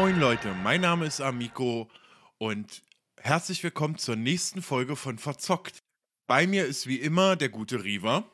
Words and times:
moin 0.00 0.18
Leute, 0.18 0.54
mein 0.62 0.80
Name 0.80 1.04
ist 1.04 1.20
Amico 1.20 1.90
und 2.38 2.82
herzlich 3.20 3.62
willkommen 3.62 3.98
zur 3.98 4.16
nächsten 4.16 4.62
Folge 4.62 4.96
von 4.96 5.18
Verzockt. 5.18 5.82
Bei 6.26 6.46
mir 6.46 6.64
ist 6.64 6.86
wie 6.86 6.96
immer 6.96 7.36
der 7.36 7.50
gute 7.50 7.84
Riva. 7.84 8.24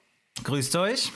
Grüßt 0.45 0.77
euch. 0.77 1.11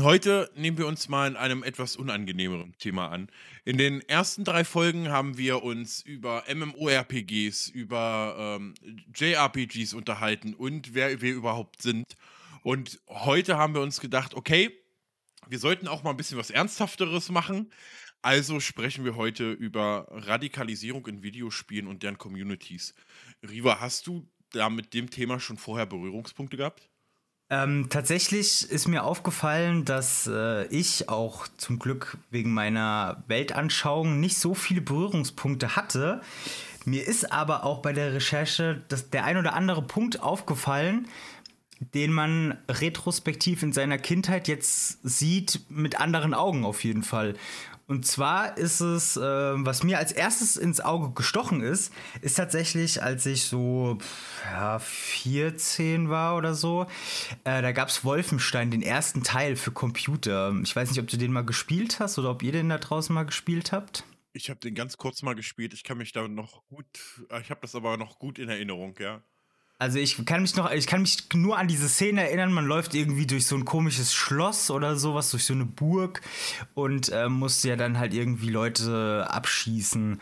Heute 0.00 0.48
nehmen 0.54 0.78
wir 0.78 0.86
uns 0.86 1.08
mal 1.08 1.28
in 1.28 1.36
einem 1.36 1.64
etwas 1.64 1.96
unangenehmeren 1.96 2.78
Thema 2.78 3.08
an. 3.08 3.28
In 3.64 3.76
den 3.76 4.00
ersten 4.08 4.44
drei 4.44 4.62
Folgen 4.62 5.08
haben 5.08 5.38
wir 5.38 5.64
uns 5.64 6.02
über 6.02 6.44
MMORPGs, 6.46 7.66
über 7.66 8.36
ähm, 8.38 8.74
JRPGs 9.12 9.92
unterhalten 9.92 10.54
und 10.54 10.94
wer 10.94 11.20
wir 11.20 11.34
überhaupt 11.34 11.82
sind. 11.82 12.16
Und 12.62 13.00
heute 13.08 13.56
haben 13.58 13.74
wir 13.74 13.80
uns 13.80 14.00
gedacht, 14.00 14.34
okay, 14.34 14.70
wir 15.48 15.58
sollten 15.58 15.88
auch 15.88 16.04
mal 16.04 16.10
ein 16.10 16.16
bisschen 16.16 16.38
was 16.38 16.50
Ernsthafteres 16.50 17.28
machen. 17.30 17.72
Also 18.24 18.58
sprechen 18.58 19.04
wir 19.04 19.16
heute 19.16 19.52
über 19.52 20.06
Radikalisierung 20.10 21.06
in 21.08 21.22
Videospielen 21.22 21.86
und 21.86 22.02
deren 22.02 22.16
Communities. 22.16 22.94
Riva, 23.46 23.80
hast 23.80 24.06
du 24.06 24.26
da 24.50 24.70
mit 24.70 24.94
dem 24.94 25.10
Thema 25.10 25.38
schon 25.40 25.58
vorher 25.58 25.84
Berührungspunkte 25.84 26.56
gehabt? 26.56 26.88
Ähm, 27.50 27.88
tatsächlich 27.90 28.70
ist 28.70 28.88
mir 28.88 29.04
aufgefallen, 29.04 29.84
dass 29.84 30.26
äh, 30.26 30.66
ich 30.68 31.10
auch 31.10 31.46
zum 31.58 31.78
Glück 31.78 32.16
wegen 32.30 32.54
meiner 32.54 33.22
Weltanschauung 33.26 34.20
nicht 34.20 34.38
so 34.38 34.54
viele 34.54 34.80
Berührungspunkte 34.80 35.76
hatte. 35.76 36.22
Mir 36.86 37.06
ist 37.06 37.30
aber 37.30 37.64
auch 37.64 37.82
bei 37.82 37.92
der 37.92 38.14
Recherche 38.14 38.82
dass 38.88 39.10
der 39.10 39.26
ein 39.26 39.36
oder 39.36 39.52
andere 39.52 39.82
Punkt 39.82 40.20
aufgefallen, 40.20 41.08
den 41.92 42.10
man 42.10 42.56
retrospektiv 42.70 43.62
in 43.62 43.74
seiner 43.74 43.98
Kindheit 43.98 44.48
jetzt 44.48 45.00
sieht, 45.02 45.60
mit 45.68 46.00
anderen 46.00 46.32
Augen 46.32 46.64
auf 46.64 46.84
jeden 46.84 47.02
Fall. 47.02 47.34
Und 47.86 48.06
zwar 48.06 48.56
ist 48.56 48.80
es, 48.80 49.16
äh, 49.16 49.20
was 49.20 49.82
mir 49.82 49.98
als 49.98 50.12
erstes 50.12 50.56
ins 50.56 50.80
Auge 50.80 51.12
gestochen 51.12 51.60
ist, 51.60 51.92
ist 52.22 52.34
tatsächlich, 52.34 53.02
als 53.02 53.26
ich 53.26 53.44
so 53.44 53.98
ja, 54.44 54.78
14 54.78 56.08
war 56.08 56.36
oder 56.36 56.54
so, 56.54 56.86
äh, 57.44 57.60
da 57.60 57.72
gab 57.72 57.88
es 57.88 58.04
Wolfenstein, 58.04 58.70
den 58.70 58.82
ersten 58.82 59.22
Teil 59.22 59.56
für 59.56 59.70
Computer. 59.70 60.54
Ich 60.62 60.74
weiß 60.74 60.90
nicht, 60.90 61.00
ob 61.00 61.08
du 61.08 61.18
den 61.18 61.32
mal 61.32 61.44
gespielt 61.44 62.00
hast 62.00 62.18
oder 62.18 62.30
ob 62.30 62.42
ihr 62.42 62.52
den 62.52 62.70
da 62.70 62.78
draußen 62.78 63.14
mal 63.14 63.24
gespielt 63.24 63.72
habt. 63.72 64.04
Ich 64.32 64.50
habe 64.50 64.60
den 64.60 64.74
ganz 64.74 64.96
kurz 64.96 65.22
mal 65.22 65.34
gespielt. 65.34 65.74
Ich 65.74 65.84
kann 65.84 65.98
mich 65.98 66.12
da 66.12 66.26
noch 66.26 66.64
gut, 66.66 66.86
äh, 67.30 67.40
ich 67.40 67.50
habe 67.50 67.60
das 67.60 67.74
aber 67.74 67.96
noch 67.96 68.18
gut 68.18 68.38
in 68.38 68.48
Erinnerung, 68.48 68.96
ja. 68.98 69.22
Also 69.78 69.98
ich 69.98 70.24
kann 70.24 70.42
mich 70.42 70.54
noch, 70.56 70.70
ich 70.70 70.86
kann 70.86 71.02
mich 71.02 71.18
nur 71.34 71.58
an 71.58 71.66
diese 71.66 71.88
Szene 71.88 72.22
erinnern, 72.22 72.52
man 72.52 72.64
läuft 72.64 72.94
irgendwie 72.94 73.26
durch 73.26 73.46
so 73.46 73.56
ein 73.56 73.64
komisches 73.64 74.14
Schloss 74.14 74.70
oder 74.70 74.96
sowas, 74.96 75.30
durch 75.30 75.44
so 75.44 75.52
eine 75.52 75.64
Burg 75.64 76.20
und 76.74 77.10
äh, 77.10 77.28
musste 77.28 77.70
ja 77.70 77.76
dann 77.76 77.98
halt 77.98 78.14
irgendwie 78.14 78.50
Leute 78.50 79.26
abschießen. 79.28 80.20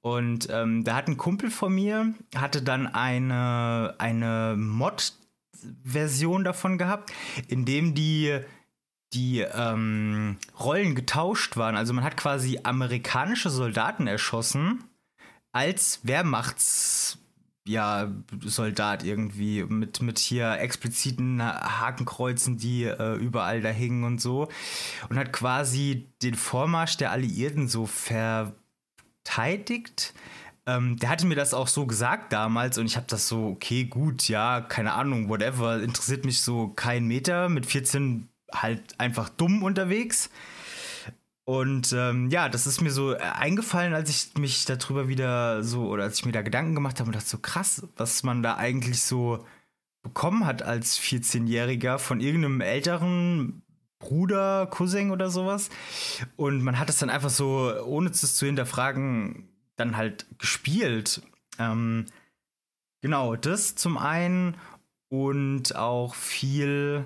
Und 0.00 0.48
ähm, 0.50 0.84
da 0.84 0.94
hat 0.96 1.08
ein 1.08 1.16
Kumpel 1.16 1.50
von 1.50 1.74
mir, 1.74 2.14
hatte 2.34 2.62
dann 2.62 2.86
eine, 2.86 3.94
eine 3.98 4.56
Mod-Version 4.56 6.44
davon 6.44 6.78
gehabt, 6.78 7.12
in 7.48 7.64
dem 7.64 7.94
die 7.94 8.40
die 9.12 9.40
ähm, 9.40 10.38
Rollen 10.58 10.94
getauscht 10.94 11.56
waren. 11.56 11.76
Also 11.76 11.92
man 11.92 12.04
hat 12.04 12.16
quasi 12.16 12.60
amerikanische 12.62 13.50
Soldaten 13.50 14.06
erschossen 14.06 14.84
als 15.52 16.00
Wehrmachts 16.02 17.18
ja, 17.66 18.10
Soldat 18.40 19.04
irgendwie 19.04 19.62
mit, 19.64 20.02
mit 20.02 20.18
hier 20.18 20.58
expliziten 20.58 21.40
Hakenkreuzen, 21.42 22.58
die 22.58 22.84
äh, 22.84 23.14
überall 23.16 23.60
da 23.60 23.68
hingen 23.70 24.04
und 24.04 24.20
so. 24.20 24.48
Und 25.08 25.16
hat 25.16 25.32
quasi 25.32 26.08
den 26.22 26.34
Vormarsch 26.34 26.96
der 26.96 27.12
Alliierten 27.12 27.68
so 27.68 27.86
verteidigt. 27.86 28.54
Ähm, 30.66 30.96
der 30.96 31.08
hatte 31.08 31.26
mir 31.26 31.34
das 31.34 31.54
auch 31.54 31.68
so 31.68 31.86
gesagt 31.86 32.32
damals 32.32 32.78
und 32.78 32.86
ich 32.86 32.96
habe 32.96 33.06
das 33.08 33.26
so, 33.28 33.46
okay, 33.46 33.84
gut, 33.84 34.28
ja, 34.28 34.60
keine 34.60 34.92
Ahnung, 34.92 35.28
whatever, 35.28 35.82
interessiert 35.82 36.24
mich 36.24 36.40
so 36.40 36.68
kein 36.68 37.06
Meter, 37.06 37.48
mit 37.48 37.66
14 37.66 38.28
halt 38.52 39.00
einfach 39.00 39.28
dumm 39.28 39.62
unterwegs. 39.62 40.30
Und 41.44 41.92
ähm, 41.92 42.28
ja, 42.30 42.48
das 42.48 42.66
ist 42.66 42.80
mir 42.80 42.90
so 42.90 43.14
äh, 43.14 43.18
eingefallen, 43.18 43.94
als 43.94 44.10
ich 44.10 44.38
mich 44.38 44.64
darüber 44.64 45.08
wieder 45.08 45.64
so, 45.64 45.88
oder 45.88 46.04
als 46.04 46.18
ich 46.18 46.24
mir 46.24 46.32
da 46.32 46.42
Gedanken 46.42 46.74
gemacht 46.74 47.00
habe 47.00 47.08
und 47.08 47.16
dachte 47.16 47.28
so 47.28 47.38
krass, 47.38 47.86
was 47.96 48.22
man 48.22 48.42
da 48.42 48.56
eigentlich 48.56 49.02
so 49.02 49.44
bekommen 50.02 50.46
hat 50.46 50.62
als 50.62 50.98
14-Jähriger 51.00 51.98
von 51.98 52.20
irgendeinem 52.20 52.60
älteren 52.60 53.62
Bruder, 53.98 54.66
Cousin 54.66 55.10
oder 55.10 55.30
sowas. 55.30 55.70
Und 56.36 56.62
man 56.62 56.78
hat 56.78 56.90
es 56.90 56.98
dann 56.98 57.10
einfach 57.10 57.30
so, 57.30 57.72
ohne 57.84 58.10
es 58.10 58.34
zu 58.34 58.46
hinterfragen, 58.46 59.48
dann 59.76 59.96
halt 59.96 60.26
gespielt. 60.38 61.22
Ähm, 61.58 62.06
genau, 63.00 63.36
das 63.36 63.74
zum 63.74 63.98
einen 63.98 64.56
und 65.08 65.76
auch 65.76 66.14
viel 66.14 67.04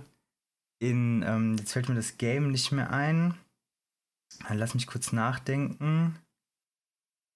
in, 0.78 1.22
ähm, 1.26 1.56
jetzt 1.58 1.72
fällt 1.72 1.88
mir 1.88 1.94
das 1.94 2.18
Game 2.18 2.50
nicht 2.50 2.72
mehr 2.72 2.92
ein. 2.92 3.34
Lass 4.48 4.74
mich 4.74 4.86
kurz 4.86 5.12
nachdenken. 5.12 6.18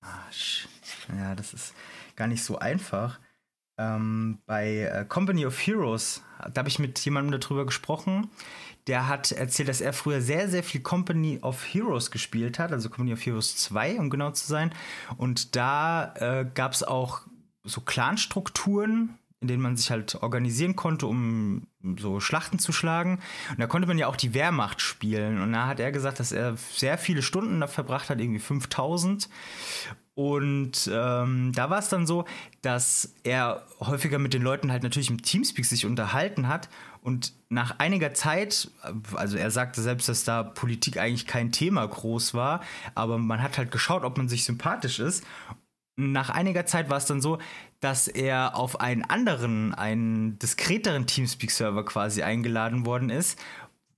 Ah, 0.03 0.25
ja, 1.17 1.35
das 1.35 1.53
ist 1.53 1.75
gar 2.17 2.27
nicht 2.27 2.43
so 2.43 2.59
einfach. 2.59 3.19
Ähm, 3.79 4.39
bei 4.47 4.83
äh, 4.83 5.05
Company 5.07 5.47
of 5.47 5.59
Heroes, 5.59 6.23
da 6.39 6.61
habe 6.61 6.69
ich 6.69 6.79
mit 6.79 6.99
jemandem 7.01 7.41
darüber 7.41 7.65
gesprochen. 7.65 8.31
Der 8.87 9.09
hat 9.09 9.33
erzählt, 9.33 9.69
dass 9.69 9.81
er 9.81 9.93
früher 9.93 10.21
sehr, 10.21 10.49
sehr 10.49 10.63
viel 10.63 10.81
Company 10.81 11.39
of 11.43 11.65
Heroes 11.65 12.11
gespielt 12.11 12.59
hat, 12.59 12.73
also 12.73 12.89
Company 12.89 13.13
of 13.13 13.25
Heroes 13.25 13.57
2, 13.57 13.99
um 13.99 14.11
genau 14.11 14.31
zu 14.33 14.47
sein. 14.47 14.75
Und 15.17 15.57
da 15.57 16.15
äh, 16.17 16.47
gab 16.53 16.73
es 16.73 16.83
auch 16.83 17.23
so 17.63 17.81
Clanstrukturen, 17.83 19.19
in 19.41 19.49
denen 19.49 19.63
man 19.63 19.77
sich 19.77 19.91
halt 19.91 20.17
organisieren 20.17 20.77
konnte, 20.77 21.07
um 21.07 21.67
so 21.99 22.21
Schlachten 22.21 22.59
zu 22.59 22.73
schlagen. 22.73 23.21
Und 23.51 23.59
da 23.59 23.67
konnte 23.67 23.89
man 23.89 23.97
ja 23.97 24.07
auch 24.07 24.17
die 24.17 24.35
Wehrmacht 24.35 24.83
spielen. 24.83 25.41
Und 25.41 25.53
da 25.53 25.67
hat 25.67 25.81
er 25.81 25.93
gesagt, 25.93 26.21
dass 26.21 26.31
er 26.31 26.57
sehr 26.57 26.99
viele 26.99 27.23
Stunden 27.23 27.61
da 27.61 27.67
verbracht 27.67 28.11
hat, 28.11 28.21
irgendwie 28.21 28.41
5000. 28.41 29.31
Und 30.15 30.91
ähm, 30.93 31.53
da 31.55 31.71
war 31.71 31.79
es 31.79 31.89
dann 31.89 32.07
so, 32.07 32.27
dass 32.61 33.15
er 33.23 33.65
häufiger 33.81 34.19
mit 34.19 34.35
den 34.35 34.43
Leuten 34.43 34.71
halt 34.71 34.83
natürlich 34.83 35.09
im 35.09 35.23
Teamspeak 35.23 35.65
sich 35.65 35.87
unterhalten 35.87 36.47
hat. 36.47 36.69
Und 37.03 37.33
nach 37.49 37.79
einiger 37.79 38.13
Zeit, 38.13 38.71
also 39.15 39.39
er 39.39 39.51
sagte 39.51 39.81
selbst, 39.81 40.11
dass 40.11 40.25
da 40.25 40.43
Politik 40.43 40.99
eigentlich 40.99 41.27
kein 41.27 41.51
Thema 41.51 41.87
groß 41.87 42.35
war, 42.35 42.61
aber 42.95 43.17
man 43.17 43.43
hat 43.43 43.57
halt 43.57 43.71
geschaut, 43.71 44.05
ob 44.05 44.19
man 44.19 44.29
sich 44.29 44.45
sympathisch 44.45 44.99
ist 44.99 45.25
nach 46.01 46.31
einiger 46.31 46.67
Zeit 46.67 46.91
war 46.91 46.97
es 46.97 47.07
dann 47.07 47.21
so, 47.21 47.39
dass 47.81 48.09
er 48.09 48.57
auf 48.57 48.81
einen 48.81 49.05
anderen, 49.05 49.75
einen 49.75 50.39
diskreteren 50.39 51.07
Teamspeak-Server 51.07 51.85
quasi 51.85 52.23
eingeladen 52.23 52.87
worden 52.87 53.11
ist, 53.11 53.39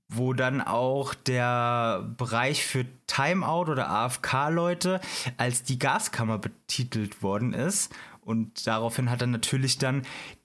wo 0.08 0.32
dann 0.34 0.60
auch 0.60 1.14
der 1.14 2.14
Bereich 2.16 2.64
für 2.64 2.84
Timeout 3.06 3.70
oder 3.70 3.88
AFK-Leute 3.88 5.00
als 5.38 5.62
die 5.62 5.78
Gaskammer 5.78 6.38
betitelt 6.38 7.22
worden 7.22 7.54
ist. 7.54 7.94
Und 8.20 8.66
daraufhin 8.66 9.10
hat 9.10 9.20
er 9.20 9.26
natürlich 9.26 9.78
dann 9.78 10.02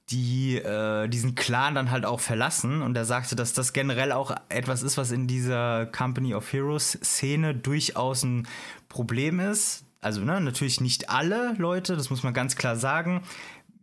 die 0.09 0.56
äh, 0.56 1.07
diesen 1.09 1.35
Clan 1.35 1.75
dann 1.75 1.91
halt 1.91 2.06
auch 2.06 2.22
verlassen 2.22 2.81
und 2.81 2.96
er 2.96 3.03
sagte, 3.03 3.35
dass 3.35 3.51
das 3.51 3.73
generell 3.73 4.13
auch 4.13 4.34
etwas 4.47 4.81
ist, 4.81 4.97
was 4.97 5.12
in 5.12 5.28
dieser 5.28 5.85
Company 5.88 6.34
of 6.34 6.51
Heroes 6.53 6.97
Szene 7.03 7.53
durchaus 7.53 8.23
ein 8.23 8.47
Problem 8.88 9.41
ist, 9.41 9.84
also 10.02 10.22
ne, 10.22 10.40
natürlich 10.41 10.81
nicht 10.81 11.09
alle 11.09 11.53
Leute, 11.58 11.96
das 11.96 12.09
muss 12.09 12.24
man 12.24 12.34
ganz 12.34 12.56
klar 12.56 12.75
sagen. 12.75 13.24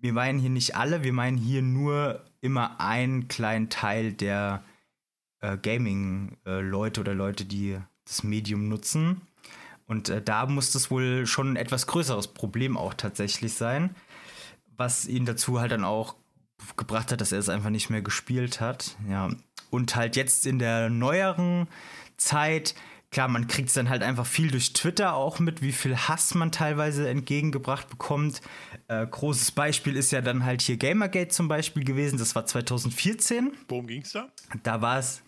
Wir 0.00 0.12
meinen 0.12 0.38
hier 0.38 0.50
nicht 0.50 0.76
alle, 0.76 1.02
wir 1.02 1.12
meinen 1.12 1.38
hier 1.38 1.62
nur 1.62 2.24
immer 2.40 2.80
einen 2.80 3.28
kleinen 3.28 3.70
Teil 3.70 4.12
der 4.12 4.62
äh, 5.40 5.56
Gaming-Leute 5.56 7.00
äh, 7.00 7.02
oder 7.02 7.14
Leute, 7.14 7.44
die 7.44 7.78
das 8.04 8.22
Medium 8.22 8.68
nutzen. 8.68 9.22
Und 9.86 10.08
äh, 10.08 10.22
da 10.22 10.46
muss 10.46 10.72
das 10.72 10.90
wohl 10.90 11.26
schon 11.26 11.52
ein 11.52 11.56
etwas 11.56 11.86
größeres 11.86 12.28
Problem 12.28 12.76
auch 12.76 12.94
tatsächlich 12.94 13.54
sein, 13.54 13.94
was 14.76 15.06
ihn 15.06 15.26
dazu 15.26 15.60
halt 15.60 15.72
dann 15.72 15.84
auch 15.84 16.16
gebracht 16.76 17.12
hat, 17.12 17.20
dass 17.20 17.32
er 17.32 17.38
es 17.38 17.48
einfach 17.48 17.70
nicht 17.70 17.90
mehr 17.90 18.02
gespielt 18.02 18.60
hat. 18.60 18.96
Ja. 19.08 19.30
Und 19.70 19.96
halt 19.96 20.16
jetzt 20.16 20.46
in 20.46 20.58
der 20.58 20.88
neueren 20.88 21.66
Zeit 22.16 22.74
klar, 23.14 23.28
man 23.28 23.46
kriegt 23.46 23.68
es 23.68 23.74
dann 23.74 23.88
halt 23.88 24.02
einfach 24.02 24.26
viel 24.26 24.50
durch 24.50 24.72
Twitter 24.72 25.14
auch 25.14 25.38
mit, 25.38 25.62
wie 25.62 25.70
viel 25.70 25.96
Hass 25.96 26.34
man 26.34 26.50
teilweise 26.50 27.08
entgegengebracht 27.08 27.88
bekommt. 27.88 28.42
Äh, 28.88 29.06
großes 29.06 29.52
Beispiel 29.52 29.96
ist 29.96 30.10
ja 30.10 30.20
dann 30.20 30.44
halt 30.44 30.60
hier 30.60 30.76
Gamergate 30.76 31.28
zum 31.28 31.46
Beispiel 31.46 31.84
gewesen. 31.84 32.18
Das 32.18 32.34
war 32.34 32.44
2014. 32.44 33.52
Worum 33.68 33.86
ging 33.86 34.02
es 34.02 34.12
da? 34.12 34.28
Da 34.64 34.82
war 34.82 34.98
es, 34.98 35.22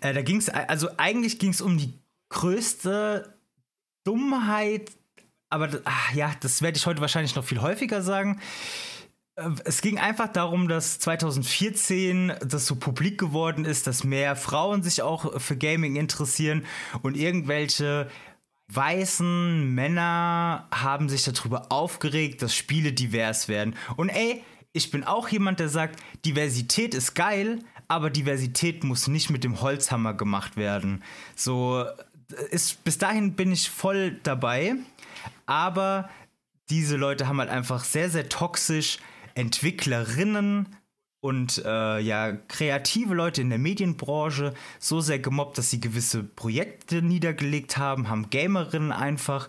äh, 0.00 0.12
da 0.12 0.22
ging 0.22 0.38
es, 0.38 0.48
also 0.48 0.88
eigentlich 0.96 1.38
ging 1.38 1.50
es 1.50 1.60
um 1.60 1.78
die 1.78 1.94
größte 2.28 3.38
Dummheit, 4.04 4.90
aber 5.48 5.68
ach, 5.84 6.12
ja, 6.14 6.34
das 6.40 6.60
werde 6.60 6.76
ich 6.76 6.86
heute 6.86 7.00
wahrscheinlich 7.00 7.36
noch 7.36 7.44
viel 7.44 7.60
häufiger 7.60 8.02
sagen. 8.02 8.40
Äh, 9.36 9.50
es 9.64 9.80
ging 9.80 9.98
einfach 9.98 10.28
darum, 10.28 10.68
dass 10.68 10.98
2014 10.98 12.32
das 12.44 12.66
so 12.66 12.76
publik 12.76 13.18
geworden 13.18 13.64
ist, 13.64 13.86
dass 13.86 14.04
mehr 14.04 14.36
Frauen 14.36 14.82
sich 14.82 15.02
auch 15.02 15.40
für 15.40 15.56
Gaming 15.56 15.96
interessieren 15.96 16.64
und 17.02 17.16
irgendwelche 17.16 18.08
weißen 18.68 19.74
Männer 19.74 20.66
haben 20.70 21.08
sich 21.08 21.24
darüber 21.24 21.70
aufgeregt, 21.70 22.40
dass 22.42 22.54
Spiele 22.54 22.92
divers 22.92 23.48
werden. 23.48 23.74
Und 23.96 24.08
ey, 24.08 24.42
ich 24.72 24.90
bin 24.90 25.04
auch 25.04 25.28
jemand, 25.28 25.60
der 25.60 25.68
sagt, 25.68 26.00
Diversität 26.24 26.94
ist 26.94 27.14
geil, 27.14 27.58
aber 27.88 28.08
Diversität 28.08 28.84
muss 28.84 29.08
nicht 29.08 29.28
mit 29.28 29.44
dem 29.44 29.60
Holzhammer 29.60 30.14
gemacht 30.14 30.56
werden. 30.56 31.04
So, 31.36 31.84
ist, 32.50 32.82
bis 32.84 32.96
dahin 32.96 33.34
bin 33.34 33.52
ich 33.52 33.68
voll 33.68 34.18
dabei, 34.22 34.76
aber 35.44 36.08
diese 36.70 36.96
Leute 36.96 37.28
haben 37.28 37.38
halt 37.38 37.50
einfach 37.50 37.84
sehr, 37.84 38.08
sehr 38.08 38.30
toxisch 38.30 38.98
Entwicklerinnen 39.34 40.76
und 41.20 41.62
äh, 41.64 42.00
ja, 42.00 42.32
kreative 42.32 43.14
Leute 43.14 43.42
in 43.42 43.50
der 43.50 43.58
Medienbranche 43.58 44.54
so 44.80 45.00
sehr 45.00 45.20
gemobbt, 45.20 45.56
dass 45.56 45.70
sie 45.70 45.80
gewisse 45.80 46.24
Projekte 46.24 47.00
niedergelegt 47.00 47.78
haben, 47.78 48.08
haben 48.08 48.28
Gamerinnen 48.30 48.90
einfach 48.90 49.48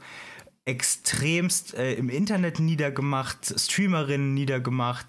extremst 0.66 1.74
äh, 1.74 1.94
im 1.94 2.10
Internet 2.10 2.60
niedergemacht, 2.60 3.60
Streamerinnen 3.60 4.34
niedergemacht. 4.34 5.08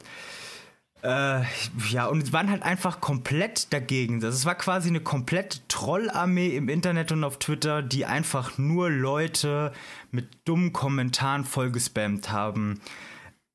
Äh, 1.02 1.42
ja, 1.90 2.06
und 2.06 2.32
waren 2.32 2.50
halt 2.50 2.62
einfach 2.62 3.02
komplett 3.02 3.70
dagegen. 3.74 4.20
Das 4.20 4.46
war 4.46 4.54
quasi 4.54 4.88
eine 4.88 5.00
komplett 5.00 5.68
Trollarmee 5.68 6.56
im 6.56 6.70
Internet 6.70 7.12
und 7.12 7.24
auf 7.24 7.38
Twitter, 7.38 7.82
die 7.82 8.06
einfach 8.06 8.56
nur 8.56 8.88
Leute 8.88 9.72
mit 10.12 10.28
dummen 10.46 10.72
Kommentaren 10.72 11.44
vollgespammt 11.44 12.32
haben. 12.32 12.80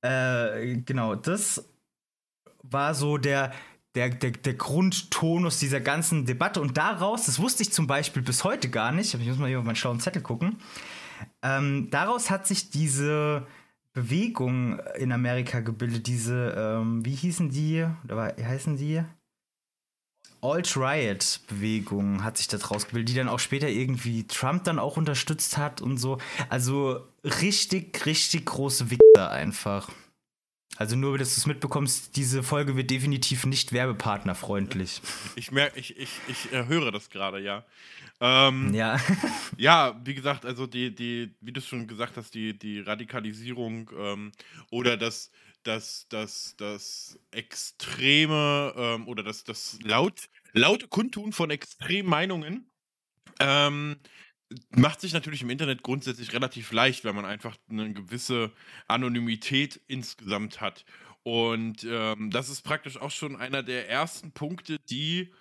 Äh, 0.01 0.77
genau, 0.85 1.15
das 1.15 1.69
war 2.63 2.93
so 2.93 3.17
der, 3.17 3.51
der, 3.95 4.09
der, 4.09 4.31
der 4.31 4.53
Grundtonus 4.53 5.59
dieser 5.59 5.81
ganzen 5.81 6.25
Debatte. 6.25 6.61
Und 6.61 6.77
daraus, 6.77 7.25
das 7.25 7.39
wusste 7.39 7.63
ich 7.63 7.71
zum 7.71 7.87
Beispiel 7.87 8.21
bis 8.21 8.43
heute 8.43 8.69
gar 8.69 8.91
nicht, 8.91 9.13
ich 9.13 9.27
muss 9.27 9.37
mal 9.37 9.47
hier 9.47 9.59
auf 9.59 9.65
meinen 9.65 9.75
schlauen 9.75 9.99
Zettel 9.99 10.21
gucken, 10.21 10.57
ähm, 11.41 11.89
daraus 11.89 12.29
hat 12.29 12.47
sich 12.47 12.69
diese 12.69 13.45
Bewegung 13.93 14.79
in 14.97 15.11
Amerika 15.11 15.59
gebildet, 15.59 16.07
diese, 16.07 16.53
ähm, 16.57 17.03
wie 17.05 17.15
hießen 17.15 17.49
die, 17.49 17.85
oder 18.03 18.37
wie 18.37 18.45
heißen 18.45 18.77
die? 18.77 19.03
Alt-Riot-Bewegung 20.41 22.23
hat 22.23 22.37
sich 22.37 22.47
da 22.47 22.57
draus 22.57 22.87
gebildet, 22.87 23.09
die 23.09 23.17
dann 23.17 23.29
auch 23.29 23.39
später 23.39 23.69
irgendwie 23.69 24.27
Trump 24.27 24.63
dann 24.63 24.79
auch 24.79 24.97
unterstützt 24.97 25.57
hat 25.57 25.81
und 25.81 25.97
so. 25.97 26.17
Also 26.49 27.07
richtig, 27.23 28.05
richtig 28.05 28.45
große 28.45 28.89
Wichser 28.89 29.31
einfach. 29.31 29.89
Also 30.77 30.95
nur, 30.95 31.17
dass 31.17 31.35
du 31.35 31.39
es 31.39 31.45
mitbekommst, 31.45 32.15
diese 32.15 32.41
Folge 32.41 32.77
wird 32.77 32.89
definitiv 32.89 33.45
nicht 33.45 33.73
werbepartnerfreundlich. 33.73 35.01
Ich 35.35 35.51
merke, 35.51 35.77
ich, 35.77 35.97
ich, 35.97 36.09
ich 36.29 36.51
höre 36.51 36.91
das 36.91 37.09
gerade, 37.09 37.41
ja. 37.41 37.65
Ähm, 38.21 38.73
ja. 38.73 38.97
ja, 39.57 39.99
wie 40.05 40.15
gesagt, 40.15 40.45
also 40.45 40.67
die, 40.67 40.95
die, 40.95 41.35
wie 41.41 41.51
du 41.51 41.59
schon 41.59 41.85
gesagt 41.85 42.15
hast, 42.15 42.33
die, 42.33 42.57
die 42.57 42.79
Radikalisierung 42.79 43.89
ähm, 43.97 44.31
oder 44.71 44.95
das, 44.95 45.31
das, 45.69 46.07
das, 46.09 46.55
das 46.57 47.19
extreme 47.29 48.73
ähm, 48.75 49.07
oder 49.07 49.21
das, 49.21 49.43
das 49.43 49.77
laut, 49.83 50.27
laute 50.51 50.87
Kundtun 50.87 51.31
von 51.31 51.51
extremen 51.51 52.09
Meinungen 52.09 52.71
ähm, 53.39 53.99
macht 54.71 54.99
sich 54.99 55.13
natürlich 55.13 55.43
im 55.43 55.51
Internet 55.51 55.83
grundsätzlich 55.83 56.33
relativ 56.33 56.71
leicht, 56.71 57.05
weil 57.05 57.13
man 57.13 57.25
einfach 57.25 57.55
eine 57.69 57.93
gewisse 57.93 58.51
Anonymität 58.87 59.79
insgesamt 59.85 60.59
hat. 60.59 60.85
Und 61.21 61.85
ähm, 61.87 62.31
das 62.31 62.49
ist 62.49 62.63
praktisch 62.63 62.97
auch 62.97 63.11
schon 63.11 63.35
einer 63.35 63.61
der 63.61 63.87
ersten 63.87 64.31
Punkte, 64.31 64.79
die 64.89 65.31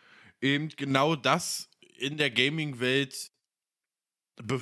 eben 0.42 0.69
genau 0.69 1.16
das 1.16 1.70
in 1.96 2.19
der 2.19 2.30
Gaming-Welt. 2.30 3.30
Äh, 4.40 4.58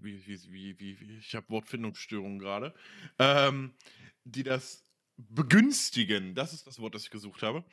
wie, 0.00 0.26
wie, 0.26 0.78
wie, 0.78 1.00
wie, 1.00 1.18
ich 1.18 1.34
habe 1.34 1.50
Wortfindungsstörungen 1.50 2.38
gerade. 2.38 2.74
Ähm, 3.18 3.74
die 4.26 4.42
das 4.42 4.84
begünstigen. 5.16 6.34
Das 6.34 6.52
ist 6.52 6.66
das 6.66 6.78
Wort, 6.78 6.94
das 6.94 7.04
ich 7.04 7.10
gesucht 7.10 7.42
habe. 7.42 7.64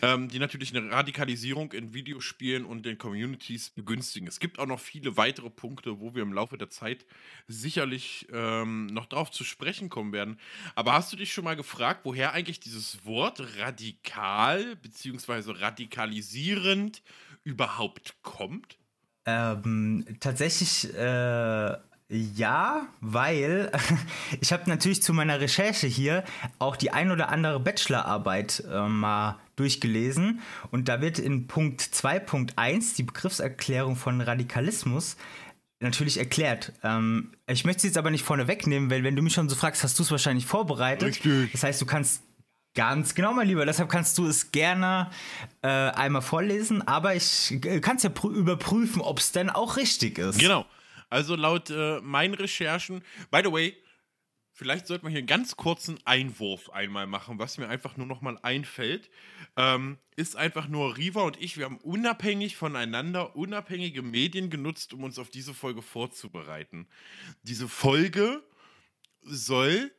Ähm, 0.00 0.28
die 0.28 0.38
natürlich 0.38 0.74
eine 0.74 0.90
Radikalisierung 0.90 1.72
in 1.72 1.92
Videospielen 1.92 2.64
und 2.64 2.86
den 2.86 2.96
Communities 2.96 3.70
begünstigen. 3.70 4.26
Es 4.26 4.40
gibt 4.40 4.58
auch 4.58 4.66
noch 4.66 4.80
viele 4.80 5.16
weitere 5.18 5.50
Punkte, 5.50 6.00
wo 6.00 6.14
wir 6.14 6.22
im 6.22 6.32
Laufe 6.32 6.56
der 6.56 6.70
Zeit 6.70 7.04
sicherlich 7.46 8.26
ähm, 8.32 8.86
noch 8.86 9.06
darauf 9.06 9.30
zu 9.30 9.44
sprechen 9.44 9.90
kommen 9.90 10.12
werden. 10.12 10.40
Aber 10.74 10.94
hast 10.94 11.12
du 11.12 11.16
dich 11.16 11.32
schon 11.32 11.44
mal 11.44 11.56
gefragt, 11.56 12.00
woher 12.04 12.32
eigentlich 12.32 12.58
dieses 12.58 13.04
Wort 13.04 13.58
radikal 13.58 14.76
bzw. 14.76 15.52
radikalisierend 15.52 17.02
überhaupt 17.44 18.16
kommt? 18.22 18.78
Ähm, 19.26 20.06
tatsächlich 20.20 20.92
äh, 20.94 21.76
ja, 22.08 22.86
weil 23.00 23.72
ich 24.40 24.52
habe 24.52 24.68
natürlich 24.70 25.02
zu 25.02 25.12
meiner 25.12 25.40
Recherche 25.40 25.86
hier 25.86 26.24
auch 26.58 26.76
die 26.76 26.90
ein 26.92 27.10
oder 27.10 27.30
andere 27.30 27.58
Bachelorarbeit 27.58 28.62
äh, 28.70 28.86
mal 28.86 29.38
durchgelesen 29.56 30.40
und 30.70 30.88
da 30.88 31.00
wird 31.00 31.18
in 31.18 31.46
Punkt 31.46 31.80
2.1 31.80 32.96
die 32.96 33.02
Begriffserklärung 33.02 33.96
von 33.96 34.20
Radikalismus 34.20 35.16
natürlich 35.80 36.18
erklärt. 36.18 36.72
Ähm, 36.84 37.32
ich 37.48 37.64
möchte 37.64 37.78
es 37.78 37.84
jetzt 37.84 37.98
aber 37.98 38.10
nicht 38.10 38.24
vorne 38.24 38.46
wegnehmen, 38.46 38.90
weil 38.90 39.02
wenn 39.02 39.16
du 39.16 39.22
mich 39.22 39.34
schon 39.34 39.48
so 39.48 39.56
fragst, 39.56 39.82
hast 39.82 39.98
du 39.98 40.02
es 40.02 40.10
wahrscheinlich 40.10 40.46
vorbereitet. 40.46 41.08
Richtig. 41.08 41.52
Das 41.52 41.62
heißt, 41.62 41.80
du 41.80 41.86
kannst 41.86 42.22
Ganz 42.76 43.14
genau, 43.14 43.32
mein 43.32 43.48
Lieber. 43.48 43.64
Deshalb 43.64 43.88
kannst 43.88 44.18
du 44.18 44.26
es 44.26 44.52
gerne 44.52 45.10
äh, 45.62 45.68
einmal 45.68 46.20
vorlesen, 46.20 46.86
aber 46.86 47.14
ich 47.14 47.58
äh, 47.64 47.80
kann 47.80 47.96
es 47.96 48.02
ja 48.02 48.10
überprüfen, 48.22 49.00
ob 49.00 49.18
es 49.18 49.32
denn 49.32 49.48
auch 49.48 49.78
richtig 49.78 50.18
ist. 50.18 50.38
Genau. 50.38 50.66
Also 51.08 51.36
laut 51.36 51.70
äh, 51.70 52.00
meinen 52.00 52.34
Recherchen, 52.34 53.02
by 53.30 53.40
the 53.44 53.52
way, 53.52 53.76
vielleicht 54.52 54.86
sollte 54.86 55.04
man 55.04 55.12
hier 55.12 55.18
einen 55.18 55.26
ganz 55.26 55.56
kurzen 55.56 55.98
Einwurf 56.04 56.70
einmal 56.70 57.06
machen, 57.06 57.38
was 57.38 57.58
mir 57.58 57.68
einfach 57.68 57.96
nur 57.96 58.06
nochmal 58.06 58.38
einfällt. 58.42 59.10
Ähm, 59.56 59.98
ist 60.16 60.34
einfach 60.34 60.66
nur 60.66 60.96
Riva 60.96 61.22
und 61.22 61.40
ich, 61.40 61.58
wir 61.58 61.66
haben 61.66 61.78
unabhängig 61.78 62.56
voneinander 62.56 63.36
unabhängige 63.36 64.02
Medien 64.02 64.50
genutzt, 64.50 64.94
um 64.94 65.04
uns 65.04 65.18
auf 65.18 65.30
diese 65.30 65.54
Folge 65.54 65.82
vorzubereiten. 65.82 66.88
Diese 67.42 67.68
Folge 67.68 68.42
soll 69.20 69.92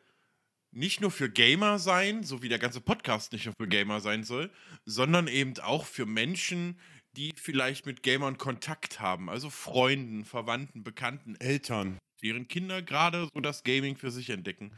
nicht 0.71 1.01
nur 1.01 1.11
für 1.11 1.29
Gamer 1.29 1.79
sein, 1.79 2.23
so 2.23 2.41
wie 2.41 2.49
der 2.49 2.59
ganze 2.59 2.81
Podcast 2.81 3.31
nicht 3.31 3.45
nur 3.45 3.55
für 3.57 3.67
Gamer 3.67 3.99
sein 3.99 4.23
soll, 4.23 4.51
sondern 4.85 5.27
eben 5.27 5.57
auch 5.59 5.85
für 5.85 6.05
Menschen, 6.05 6.79
die 7.17 7.33
vielleicht 7.35 7.85
mit 7.85 8.03
Gamern 8.03 8.37
Kontakt 8.37 8.99
haben, 8.99 9.29
also 9.29 9.49
Freunden, 9.49 10.23
Verwandten, 10.23 10.83
Bekannten, 10.83 11.35
Eltern, 11.35 11.97
deren 12.21 12.47
Kinder 12.47 12.81
gerade 12.81 13.27
so 13.33 13.41
das 13.41 13.63
Gaming 13.63 13.97
für 13.97 14.11
sich 14.11 14.29
entdecken. 14.29 14.71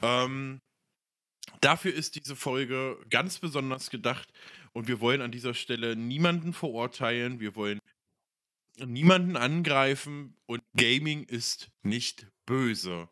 Ähm, 0.00 0.60
dafür 1.60 1.92
ist 1.92 2.16
diese 2.16 2.36
Folge 2.36 2.98
ganz 3.10 3.38
besonders 3.38 3.90
gedacht 3.90 4.32
und 4.72 4.88
wir 4.88 5.00
wollen 5.00 5.20
an 5.20 5.30
dieser 5.30 5.52
Stelle 5.52 5.94
niemanden 5.94 6.54
verurteilen, 6.54 7.38
wir 7.38 7.54
wollen 7.54 7.78
niemanden 8.78 9.36
angreifen 9.36 10.36
und 10.46 10.62
Gaming 10.76 11.24
ist 11.24 11.70
nicht 11.82 12.26
böse. 12.46 13.08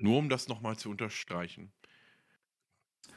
Nur 0.00 0.18
um 0.18 0.28
das 0.28 0.48
nochmal 0.48 0.76
zu 0.76 0.90
unterstreichen. 0.90 1.72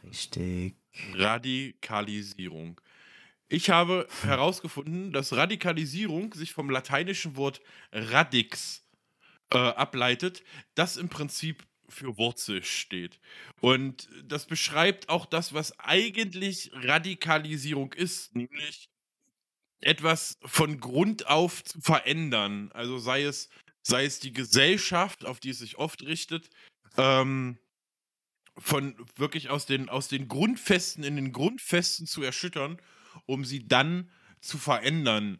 Richtig. 0.04 0.76
Radikalisierung. 1.14 2.80
Ich 3.52 3.70
habe 3.70 4.08
herausgefunden, 4.22 5.12
dass 5.12 5.34
Radikalisierung 5.34 6.34
sich 6.34 6.54
vom 6.54 6.70
lateinischen 6.70 7.36
Wort 7.36 7.60
radix 7.92 8.86
äh, 9.52 9.58
ableitet, 9.58 10.42
das 10.74 10.96
im 10.96 11.10
Prinzip 11.10 11.66
für 11.90 12.18
Wurzel 12.18 12.64
steht. 12.64 13.20
Und 13.60 14.08
das 14.24 14.46
beschreibt 14.46 15.10
auch 15.10 15.26
das, 15.26 15.54
was 15.54 15.78
eigentlich 15.80 16.72
Radikalisierung 16.74 17.92
ist, 17.92 18.34
nämlich 18.34 18.88
etwas 19.82 20.38
von 20.46 20.80
Grund 20.80 21.28
auf 21.28 21.62
zu 21.62 21.82
verändern. 21.82 22.72
Also 22.72 23.00
sei 23.00 23.24
es, 23.24 23.50
sei 23.82 24.06
es 24.06 24.22
die 24.22 24.32
Gesellschaft, 24.32 25.26
auf 25.26 25.42
die 25.42 25.50
es 25.50 25.60
sich 25.60 25.78
oft 25.78 26.04
richtet, 26.04 26.50
ähm, 26.96 27.58
von 28.62 28.96
wirklich 29.16 29.50
aus 29.50 29.66
den, 29.66 29.90
aus 29.90 30.08
den 30.08 30.28
Grundfesten 30.28 31.04
in 31.04 31.16
den 31.16 31.32
Grundfesten 31.34 32.08
zu 32.08 32.22
erschüttern 32.22 32.80
um 33.26 33.46
sie 33.46 33.68
dann 33.68 34.10
zu 34.40 34.58
verändern. 34.58 35.40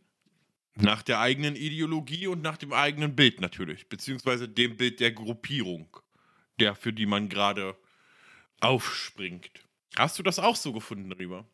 Nach 0.76 1.02
der 1.02 1.20
eigenen 1.20 1.56
Ideologie 1.56 2.28
und 2.28 2.42
nach 2.42 2.56
dem 2.56 2.72
eigenen 2.72 3.16
Bild 3.16 3.42
natürlich, 3.42 3.90
beziehungsweise 3.90 4.48
dem 4.48 4.78
Bild 4.78 5.02
der 5.02 5.12
Gruppierung, 5.12 5.98
der 6.60 6.76
für 6.76 6.94
die 6.94 7.06
man 7.06 7.28
gerade 7.28 7.78
aufspringt. 8.62 9.52
Hast 9.98 10.18
du 10.18 10.24
das 10.24 10.40
auch 10.40 10.56
so 10.56 10.72
gefunden, 10.72 11.12
Rieber? 11.12 11.46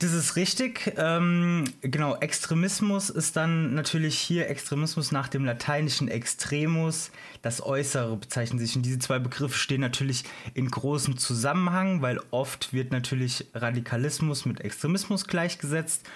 Das 0.00 0.14
ist 0.14 0.34
richtig. 0.36 0.94
Ähm, 0.96 1.64
genau, 1.82 2.16
Extremismus 2.16 3.10
ist 3.10 3.36
dann 3.36 3.74
natürlich 3.74 4.18
hier 4.18 4.48
Extremismus 4.48 5.12
nach 5.12 5.28
dem 5.28 5.44
lateinischen 5.44 6.08
Extremus. 6.08 7.10
Das 7.42 7.62
Äußere 7.62 8.16
bezeichnen 8.16 8.58
sich. 8.58 8.74
Und 8.74 8.86
diese 8.86 8.98
zwei 8.98 9.18
Begriffe 9.18 9.58
stehen 9.58 9.82
natürlich 9.82 10.24
in 10.54 10.70
großem 10.70 11.18
Zusammenhang, 11.18 12.00
weil 12.00 12.18
oft 12.30 12.72
wird 12.72 12.92
natürlich 12.92 13.48
Radikalismus 13.52 14.46
mit 14.46 14.62
Extremismus 14.62 15.26
gleichgesetzt. 15.26 16.08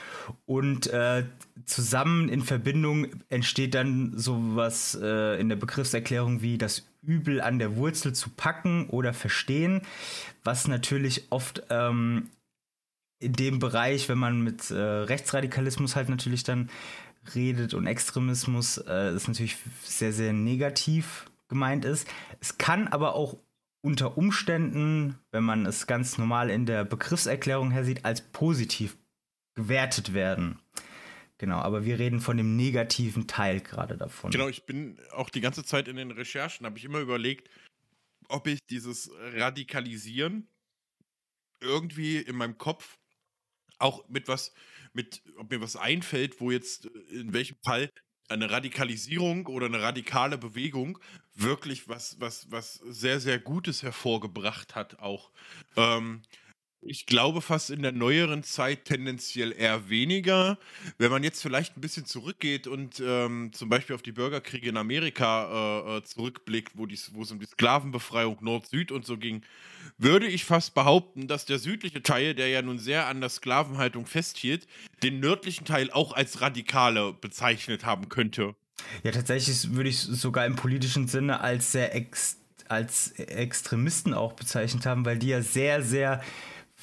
Und 0.47 0.87
äh, 0.87 1.25
zusammen 1.67 2.31
in 2.31 2.41
Verbindung 2.41 3.09
entsteht 3.29 3.75
dann 3.75 4.17
sowas 4.17 4.99
äh, 4.99 5.39
in 5.39 5.51
der 5.51 5.57
Begriffserklärung 5.57 6.41
wie 6.41 6.57
das 6.57 6.87
Übel 7.03 7.43
an 7.43 7.59
der 7.59 7.77
Wurzel 7.77 8.15
zu 8.15 8.31
packen 8.31 8.89
oder 8.89 9.13
verstehen, 9.13 9.83
was 10.43 10.69
natürlich 10.69 11.27
oft 11.29 11.65
ähm, 11.69 12.31
in 13.21 13.33
dem 13.33 13.59
Bereich, 13.59 14.09
wenn 14.09 14.19
man 14.19 14.43
mit 14.43 14.71
äh, 14.71 14.75
Rechtsradikalismus 14.75 15.97
halt 15.97 16.09
natürlich 16.09 16.43
dann 16.43 16.71
redet 17.35 17.75
und 17.75 17.87
Extremismus, 17.87 18.79
äh, 18.79 19.15
ist 19.15 19.29
natürlich 19.29 19.57
sehr, 19.83 20.13
sehr 20.13 20.33
negativ 20.33 21.31
gemeint 21.49 21.85
ist. 21.85 22.09
Es 22.41 22.59
kann 22.59 22.89
aber 22.89 23.15
auch 23.15 23.39
unter 23.83 24.17
Umständen, 24.17 25.19
wenn 25.31 25.45
man 25.45 25.67
es 25.67 25.87
ganz 25.87 26.19
normal 26.19 26.51
in 26.51 26.67
der 26.67 26.85
Begriffserklärung 26.85 27.71
her 27.71 27.85
sieht, 27.85 28.05
als 28.05 28.23
positiv 28.23 28.97
gewertet 29.55 30.15
werden. 30.15 30.59
Genau, 31.39 31.59
aber 31.59 31.85
wir 31.85 31.99
reden 31.99 32.21
von 32.21 32.37
dem 32.37 32.57
negativen 32.57 33.27
Teil 33.27 33.61
gerade 33.61 33.97
davon. 33.97 34.31
Genau, 34.31 34.49
ich 34.49 34.65
bin 34.65 34.99
auch 35.13 35.31
die 35.31 35.41
ganze 35.41 35.65
Zeit 35.65 35.89
in 35.89 35.97
den 35.97 36.11
Recherchen, 36.11 36.65
habe 36.65 36.79
ich 36.79 36.85
immer 36.85 37.01
überlegt, 37.01 37.51
ob 38.29 38.47
ich 38.47 38.61
dieses 38.71 39.11
Radikalisieren 39.35 40.49
irgendwie 41.61 42.19
in 42.19 42.37
meinem 42.37 42.57
Kopf 42.57 42.99
auch 43.79 44.09
mit 44.09 44.29
was, 44.29 44.53
mit, 44.93 45.23
ob 45.37 45.51
mir 45.51 45.61
was 45.61 45.77
einfällt, 45.77 46.41
wo 46.41 46.51
jetzt 46.51 46.87
äh, 46.87 47.21
in 47.21 47.33
welchem 47.33 47.57
Fall 47.65 47.91
eine 48.29 48.51
Radikalisierung 48.51 49.47
oder 49.47 49.67
eine 49.67 49.83
radikale 49.83 50.39
Bewegung 50.39 50.99
wirklich 51.35 51.89
was, 51.89 52.21
was, 52.21 52.51
was 52.51 52.75
sehr, 52.75 53.21
sehr 53.21 53.39
Gutes 53.39 53.83
hervorgebracht 53.83 54.75
hat, 54.75 54.99
auch. 54.99 55.31
Ähm, 55.77 56.23
ich 56.87 57.07
glaube 57.07 57.41
fast 57.41 57.71
in 57.71 57.83
der 57.83 57.93
neueren 57.93 58.43
Zeit 58.43 58.85
tendenziell 58.85 59.53
eher 59.53 59.89
weniger. 59.89 60.59
Wenn 60.99 61.11
man 61.11 61.23
jetzt 61.23 61.43
vielleicht 61.43 61.77
ein 61.77 61.81
bisschen 61.81 62.07
zurückgeht 62.07 62.67
und 62.67 63.03
ähm, 63.05 63.51
zum 63.53 63.69
Beispiel 63.69 63.95
auf 63.95 64.03
die 64.03 64.13
Bürgerkriege 64.13 64.69
in 64.69 64.77
Amerika 64.77 65.83
äh, 65.87 65.99
äh 65.99 66.03
zurückblickt, 66.03 66.73
wo, 66.75 66.87
wo 67.13 67.23
es 67.23 67.31
um 67.33 67.39
die 67.39 67.47
Sklavenbefreiung 67.47 68.39
Nord-Süd 68.41 68.93
und 68.93 69.07
so 69.07 69.17
ging, 69.17 69.43
würde 69.99 70.27
ich 70.27 70.45
fast 70.45 70.75
behaupten, 70.75 71.29
dass 71.29 71.47
der 71.47 71.59
südliche 71.59 72.03
Teil, 72.03 72.35
der 72.35 72.49
ja 72.49 72.63
nun 72.63 72.79
sehr 72.79 73.07
an 73.07 73.21
der 73.21 73.31
Sklavenhaltung 73.31 74.07
festhielt, 74.07 74.67
den 75.03 75.21
nördlichen 75.21 75.65
Teil 75.65 75.91
auch 75.91 76.13
als 76.13 76.41
Radikale 76.41 77.13
bezeichnet 77.13 77.85
haben 77.85 78.09
könnte. 78.09 78.55
Ja, 79.03 79.13
tatsächlich 79.13 79.75
würde 79.75 79.91
ich 79.91 79.99
sogar 79.99 80.47
im 80.47 80.57
politischen 80.57 81.09
Sinne 81.09 81.41
als 81.41 81.73
sehr 81.73 81.95
ex 81.95 82.39
als 82.67 83.11
Extremisten 83.13 84.15
auch 84.15 84.33
bezeichnet 84.33 84.87
haben, 84.87 85.05
weil 85.05 85.19
die 85.19 85.29
ja 85.29 85.43
sehr, 85.43 85.83
sehr 85.83 86.23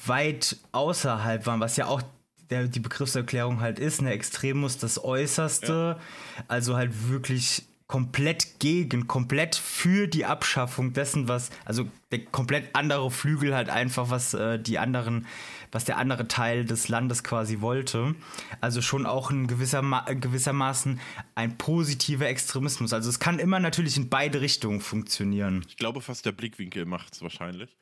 weit 0.06 0.56
außerhalb 0.72 1.46
waren, 1.46 1.60
was 1.60 1.76
ja 1.76 1.86
auch 1.86 2.02
der, 2.50 2.68
die 2.68 2.80
Begriffserklärung 2.80 3.60
halt 3.60 3.78
ist, 3.78 4.00
eine 4.00 4.10
Extremus 4.10 4.78
das 4.78 5.02
Äußerste, 5.02 5.96
ja. 5.98 6.44
also 6.48 6.76
halt 6.76 7.08
wirklich 7.08 7.64
komplett 7.92 8.58
gegen, 8.58 9.06
komplett 9.06 9.54
für 9.54 10.06
die 10.06 10.24
Abschaffung 10.24 10.94
dessen, 10.94 11.28
was, 11.28 11.50
also 11.66 11.86
der 12.10 12.24
komplett 12.24 12.74
andere 12.74 13.10
Flügel 13.10 13.54
halt 13.54 13.68
einfach, 13.68 14.08
was 14.08 14.32
äh, 14.32 14.58
die 14.58 14.78
anderen, 14.78 15.26
was 15.72 15.84
der 15.84 15.98
andere 15.98 16.26
Teil 16.26 16.64
des 16.64 16.88
Landes 16.88 17.22
quasi 17.22 17.60
wollte. 17.60 18.14
Also 18.62 18.80
schon 18.80 19.04
auch 19.04 19.30
ein 19.30 19.46
gewisser, 19.46 19.82
gewissermaßen 20.08 21.00
ein 21.34 21.58
positiver 21.58 22.28
Extremismus. 22.28 22.94
Also 22.94 23.10
es 23.10 23.20
kann 23.20 23.38
immer 23.38 23.60
natürlich 23.60 23.98
in 23.98 24.08
beide 24.08 24.40
Richtungen 24.40 24.80
funktionieren. 24.80 25.62
Ich 25.68 25.76
glaube 25.76 26.00
fast 26.00 26.24
der 26.24 26.32
Blickwinkel 26.32 26.86
macht 26.86 27.12
es 27.12 27.20
wahrscheinlich. 27.20 27.76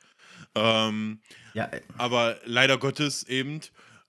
Ähm, 0.55 1.21
ja. 1.53 1.65
Äh, 1.65 1.81
aber 1.97 2.39
leider 2.45 2.77
Gottes 2.77 3.23
eben 3.23 3.61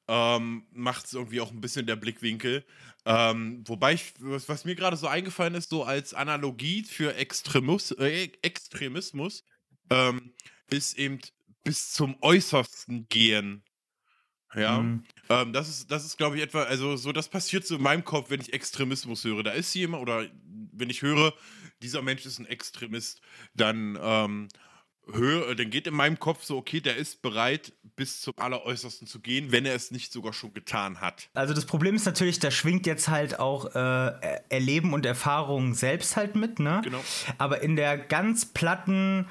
ähm, 0.09 0.67
macht 0.73 1.07
es 1.07 1.15
irgendwie 1.15 1.41
auch 1.41 1.51
ein 1.51 1.61
bisschen 1.61 1.87
der 1.87 1.97
Blickwinkel. 1.97 2.65
Ähm, 3.05 3.65
wobei, 3.67 3.95
ich, 3.95 4.15
was, 4.19 4.49
was 4.49 4.65
mir 4.65 4.75
gerade 4.75 4.97
so 4.97 5.09
eingefallen 5.09 5.55
ist, 5.55 5.71
so 5.71 5.85
als 5.85 6.15
Analogie 6.15 6.85
für 6.85 7.15
Extremus, 7.17 7.91
äh, 7.93 8.31
Extremismus, 8.43 9.45
ähm, 9.91 10.33
ist 10.71 10.99
eben 10.99 11.19
bis 11.65 11.93
zum 11.93 12.17
Äußersten 12.21 13.09
gehen. 13.09 13.65
Ja, 14.55 14.81
mhm. 14.81 15.05
ähm, 15.31 15.53
das 15.53 15.69
ist, 15.69 15.91
das 15.91 16.05
ist, 16.05 16.19
glaube 16.19 16.37
ich, 16.37 16.43
etwa, 16.43 16.65
also 16.65 16.97
so, 16.97 17.13
das 17.13 17.29
passiert 17.29 17.67
so 17.67 17.77
in 17.77 17.83
meinem 17.83 18.05
Kopf, 18.05 18.31
wenn 18.31 18.41
ich 18.41 18.53
Extremismus 18.53 19.25
höre. 19.25 19.43
Da 19.43 19.53
ist 19.53 19.73
jemand, 19.75 20.03
oder 20.03 20.27
wenn 20.73 20.91
ich 20.91 21.03
höre, 21.03 21.33
dieser 21.81 22.03
Mensch 22.03 22.27
ist 22.27 22.39
ein 22.39 22.47
Extremist, 22.47 23.23
dann 23.55 23.99
ähm, 24.01 24.49
höre, 25.11 25.55
dann 25.55 25.71
geht 25.71 25.87
in 25.87 25.95
meinem 25.95 26.19
Kopf 26.19 26.45
so, 26.45 26.57
okay, 26.57 26.81
der 26.81 26.97
ist 26.97 27.23
bereit, 27.23 27.73
bis 27.97 28.21
zum 28.21 28.35
Alleräußersten 28.39 29.07
zu 29.07 29.21
gehen, 29.21 29.53
wenn 29.53 29.67
er 29.67 29.75
es 29.75 29.91
nicht 29.91 30.13
sogar 30.13 30.33
schon 30.33 30.55
getan 30.55 31.01
hat. 31.01 31.29
Also 31.35 31.55
das 31.55 31.67
Problem 31.67 31.95
ist 31.97 32.07
natürlich, 32.07 32.39
da 32.39 32.51
schwingt 32.51 32.87
jetzt 32.87 33.09
halt 33.09 33.39
auch 33.39 33.75
äh, 33.75 34.41
Erleben 34.49 34.95
und 34.95 35.05
Erfahrung 35.05 35.75
selbst 35.75 36.17
halt 36.17 36.37
mit, 36.37 36.59
ne? 36.59 36.81
Genau. 36.85 37.03
Aber 37.39 37.63
in 37.63 37.77
der 37.77 37.99
ganz 37.99 38.47
platten 38.47 39.27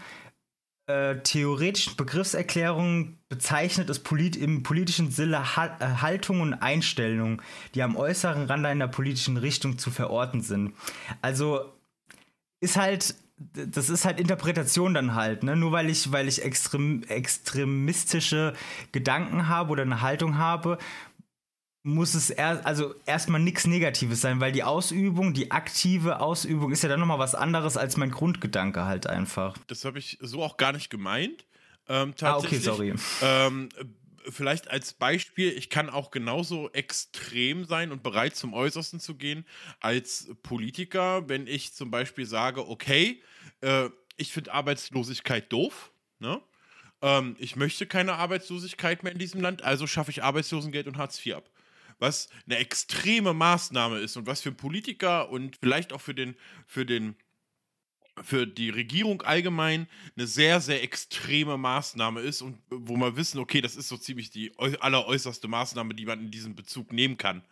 äh, 0.88 1.22
theoretischen 1.22 1.96
Begriffserklärung 1.96 3.18
bezeichnet 3.30 3.90
es 3.90 4.00
polit 4.00 4.36
im 4.36 4.64
politischen 4.64 5.10
Sinne 5.10 5.38
äh, 5.38 5.86
Haltung 6.02 6.42
und 6.42 6.54
Einstellungen, 6.54 7.42
die 7.76 7.82
am 7.82 7.96
äußeren 7.96 8.46
Rand 8.46 8.66
einer 8.66 8.88
politischen 8.88 9.38
Richtung 9.38 9.78
zu 9.78 9.90
verorten 9.90 10.42
sind. 10.42 10.74
Also 11.22 11.72
ist 12.60 12.78
halt 12.78 13.16
das 13.54 13.90
ist 13.90 14.06
halt 14.06 14.20
Interpretation 14.20 14.94
dann 14.94 15.16
halt, 15.16 15.44
ne? 15.44 15.56
Nur 15.56 15.72
weil 15.72 15.90
ich, 15.90 16.12
weil 16.12 16.28
ich 16.28 16.44
extrem, 16.44 17.04
extremistische 17.04 18.54
Gedanken 18.92 19.48
habe 19.48 19.72
oder 19.72 19.84
eine 19.84 20.02
Haltung 20.02 20.38
habe, 20.38 20.78
muss 21.84 22.14
es 22.14 22.30
erst, 22.30 22.66
also 22.66 22.94
erstmal 23.06 23.42
nichts 23.42 23.66
Negatives 23.66 24.22
sein, 24.22 24.40
weil 24.40 24.52
die 24.52 24.64
Ausübung, 24.64 25.34
die 25.34 25.52
aktive 25.52 26.20
Ausübung 26.20 26.72
ist 26.72 26.84
ja 26.84 26.90
dann 26.90 27.00
nochmal 27.00 27.20
was 27.20 27.34
anderes 27.34 27.76
als 27.78 27.98
mein 27.98 28.12
Grundgedanke 28.12 28.86
halt 28.86 29.08
einfach. 29.08 29.58
Das 29.68 29.84
habe 29.86 29.98
ich 29.98 30.18
so 30.22 30.44
auch 30.44 30.58
gar 30.58 30.74
nicht 30.74 30.90
gemeint. 30.90 31.46
Ähm, 31.90 32.14
ah, 32.22 32.38
okay, 32.38 32.58
sorry. 32.58 32.94
Ähm, 33.24 33.70
vielleicht 34.30 34.70
als 34.70 34.94
Beispiel, 34.94 35.52
ich 35.52 35.70
kann 35.70 35.90
auch 35.90 36.12
genauso 36.12 36.70
extrem 36.72 37.66
sein 37.66 37.92
und 37.92 38.04
bereit 38.04 38.36
zum 38.36 38.54
Äußersten 38.54 39.00
zu 39.00 39.16
gehen 39.16 39.46
als 39.80 40.30
Politiker, 40.44 41.28
wenn 41.28 41.48
ich 41.48 41.74
zum 41.74 41.90
Beispiel 41.90 42.28
sage, 42.28 42.68
okay, 42.70 43.22
äh, 43.62 43.90
ich 44.18 44.32
finde 44.32 44.54
Arbeitslosigkeit 44.54 45.52
doof, 45.52 45.92
ne? 46.20 46.42
Ähm, 47.02 47.36
ich 47.40 47.56
möchte 47.56 47.88
keine 47.88 48.14
Arbeitslosigkeit 48.14 49.04
mehr 49.04 49.12
in 49.12 49.18
diesem 49.18 49.42
Land, 49.42 49.64
also 49.64 49.88
schaffe 49.88 50.12
ich 50.12 50.24
Arbeitslosengeld 50.24 50.88
und 50.88 50.98
Hartz 50.98 51.26
IV 51.26 51.36
ab. 51.36 51.50
Was 52.00 52.30
eine 52.46 52.58
extreme 52.58 53.34
Maßnahme 53.34 54.00
ist 54.00 54.18
und 54.18 54.28
was 54.28 54.42
für 54.42 54.52
Politiker 54.52 55.30
und 55.30 55.58
vielleicht 55.58 55.94
auch 55.94 56.02
für 56.02 56.16
den, 56.16 56.36
für 56.66 56.86
den 56.86 57.16
für 58.24 58.46
die 58.46 58.70
Regierung 58.70 59.22
allgemein 59.22 59.88
eine 60.16 60.28
sehr, 60.28 60.60
sehr 60.60 60.84
extreme 60.84 61.58
Maßnahme 61.58 62.20
ist 62.20 62.42
und 62.42 62.58
wo 62.70 62.98
wir 62.98 63.16
wissen, 63.16 63.40
okay, 63.40 63.62
das 63.62 63.76
ist 63.76 63.88
so 63.88 63.98
ziemlich 63.98 64.30
die 64.30 64.52
alleräußerste 64.58 65.48
Maßnahme, 65.48 65.94
die 65.96 66.06
man 66.06 66.20
in 66.20 66.30
diesem 66.30 66.56
Bezug 66.56 66.92
nehmen 66.92 67.18
kann. 67.18 67.44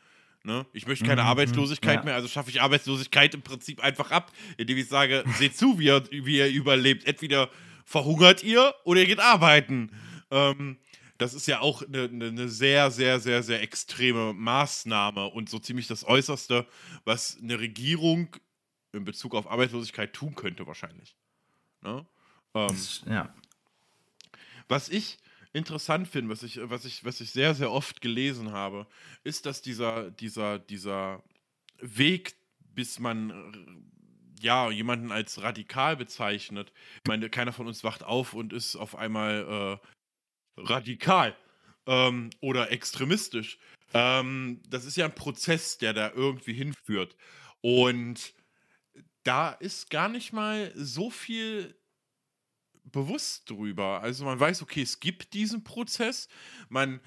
Ne? 0.44 0.66
Ich 0.72 0.88
möchte 0.88 1.06
keine 1.06 1.24
mhm, 1.24 1.28
Arbeitslosigkeit 1.28 2.00
ja. 2.00 2.04
mehr, 2.04 2.16
also 2.16 2.28
schaffe 2.28 2.50
ich 2.50 2.62
Arbeitslosigkeit 2.62 3.34
im 3.34 3.42
Prinzip 3.42 3.82
einfach 3.84 4.12
ab, 4.12 4.32
indem 4.58 4.78
ich 4.78 4.88
sage, 4.88 5.24
seht 5.38 5.58
zu, 5.58 5.80
wie 5.80 5.86
ihr, 5.86 6.04
wie 6.12 6.38
ihr 6.38 6.48
überlebt. 6.50 7.06
Entweder 7.06 7.50
verhungert 7.84 8.44
ihr 8.44 8.74
oder 8.86 9.02
ihr 9.02 9.08
geht 9.08 9.20
arbeiten. 9.20 9.92
Ähm, 10.32 10.78
das 11.18 11.34
ist 11.34 11.48
ja 11.48 11.60
auch 11.60 11.82
eine, 11.82 12.04
eine, 12.04 12.48
sehr, 12.48 12.92
sehr, 12.92 13.20
sehr, 13.20 13.44
sehr 13.44 13.62
extreme 13.62 14.34
Maßnahme 14.34 15.26
und 15.26 15.50
so 15.50 15.60
ziemlich 15.60 15.88
das 15.88 16.06
Äußerste, 16.06 16.66
was 17.04 17.38
eine 17.42 17.60
Regierung 17.60 18.36
in 18.94 19.04
Bezug 19.04 19.36
auf 19.36 19.52
Arbeitslosigkeit 19.52 20.14
tun 20.14 20.36
könnte, 20.36 20.66
wahrscheinlich. 20.66 21.18
Ne? 21.82 22.06
Ähm, 22.54 22.78
ja. 23.08 23.34
Was 24.70 24.88
ich 24.88 25.18
interessant 25.54 26.08
finde, 26.08 26.32
was 26.32 26.44
ich, 26.44 26.60
was, 26.62 26.86
ich, 26.86 27.04
was 27.04 27.22
ich 27.22 27.32
sehr, 27.32 27.56
sehr 27.56 27.72
oft 27.72 28.02
gelesen 28.02 28.52
habe, 28.52 28.88
ist, 29.24 29.46
dass 29.46 29.62
dieser, 29.62 30.12
dieser, 30.12 30.60
dieser 30.60 31.24
Weg, 31.80 32.36
bis 32.60 33.00
man 33.00 33.90
ja, 34.42 34.70
jemanden 34.72 35.12
als 35.12 35.42
radikal 35.42 35.98
bezeichnet. 35.98 36.72
Ich 37.04 37.08
meine, 37.08 37.30
keiner 37.30 37.52
von 37.52 37.68
uns 37.68 37.84
wacht 37.84 38.04
auf 38.04 38.34
und 38.34 38.54
ist 38.54 38.76
auf 38.76 38.96
einmal 38.96 39.80
äh, 40.58 40.62
radikal 40.62 41.36
ähm, 41.88 42.30
oder 42.42 42.72
extremistisch. 42.72 43.58
Ähm, 43.94 44.62
das 44.68 44.86
ist 44.86 44.98
ja 44.98 45.06
ein 45.06 45.16
Prozess, 45.16 45.78
der 45.78 45.94
da 45.94 46.12
irgendwie 46.12 46.54
hinführt. 46.54 47.16
Und 47.62 48.34
da 49.24 49.52
ist 49.52 49.90
gar 49.90 50.08
nicht 50.08 50.32
mal 50.32 50.72
so 50.76 51.10
viel 51.10 51.76
bewusst 52.92 53.50
drüber. 53.50 54.02
Also 54.02 54.26
man 54.26 54.40
weiß, 54.40 54.62
okay, 54.62 54.82
es 54.82 55.00
gibt 55.00 55.34
diesen 55.34 55.64
Prozess, 55.64 56.28
man 56.70 57.00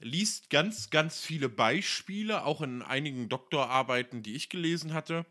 liest 0.00 0.50
ganz, 0.50 0.90
ganz 0.90 1.20
viele 1.20 1.48
Beispiele, 1.48 2.44
auch 2.44 2.62
in 2.62 2.82
einigen 2.82 3.28
Doktorarbeiten, 3.28 4.22
die 4.22 4.34
ich 4.34 4.48
gelesen 4.48 4.94
hatte. 4.94 5.26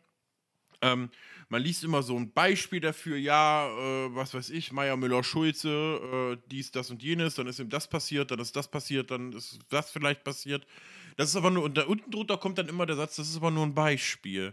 Ähm, 0.81 1.09
man 1.49 1.61
liest 1.61 1.83
immer 1.83 2.03
so 2.03 2.15
ein 2.15 2.33
Beispiel 2.33 2.79
dafür, 2.79 3.17
ja, 3.17 3.67
äh, 3.67 4.15
was 4.15 4.33
weiß 4.33 4.49
ich, 4.51 4.71
Meier 4.71 4.97
Müller 4.97 5.23
Schulze, 5.23 5.69
äh, 5.69 6.37
dies, 6.51 6.71
das 6.71 6.91
und 6.91 7.01
jenes, 7.01 7.35
dann 7.35 7.47
ist 7.47 7.59
ihm 7.59 7.69
das 7.69 7.87
passiert, 7.87 8.31
dann 8.31 8.39
ist 8.39 8.55
das 8.55 8.69
passiert, 8.69 9.09
dann 9.09 9.33
ist 9.33 9.59
das 9.69 9.89
vielleicht 9.89 10.23
passiert. 10.23 10.67
Das 11.15 11.29
ist 11.29 11.35
aber 11.35 11.49
nur, 11.49 11.63
und 11.63 11.77
da 11.77 11.85
unten 11.85 12.11
drunter 12.11 12.37
kommt 12.37 12.59
dann 12.59 12.67
immer 12.69 12.85
der 12.85 12.95
Satz, 12.95 13.15
das 13.15 13.29
ist 13.29 13.37
aber 13.37 13.49
nur 13.49 13.65
ein 13.65 13.73
Beispiel. 13.73 14.51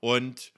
Und 0.00 0.52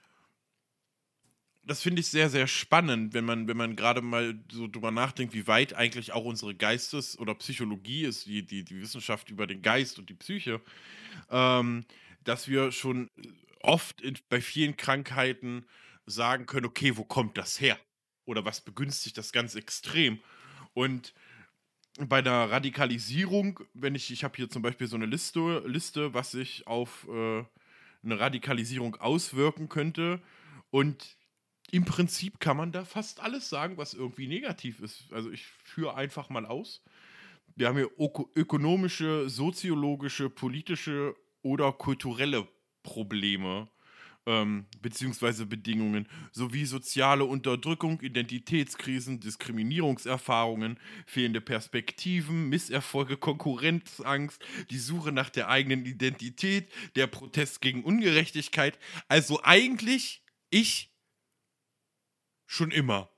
das 1.65 1.81
finde 1.81 2.01
ich 2.01 2.07
sehr, 2.07 2.29
sehr 2.29 2.47
spannend, 2.47 3.13
wenn 3.13 3.25
man, 3.25 3.47
wenn 3.47 3.57
man 3.57 3.75
gerade 3.75 4.01
mal 4.01 4.39
so 4.51 4.67
drüber 4.67 4.91
nachdenkt, 4.91 5.33
wie 5.33 5.47
weit 5.47 5.73
eigentlich 5.73 6.11
auch 6.11 6.25
unsere 6.25 6.53
Geistes- 6.53 7.17
oder 7.17 7.33
Psychologie 7.35 8.03
ist, 8.03 8.27
die, 8.27 8.45
die, 8.45 8.63
die 8.63 8.81
Wissenschaft 8.81 9.29
über 9.29 9.47
den 9.47 9.61
Geist 9.61 9.97
und 9.97 10.09
die 10.09 10.13
Psyche, 10.13 10.61
ähm, 11.29 11.85
dass 12.23 12.47
wir 12.47 12.71
schon 12.71 13.09
oft 13.61 14.01
in, 14.01 14.17
bei 14.29 14.41
vielen 14.41 14.77
Krankheiten 14.77 15.65
sagen 16.05 16.45
können, 16.45 16.67
okay, 16.67 16.97
wo 16.97 17.03
kommt 17.03 17.37
das 17.37 17.59
her? 17.59 17.79
Oder 18.25 18.45
was 18.45 18.61
begünstigt 18.61 19.17
das 19.17 19.31
ganz 19.31 19.55
extrem? 19.55 20.19
Und 20.73 21.13
bei 21.97 22.21
der 22.21 22.51
Radikalisierung, 22.51 23.61
wenn 23.73 23.95
ich, 23.95 24.11
ich 24.11 24.23
habe 24.23 24.35
hier 24.35 24.49
zum 24.49 24.61
Beispiel 24.61 24.87
so 24.87 24.97
eine 24.97 25.05
Liste, 25.05 25.63
Liste 25.65 26.13
was 26.13 26.31
sich 26.31 26.67
auf 26.67 27.07
äh, 27.07 27.43
eine 28.03 28.19
Radikalisierung 28.19 28.95
auswirken 28.95 29.69
könnte. 29.69 30.21
Und 30.69 31.17
im 31.71 31.85
Prinzip 31.85 32.39
kann 32.39 32.57
man 32.57 32.71
da 32.71 32.85
fast 32.85 33.21
alles 33.21 33.49
sagen, 33.49 33.77
was 33.77 33.93
irgendwie 33.93 34.27
negativ 34.27 34.79
ist. 34.79 35.11
Also 35.11 35.31
ich 35.31 35.45
führe 35.45 35.95
einfach 35.95 36.29
mal 36.29 36.45
aus. 36.45 36.83
Wir 37.55 37.67
haben 37.67 37.77
hier 37.77 37.91
ökonomische, 38.35 39.29
soziologische, 39.29 40.29
politische 40.29 41.15
oder 41.41 41.71
kulturelle 41.71 42.47
Probleme 42.83 43.69
ähm, 44.25 44.65
beziehungsweise 44.81 45.45
Bedingungen 45.45 46.07
sowie 46.31 46.65
soziale 46.65 47.25
Unterdrückung, 47.25 48.01
Identitätskrisen, 48.01 49.19
Diskriminierungserfahrungen, 49.19 50.79
fehlende 51.05 51.41
Perspektiven, 51.41 52.49
Misserfolge, 52.49 53.17
Konkurrenzangst, 53.17 54.43
die 54.69 54.79
Suche 54.79 55.11
nach 55.11 55.29
der 55.29 55.49
eigenen 55.49 55.85
Identität, 55.85 56.71
der 56.95 57.07
Protest 57.07 57.61
gegen 57.61 57.83
Ungerechtigkeit. 57.83 58.79
Also 59.07 59.41
eigentlich 59.43 60.23
ich 60.49 60.94
schon 62.45 62.71
immer. 62.71 63.09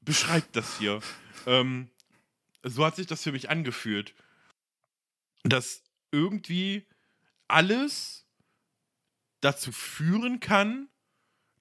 Beschreibt 0.00 0.56
das 0.56 0.78
hier. 0.78 1.00
ähm, 1.46 1.90
so 2.62 2.84
hat 2.84 2.96
sich 2.96 3.06
das 3.06 3.22
für 3.22 3.32
mich 3.32 3.50
angefühlt. 3.50 4.14
Dass 5.42 5.82
irgendwie 6.10 6.86
alles 7.48 8.26
dazu 9.40 9.72
führen 9.72 10.40
kann, 10.40 10.88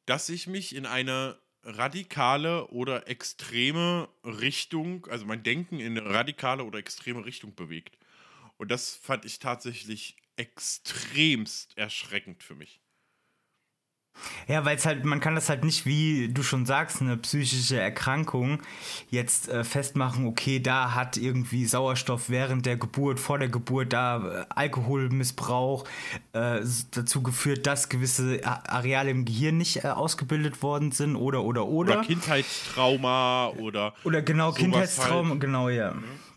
dass 0.05 0.29
ich 0.29 0.48
mich 0.48 0.75
in 0.75 0.86
eine 0.86 1.39
radikale 1.63 2.67
oder 2.67 3.07
extreme 3.07 4.09
Richtung, 4.24 5.05
also 5.07 5.25
mein 5.25 5.43
Denken 5.43 5.79
in 5.79 5.98
eine 5.98 6.09
radikale 6.09 6.63
oder 6.63 6.79
extreme 6.79 7.25
Richtung 7.25 7.55
bewegt. 7.55 7.98
Und 8.57 8.71
das 8.71 8.95
fand 8.95 9.25
ich 9.25 9.39
tatsächlich 9.39 10.17
extremst 10.36 11.77
erschreckend 11.77 12.43
für 12.43 12.55
mich. 12.55 12.79
Ja, 14.47 14.65
weil 14.65 14.77
es 14.77 14.85
halt, 14.85 15.05
man 15.05 15.19
kann 15.19 15.35
das 15.35 15.49
halt 15.49 15.63
nicht, 15.63 15.85
wie 15.85 16.29
du 16.29 16.43
schon 16.43 16.65
sagst, 16.65 17.01
eine 17.01 17.17
psychische 17.17 17.79
Erkrankung 17.79 18.61
jetzt 19.09 19.49
äh, 19.49 19.63
festmachen, 19.63 20.25
okay, 20.25 20.59
da 20.59 20.93
hat 20.95 21.17
irgendwie 21.17 21.65
Sauerstoff 21.65 22.29
während 22.29 22.65
der 22.65 22.77
Geburt, 22.77 23.19
vor 23.19 23.39
der 23.39 23.49
Geburt, 23.49 23.93
da 23.93 24.41
äh, 24.41 24.45
Alkoholmissbrauch 24.49 25.85
äh, 26.33 26.61
dazu 26.91 27.23
geführt, 27.23 27.67
dass 27.67 27.89
gewisse 27.89 28.41
Areale 28.43 29.11
im 29.11 29.25
Gehirn 29.25 29.57
nicht 29.57 29.83
äh, 29.83 29.89
ausgebildet 29.89 30.61
worden 30.63 30.91
sind 30.91 31.15
oder, 31.15 31.43
oder, 31.43 31.65
oder. 31.67 31.99
Oder 31.99 32.01
Kindheitstrauma 32.03 33.49
oder. 33.57 33.93
Oder 34.03 34.21
genau, 34.21 34.51
Kindheitstrauma, 34.51 35.29
halt. 35.31 35.41
genau, 35.41 35.69
ja. 35.69 35.93
Mhm 35.93 36.28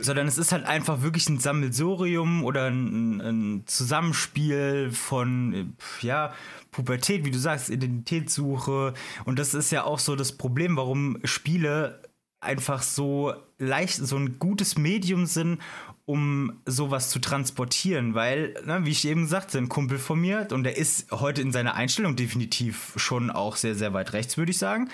sondern 0.00 0.26
es 0.26 0.38
ist 0.38 0.52
halt 0.52 0.64
einfach 0.64 1.02
wirklich 1.02 1.28
ein 1.28 1.38
Sammelsurium 1.38 2.44
oder 2.44 2.66
ein, 2.66 3.20
ein, 3.20 3.62
Zusammenspiel 3.66 4.90
von, 4.90 5.74
ja, 6.00 6.32
Pubertät, 6.70 7.24
wie 7.24 7.30
du 7.30 7.38
sagst, 7.38 7.70
Identitätssuche. 7.70 8.94
Und 9.24 9.38
das 9.38 9.54
ist 9.54 9.70
ja 9.70 9.84
auch 9.84 9.98
so 9.98 10.16
das 10.16 10.32
Problem, 10.32 10.76
warum 10.76 11.18
Spiele 11.24 12.02
einfach 12.40 12.82
so 12.82 13.34
leicht, 13.58 13.96
so 13.96 14.16
ein 14.16 14.38
gutes 14.38 14.78
Medium 14.78 15.26
sind, 15.26 15.60
um 16.08 16.54
sowas 16.64 17.10
zu 17.10 17.18
transportieren, 17.18 18.14
weil, 18.14 18.54
ne, 18.64 18.80
wie 18.84 18.92
ich 18.92 19.06
eben 19.06 19.26
sagte, 19.26 19.58
ein 19.58 19.68
Kumpel 19.68 19.98
von 19.98 20.18
mir, 20.18 20.48
und 20.52 20.64
der 20.64 20.78
ist 20.78 21.12
heute 21.12 21.42
in 21.42 21.52
seiner 21.52 21.74
Einstellung 21.74 22.16
definitiv 22.16 22.94
schon 22.96 23.30
auch 23.30 23.56
sehr, 23.56 23.74
sehr 23.74 23.92
weit 23.92 24.14
rechts, 24.14 24.38
würde 24.38 24.50
ich 24.50 24.56
sagen, 24.56 24.88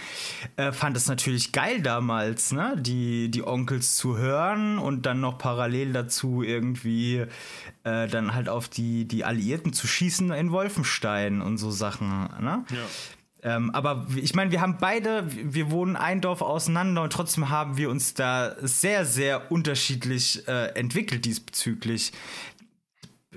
äh, 0.57 0.73
fand 0.73 0.97
es 0.97 1.07
natürlich 1.07 1.53
geil 1.53 1.83
damals, 1.83 2.51
ne, 2.51 2.75
die, 2.77 3.31
die 3.31 3.47
Onkels 3.47 3.95
zu 3.95 4.19
hören 4.19 4.81
und 4.81 5.07
dann 5.07 5.21
noch 5.21 5.39
parallel 5.39 5.93
dazu 5.93 6.43
irgendwie 6.43 7.27
äh, 7.85 8.09
dann 8.09 8.35
halt 8.35 8.49
auf 8.49 8.69
die, 8.69 9.05
die 9.05 9.25
Alliierten 9.25 9.73
zu 9.73 9.87
schießen 9.87 10.33
in 10.33 10.51
Wolfenstein 10.51 11.43
und 11.43 11.59
so 11.59 11.71
Sachen, 11.71 12.09
ne? 12.41 12.65
Ja. 12.71 12.77
Ähm, 13.45 13.71
aber 13.73 14.07
ich 14.17 14.35
meine, 14.35 14.51
wir 14.51 14.63
haben 14.63 14.79
beide, 14.81 15.27
wir 15.31 15.71
wohnen 15.71 15.97
ein 15.97 16.23
Dorf 16.23 16.41
auseinander 16.41 17.03
und 17.03 17.13
trotzdem 17.13 17.51
haben 17.51 17.77
wir 17.77 17.91
uns 17.91 18.15
da 18.15 18.57
sehr, 18.63 19.05
sehr 19.05 19.53
unterschiedlich 19.53 20.49
äh, 20.49 20.69
entwickelt 20.69 21.27
diesbezüglich. 21.27 22.13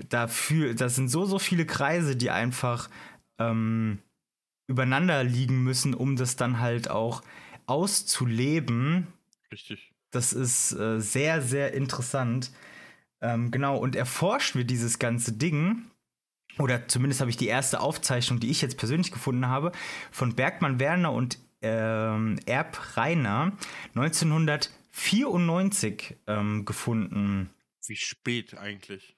Dafür, 0.08 0.76
das 0.76 0.96
sind 0.96 1.10
so, 1.10 1.26
so 1.26 1.40
viele 1.40 1.66
Kreise, 1.66 2.16
die 2.16 2.30
einfach 2.30 2.90
ähm, 3.38 4.00
übereinander 4.68 5.26
liegen 5.26 5.64
müssen, 5.64 5.94
um 5.94 6.16
das 6.16 6.38
dann 6.38 6.62
halt 6.62 6.90
auch 6.90 7.22
auszuleben. 7.66 9.08
Richtig. 9.52 9.92
Das 10.12 10.32
ist 10.32 10.72
äh, 10.72 11.02
sehr, 11.02 11.42
sehr 11.42 11.74
interessant. 11.74 12.52
Ähm, 13.20 13.52
genau, 13.52 13.78
und 13.78 13.94
erforscht 13.98 14.56
wir 14.56 14.64
dieses 14.64 15.00
ganze 15.00 15.34
Ding 15.34 15.92
oder 16.60 16.88
zumindest 16.88 17.22
habe 17.22 17.30
ich 17.30 17.38
die 17.38 17.48
erste 17.48 17.80
Aufzeichnung, 17.80 18.40
die 18.40 18.50
ich 18.50 18.62
jetzt 18.62 18.78
persönlich 18.78 19.12
gefunden 19.12 19.48
habe, 19.48 19.72
von 20.12 20.36
Bergmann 20.36 20.80
Werner 20.80 21.12
und 21.12 21.40
ähm, 21.62 22.40
Erb 22.46 22.98
Reiner 22.98 23.54
1994 23.96 26.18
ähm, 26.28 26.66
gefunden. 26.66 27.50
Wie 27.88 27.96
spät 27.96 28.58
eigentlich? 28.58 29.16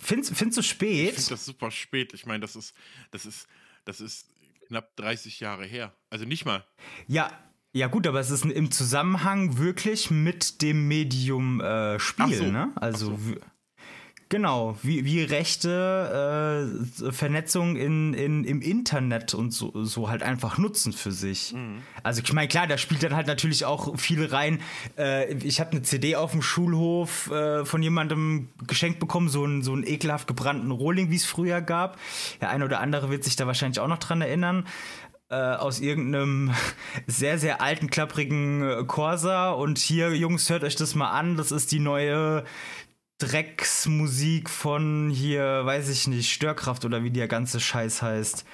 Findest, 0.00 0.36
findest 0.36 0.58
du 0.58 0.62
spät? 0.62 1.10
Ich 1.10 1.14
finde 1.14 1.30
das 1.30 1.44
super 1.44 1.70
spät. 1.70 2.12
Ich 2.12 2.26
meine, 2.26 2.40
das 2.40 2.56
ist, 2.56 2.74
das 3.12 3.24
ist, 3.24 3.46
das 3.84 4.00
ist 4.00 4.28
knapp 4.66 4.96
30 4.96 5.40
Jahre 5.40 5.64
her. 5.64 5.94
Also 6.10 6.24
nicht 6.24 6.44
mal. 6.44 6.64
Ja, 7.06 7.30
ja 7.72 7.86
gut, 7.86 8.06
aber 8.06 8.20
es 8.20 8.30
ist 8.30 8.44
im 8.44 8.70
Zusammenhang 8.70 9.58
wirklich 9.58 10.10
mit 10.10 10.62
dem 10.62 10.88
Medium 10.88 11.60
äh, 11.60 12.00
Spiel, 12.00 12.36
so. 12.36 12.44
ne? 12.44 12.72
Also 12.74 13.16
so. 13.16 13.36
Genau, 14.28 14.76
wie, 14.82 15.04
wie 15.04 15.22
rechte 15.22 16.66
äh, 17.00 17.12
Vernetzung 17.12 17.76
in, 17.76 18.12
in, 18.12 18.42
im 18.42 18.60
Internet 18.60 19.34
und 19.34 19.52
so, 19.52 19.84
so 19.84 20.10
halt 20.10 20.24
einfach 20.24 20.58
nutzen 20.58 20.92
für 20.92 21.12
sich. 21.12 21.52
Mhm. 21.52 21.82
Also 22.02 22.22
ich 22.24 22.32
meine, 22.32 22.48
klar, 22.48 22.66
da 22.66 22.76
spielt 22.76 23.04
dann 23.04 23.14
halt 23.14 23.28
natürlich 23.28 23.64
auch 23.64 23.96
viel 23.96 24.24
rein. 24.26 24.60
Äh, 24.98 25.32
ich 25.34 25.60
habe 25.60 25.70
eine 25.70 25.82
CD 25.82 26.16
auf 26.16 26.32
dem 26.32 26.42
Schulhof 26.42 27.30
äh, 27.30 27.64
von 27.64 27.84
jemandem 27.84 28.48
geschenkt 28.66 28.98
bekommen, 28.98 29.28
so 29.28 29.44
einen 29.44 29.62
so 29.62 29.72
einen 29.72 29.86
ekelhaft 29.86 30.26
gebrannten 30.26 30.72
Rohling, 30.72 31.08
wie 31.10 31.16
es 31.16 31.24
früher 31.24 31.60
gab. 31.60 31.96
Der 32.40 32.50
eine 32.50 32.64
oder 32.64 32.80
andere 32.80 33.10
wird 33.10 33.22
sich 33.22 33.36
da 33.36 33.46
wahrscheinlich 33.46 33.78
auch 33.78 33.88
noch 33.88 33.98
dran 33.98 34.22
erinnern. 34.22 34.66
Äh, 35.28 35.36
aus 35.36 35.78
irgendeinem 35.78 36.52
sehr, 37.06 37.38
sehr 37.38 37.60
alten, 37.60 37.90
klapprigen 37.90 38.88
Corsa. 38.88 39.50
Und 39.50 39.78
hier, 39.78 40.16
Jungs, 40.16 40.50
hört 40.50 40.64
euch 40.64 40.74
das 40.74 40.96
mal 40.96 41.10
an. 41.10 41.36
Das 41.36 41.52
ist 41.52 41.70
die 41.70 41.80
neue 41.80 42.44
Drecksmusik 43.18 44.50
von 44.50 45.10
hier, 45.10 45.64
weiß 45.64 45.88
ich 45.88 46.06
nicht, 46.06 46.30
Störkraft 46.30 46.84
oder 46.84 47.02
wie 47.02 47.10
der 47.10 47.28
ganze 47.28 47.60
Scheiß 47.60 48.02
heißt. 48.02 48.44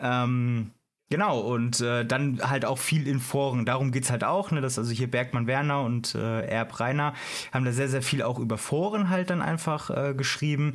Ähm, 0.00 0.70
genau, 1.10 1.40
und 1.40 1.80
äh, 1.80 2.04
dann 2.04 2.40
halt 2.48 2.64
auch 2.64 2.78
viel 2.78 3.08
in 3.08 3.18
Foren. 3.18 3.64
Darum 3.64 3.90
geht 3.90 4.04
es 4.04 4.10
halt 4.10 4.22
auch, 4.22 4.52
ne, 4.52 4.60
dass 4.60 4.78
also 4.78 4.92
hier 4.92 5.10
Bergmann 5.10 5.46
Werner 5.46 5.82
und 5.82 6.14
äh, 6.14 6.46
Erb 6.46 6.78
Reiner 6.78 7.14
haben 7.52 7.64
da 7.64 7.72
sehr, 7.72 7.88
sehr 7.88 8.02
viel 8.02 8.22
auch 8.22 8.38
über 8.38 8.58
Foren 8.58 9.08
halt 9.10 9.30
dann 9.30 9.42
einfach 9.42 9.90
äh, 9.90 10.14
geschrieben. 10.14 10.74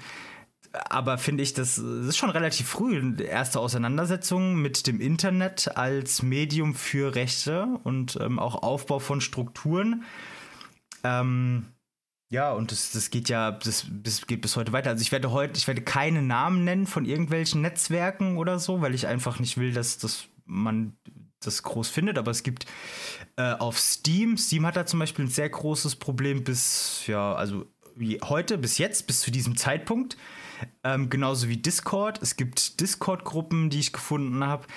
Aber 0.90 1.18
finde 1.18 1.42
ich, 1.42 1.54
das, 1.54 1.78
das 1.78 2.06
ist 2.06 2.18
schon 2.18 2.30
relativ 2.30 2.68
früh, 2.68 3.16
erste 3.24 3.60
Auseinandersetzung 3.60 4.56
mit 4.56 4.86
dem 4.86 5.02
Internet 5.02 5.76
als 5.78 6.22
Medium 6.22 6.76
für 6.76 7.16
Rechte 7.16 7.68
und 7.84 8.18
ähm, 8.22 8.38
auch 8.40 8.62
Aufbau 8.62 9.00
von 9.00 9.20
Strukturen. 9.20 10.04
Ähm, 11.04 11.66
ja, 12.30 12.52
und 12.52 12.72
das, 12.72 12.92
das 12.92 13.10
geht 13.10 13.30
ja, 13.30 13.52
das, 13.52 13.88
das 13.90 14.28
geht 14.28 14.42
bis 14.42 14.56
heute 14.56 14.72
weiter. 14.72 14.92
Also 14.92 15.02
ich 15.02 15.12
werde 15.12 15.32
heute, 15.32 15.58
ich 15.58 15.68
werde 15.68 15.82
keine 15.82 16.22
Namen 16.22 16.64
nennen 16.64 16.88
von 16.88 17.06
irgendwelchen 17.06 17.62
Netzwerken 17.62 18.38
oder 18.38 18.60
so, 18.60 18.82
weil 18.82 18.94
ich 18.94 19.08
einfach 19.08 19.40
nicht 19.40 19.58
will, 19.58 19.74
dass, 19.74 19.98
dass 19.98 20.28
man 20.46 20.98
das 21.42 21.64
groß 21.64 21.90
findet, 21.90 22.18
aber 22.18 22.32
es 22.32 22.44
gibt 22.44 22.66
Äh, 23.38 23.54
auf 23.54 23.80
Steam. 23.80 24.38
Steam 24.38 24.66
hat 24.66 24.76
da 24.76 24.86
zum 24.86 25.00
Beispiel 25.00 25.26
ein 25.26 25.30
sehr 25.30 25.50
großes 25.50 25.96
Problem 25.96 26.44
bis, 26.44 27.08
ja, 27.08 27.34
also 27.34 27.66
heute, 28.24 28.58
bis 28.58 28.78
jetzt, 28.78 29.08
bis 29.08 29.22
zu 29.22 29.32
diesem 29.32 29.56
Zeitpunkt. 29.56 30.18
Ähm, 30.84 31.10
genauso 31.10 31.48
wie 31.48 31.58
Discord. 31.58 32.22
Es 32.22 32.36
gibt 32.36 32.82
Discord-Gruppen, 32.82 33.70
die 33.70 33.80
ich 33.80 33.94
gefunden 33.94 34.44
habe, 34.44 34.68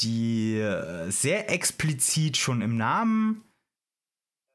die 0.00 0.58
äh, 0.58 1.10
sehr 1.10 1.50
explizit 1.50 2.36
schon 2.36 2.60
im 2.60 2.76
Namen 2.76 3.42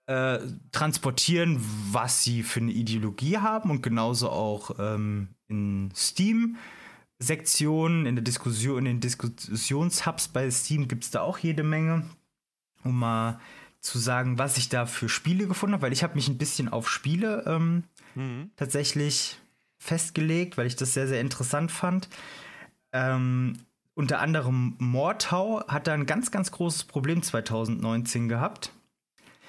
äh, 0.08 0.39
transportieren, 0.72 1.58
was 1.91 2.24
sie 2.24 2.44
für 2.44 2.60
eine 2.60 2.72
Ideologie 2.72 3.38
haben 3.38 3.72
und 3.72 3.82
genauso 3.82 4.30
auch 4.30 4.78
ähm, 4.80 5.30
in 5.48 5.91
Steam. 5.96 6.58
Sektionen, 7.18 8.06
in 8.06 8.15
der 8.15 8.24
Diskussion, 8.24 8.80
in 8.80 8.86
den 8.86 9.00
Diskussionshubs 9.00 10.28
bei 10.28 10.52
Steam 10.52 10.88
gibt 10.88 11.06
es 11.06 11.12
da 11.12 11.22
auch 11.22 11.38
jede 11.38 11.63
Menge, 11.63 12.04
um 12.84 13.00
mal 13.00 13.39
zu 13.80 14.00
sagen, 14.00 14.38
was 14.38 14.58
ich 14.58 14.68
da 14.68 14.86
für 14.86 15.08
Spiele 15.08 15.48
gefunden 15.48 15.76
habe, 15.76 15.84
weil 15.84 15.94
ich 15.94 16.04
habe 16.04 16.15
mich 16.15 16.28
ein 16.28 16.38
bisschen 16.38 16.68
auf 16.68 16.89
Spiele 16.89 17.44
ähm, 17.48 17.84
mhm. 18.15 18.50
tatsächlich 18.58 19.38
festgelegt, 19.78 20.58
weil 20.58 20.68
ich 20.68 20.76
das 20.76 20.94
sehr, 20.94 21.08
sehr 21.08 21.22
interessant 21.22 21.72
fand. 21.72 22.10
Ähm, 22.91 23.60
unter 23.94 24.20
anderem 24.20 24.76
Mordhau 24.80 25.65
hat 25.68 25.88
da 25.88 25.94
ein 25.94 26.06
ganz, 26.06 26.32
ganz 26.32 26.52
großes 26.52 26.84
Problem 26.84 27.22
2019 27.22 28.28
gehabt. 28.28 28.72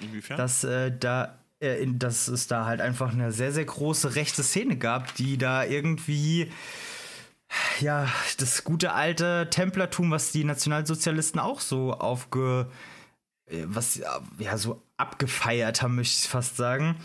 Inwiefern? 0.01 0.37
Dass, 0.37 0.65
äh, 0.65 0.93
da, 0.99 1.39
äh, 1.61 1.87
dass 1.87 2.29
es 2.29 2.47
da 2.47 2.65
halt 2.67 2.81
einfach 2.81 3.13
eine 3.13 3.33
sehr, 3.33 3.53
sehr 3.53 3.65
große 3.65 4.15
rechte 4.15 4.43
Szene 4.43 4.77
gab, 4.77 5.15
die 5.15 5.39
da 5.39 5.65
irgendwie 5.65 6.51
ja, 7.81 8.09
das 8.39 8.65
gute 8.65 8.93
alte 8.93 9.49
Templertum, 9.51 10.11
was 10.11 10.33
die 10.33 10.45
Nationalsozialisten 10.45 11.41
auch 11.41 11.61
so 11.61 11.93
aufge 11.95 12.69
äh, 13.47 13.65
was 13.67 14.01
ja 14.39 14.59
so 14.59 14.83
abgefeiert 14.97 15.83
haben, 15.83 15.97
möchte 15.97 16.19
ich 16.25 16.29
fast 16.29 16.57
sagen. 16.57 16.97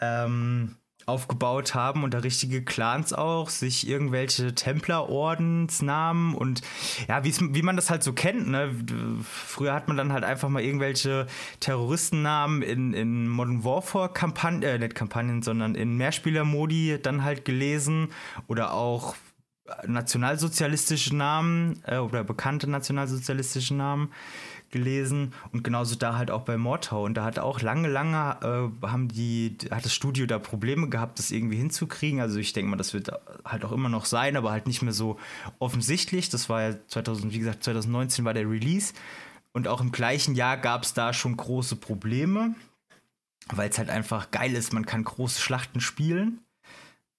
Ähm, 0.00 0.76
aufgebaut 1.08 1.74
haben 1.74 2.04
und 2.04 2.14
da 2.14 2.18
richtige 2.18 2.62
Clans 2.62 3.12
auch, 3.12 3.48
sich 3.48 3.88
irgendwelche 3.88 4.54
Templerordensnamen 4.54 6.34
und 6.34 6.62
ja, 7.08 7.24
wie 7.24 7.62
man 7.62 7.76
das 7.76 7.90
halt 7.90 8.02
so 8.02 8.12
kennt, 8.12 8.48
ne? 8.48 8.74
Früher 9.22 9.74
hat 9.74 9.88
man 9.88 9.96
dann 9.96 10.12
halt 10.12 10.24
einfach 10.24 10.48
mal 10.48 10.62
irgendwelche 10.62 11.26
Terroristennamen 11.60 12.62
in, 12.62 12.92
in 12.92 13.28
Modern 13.28 13.64
Warfare 13.64 14.10
Kampagnen, 14.12 14.62
äh, 14.62 14.78
nicht 14.78 14.94
Kampagnen, 14.94 15.42
sondern 15.42 15.74
in 15.74 15.96
Mehrspielermodi 15.96 16.98
dann 17.02 17.24
halt 17.24 17.44
gelesen 17.44 18.08
oder 18.46 18.74
auch 18.74 19.14
nationalsozialistische 19.86 21.16
Namen 21.16 21.82
äh, 21.86 21.98
oder 21.98 22.24
bekannte 22.24 22.68
nationalsozialistische 22.68 23.74
Namen 23.74 24.12
gelesen 24.70 25.32
und 25.52 25.64
genauso 25.64 25.96
da 25.96 26.16
halt 26.16 26.30
auch 26.30 26.42
bei 26.42 26.56
Mordhau 26.56 27.04
und 27.04 27.14
da 27.14 27.24
hat 27.24 27.38
auch 27.38 27.60
lange, 27.60 27.88
lange 27.88 28.70
äh, 28.82 28.86
haben 28.86 29.08
die, 29.08 29.56
hat 29.70 29.84
das 29.84 29.94
Studio 29.94 30.26
da 30.26 30.38
Probleme 30.38 30.88
gehabt, 30.88 31.18
das 31.18 31.30
irgendwie 31.30 31.56
hinzukriegen. 31.56 32.20
Also 32.20 32.38
ich 32.38 32.52
denke 32.52 32.70
mal, 32.70 32.76
das 32.76 32.92
wird 32.94 33.10
halt 33.44 33.64
auch 33.64 33.72
immer 33.72 33.88
noch 33.88 34.04
sein, 34.04 34.36
aber 34.36 34.50
halt 34.50 34.66
nicht 34.66 34.82
mehr 34.82 34.92
so 34.92 35.18
offensichtlich. 35.58 36.28
Das 36.28 36.48
war 36.48 36.62
ja 36.62 36.76
2000, 36.88 37.32
wie 37.32 37.38
gesagt, 37.38 37.64
2019 37.64 38.24
war 38.24 38.34
der 38.34 38.48
Release 38.48 38.92
und 39.52 39.68
auch 39.68 39.80
im 39.80 39.92
gleichen 39.92 40.34
Jahr 40.34 40.56
gab 40.56 40.82
es 40.82 40.94
da 40.94 41.12
schon 41.12 41.36
große 41.36 41.76
Probleme, 41.76 42.54
weil 43.48 43.70
es 43.70 43.78
halt 43.78 43.90
einfach 43.90 44.30
geil 44.30 44.54
ist, 44.54 44.72
man 44.72 44.86
kann 44.86 45.04
große 45.04 45.40
Schlachten 45.40 45.80
spielen 45.80 46.40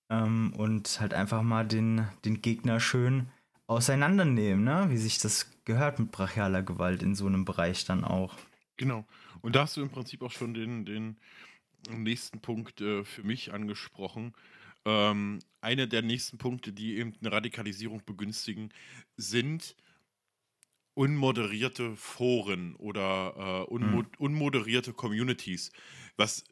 ähm, 0.10 0.54
und 0.56 1.00
halt 1.00 1.14
einfach 1.14 1.42
mal 1.42 1.66
den, 1.66 2.08
den 2.26 2.42
Gegner 2.42 2.80
schön 2.80 3.28
auseinandernehmen, 3.68 4.64
ne? 4.64 4.88
wie 4.90 4.98
sich 4.98 5.20
das 5.20 5.52
gehört 5.70 6.00
mit 6.00 6.10
brachialer 6.10 6.64
Gewalt 6.64 7.04
in 7.04 7.14
so 7.14 7.28
einem 7.28 7.46
Bereich 7.46 7.86
dann 7.86 8.04
auch. 8.04 8.36
Genau. 8.78 9.06
Und 9.42 9.56
da 9.56 9.62
hast 9.62 9.78
du 9.78 9.84
im 9.84 9.92
Prinzip 9.92 10.24
auch 10.24 10.32
schon 10.32 10.56
den, 10.56 10.84
den 10.84 11.18
nächsten 11.92 12.40
Punkt 12.42 12.82
äh, 12.82 13.04
für 13.06 13.22
mich 13.22 13.54
angesprochen. 13.54 14.34
Ähm, 14.84 15.38
einer 15.62 15.86
der 15.86 16.02
nächsten 16.02 16.40
Punkte, 16.40 16.74
die 16.74 16.98
eben 16.98 17.14
eine 17.22 17.32
Radikalisierung 17.32 18.02
begünstigen, 18.04 18.74
sind 19.16 19.76
unmoderierte 20.96 21.96
Foren 21.96 22.76
oder 22.76 23.36
äh, 23.38 23.72
unmo 23.72 23.98
mhm. 23.98 24.08
unmoderierte 24.18 24.94
Communities. 24.94 25.72
Was 26.18 26.46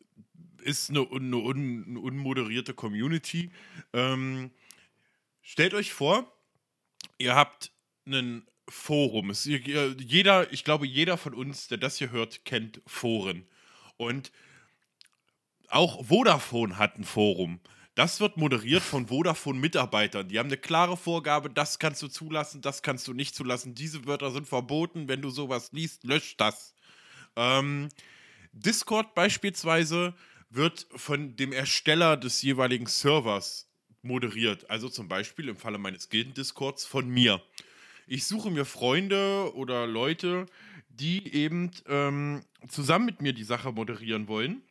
ist 0.62 0.92
eine, 0.92 1.08
eine, 1.12 1.38
eine 1.38 2.00
unmoderierte 2.00 2.76
Community? 2.76 3.50
Ähm, 3.94 4.52
stellt 5.42 5.74
euch 5.74 5.92
vor, 5.92 6.32
ihr 7.18 7.34
habt 7.34 7.72
einen 8.06 8.46
Forum. 8.70 9.30
Es, 9.30 9.46
jeder, 9.46 10.52
ich 10.52 10.64
glaube, 10.64 10.86
jeder 10.86 11.18
von 11.18 11.34
uns, 11.34 11.68
der 11.68 11.78
das 11.78 11.98
hier 11.98 12.12
hört, 12.12 12.46
kennt 12.46 12.82
Foren. 12.86 13.46
Und 13.98 14.32
auch 15.70 16.06
Vodafone 16.06 16.78
hat 16.78 16.98
ein 16.98 17.04
Forum. 17.04 17.60
Das 17.96 18.20
wird 18.20 18.38
moderiert 18.38 18.84
von 18.84 19.08
Vodafone-Mitarbeitern. 19.08 20.28
Die 20.28 20.38
haben 20.38 20.48
eine 20.48 20.58
klare 20.58 20.96
Vorgabe, 20.98 21.50
das 21.50 21.80
kannst 21.80 22.02
du 22.04 22.08
zulassen, 22.08 22.62
das 22.62 22.84
kannst 22.84 23.08
du 23.08 23.14
nicht 23.14 23.34
zulassen. 23.34 23.74
Diese 23.74 24.06
Wörter 24.06 24.30
sind 24.30 24.48
verboten. 24.48 25.08
Wenn 25.08 25.22
du 25.22 25.32
sowas 25.32 25.72
liest, 25.72 26.04
lösch 26.04 26.38
das. 26.38 26.76
Ähm, 27.36 27.90
Discord 28.52 29.16
beispielsweise 29.16 30.14
wird 30.50 30.88
von 30.96 31.36
dem 31.36 31.52
Ersteller 31.52 32.18
des 32.18 32.42
jeweiligen 32.42 32.86
Servers 32.86 33.68
moderiert. 34.04 34.70
Also 34.70 34.90
zum 34.90 35.08
Beispiel 35.08 35.50
im 35.50 35.58
Falle 35.58 35.80
meines 35.80 36.10
Gilden-Discords 36.10 36.86
von 36.86 37.10
mir 37.10 37.42
ich 38.08 38.26
suche 38.26 38.50
mir 38.50 38.66
Freunde 38.66 39.54
oder 39.56 39.86
Leute, 39.86 40.46
die 40.90 41.34
eben 41.34 41.72
ähm, 41.88 42.44
zusammen 42.68 43.06
mit 43.06 43.22
mir 43.22 43.34
die 43.34 43.44
Sache 43.44 43.72
moderieren 43.72 44.28
wollen 44.28 44.62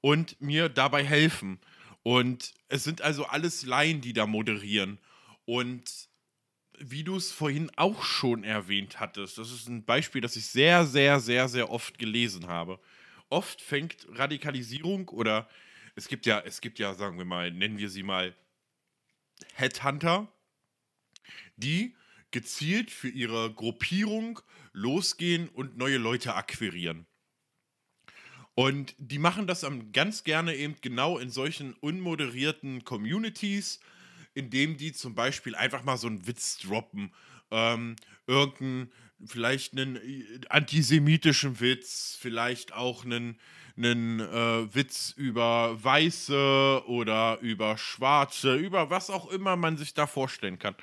und 0.00 0.40
mir 0.40 0.68
dabei 0.68 1.04
helfen. 1.04 1.60
Und 2.02 2.54
es 2.68 2.84
sind 2.84 3.02
also 3.02 3.26
alles 3.26 3.64
Laien, 3.64 4.00
die 4.00 4.14
da 4.14 4.26
moderieren. 4.26 4.98
Und 5.44 6.08
wie 6.78 7.04
du 7.04 7.16
es 7.16 7.32
vorhin 7.32 7.70
auch 7.76 8.02
schon 8.02 8.44
erwähnt 8.44 9.00
hattest, 9.00 9.38
das 9.38 9.52
ist 9.52 9.68
ein 9.68 9.84
Beispiel, 9.84 10.20
das 10.20 10.36
ich 10.36 10.46
sehr, 10.46 10.86
sehr, 10.86 11.20
sehr, 11.20 11.48
sehr 11.48 11.70
oft 11.70 11.98
gelesen 11.98 12.46
habe. 12.46 12.80
Oft 13.28 13.60
fängt 13.60 14.06
Radikalisierung 14.10 15.08
oder 15.08 15.48
es 15.96 16.08
gibt 16.08 16.24
ja, 16.24 16.40
es 16.40 16.60
gibt 16.60 16.78
ja, 16.78 16.94
sagen 16.94 17.18
wir 17.18 17.24
mal, 17.24 17.50
nennen 17.50 17.78
wir 17.78 17.90
sie 17.90 18.02
mal 18.02 18.34
Headhunter, 19.54 20.28
die 21.56 21.94
gezielt 22.30 22.90
für 22.90 23.08
ihre 23.08 23.52
Gruppierung 23.52 24.40
losgehen 24.72 25.48
und 25.48 25.76
neue 25.76 25.98
Leute 25.98 26.34
akquirieren. 26.34 27.06
Und 28.54 28.96
die 28.98 29.18
machen 29.18 29.46
das 29.46 29.64
ganz 29.92 30.24
gerne 30.24 30.56
eben 30.56 30.74
genau 30.80 31.18
in 31.18 31.30
solchen 31.30 31.74
unmoderierten 31.74 32.84
Communities, 32.84 33.78
indem 34.34 34.76
die 34.76 34.92
zum 34.92 35.14
Beispiel 35.14 35.54
einfach 35.54 35.84
mal 35.84 35.96
so 35.96 36.08
einen 36.08 36.26
Witz 36.26 36.58
droppen, 36.58 37.12
ähm, 37.52 37.94
irgendeinen, 38.26 38.92
vielleicht 39.24 39.74
einen 39.74 39.96
äh, 39.96 40.40
antisemitischen 40.48 41.60
Witz, 41.60 42.18
vielleicht 42.20 42.72
auch 42.72 43.04
einen, 43.04 43.38
einen 43.76 44.18
äh, 44.18 44.74
Witz 44.74 45.14
über 45.16 45.78
Weiße 45.82 46.82
oder 46.86 47.38
über 47.40 47.78
Schwarze, 47.78 48.56
über 48.56 48.90
was 48.90 49.08
auch 49.08 49.30
immer 49.30 49.54
man 49.54 49.76
sich 49.76 49.94
da 49.94 50.08
vorstellen 50.08 50.58
kann. 50.58 50.74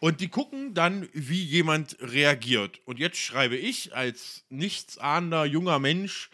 Und 0.00 0.20
die 0.20 0.28
gucken 0.28 0.72
dann, 0.72 1.08
wie 1.12 1.42
jemand 1.42 1.96
reagiert. 2.00 2.80
Und 2.86 2.98
jetzt 2.98 3.18
schreibe 3.18 3.56
ich 3.56 3.94
als 3.94 4.44
nichtsahnender 4.48 5.44
junger 5.44 5.78
Mensch, 5.78 6.30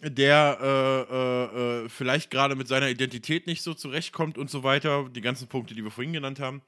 der 0.00 0.58
äh, 0.60 1.14
äh, 1.14 1.84
äh, 1.84 1.88
vielleicht 1.88 2.30
gerade 2.30 2.54
mit 2.54 2.68
seiner 2.68 2.88
Identität 2.88 3.46
nicht 3.48 3.62
so 3.62 3.74
zurechtkommt 3.74 4.38
und 4.38 4.50
so 4.50 4.62
weiter, 4.62 5.08
die 5.08 5.20
ganzen 5.20 5.48
Punkte, 5.48 5.74
die 5.74 5.82
wir 5.82 5.90
vorhin 5.90 6.12
genannt 6.12 6.38
haben. 6.38 6.62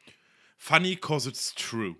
Funny 0.56 0.96
cause 0.96 1.28
it's 1.28 1.54
true. 1.54 1.96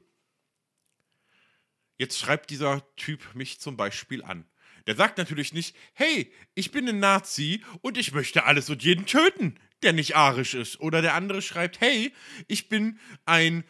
Jetzt 1.96 2.18
schreibt 2.18 2.50
dieser 2.50 2.82
Typ 2.96 3.34
mich 3.34 3.60
zum 3.60 3.76
Beispiel 3.76 4.22
an. 4.22 4.46
Der 4.88 4.96
sagt 4.96 5.16
natürlich 5.16 5.52
nicht, 5.52 5.76
hey, 5.94 6.32
ich 6.54 6.72
bin 6.72 6.88
ein 6.88 6.98
Nazi 6.98 7.62
und 7.82 7.96
ich 7.98 8.12
möchte 8.12 8.44
alles 8.44 8.68
und 8.68 8.82
jeden 8.82 9.06
töten, 9.06 9.58
der 9.82 9.92
nicht 9.92 10.16
arisch 10.16 10.54
ist. 10.54 10.80
Oder 10.80 11.02
der 11.02 11.14
andere 11.14 11.40
schreibt, 11.40 11.80
hey, 11.80 12.12
ich 12.48 12.68
bin 12.68 12.98
ein 13.24 13.64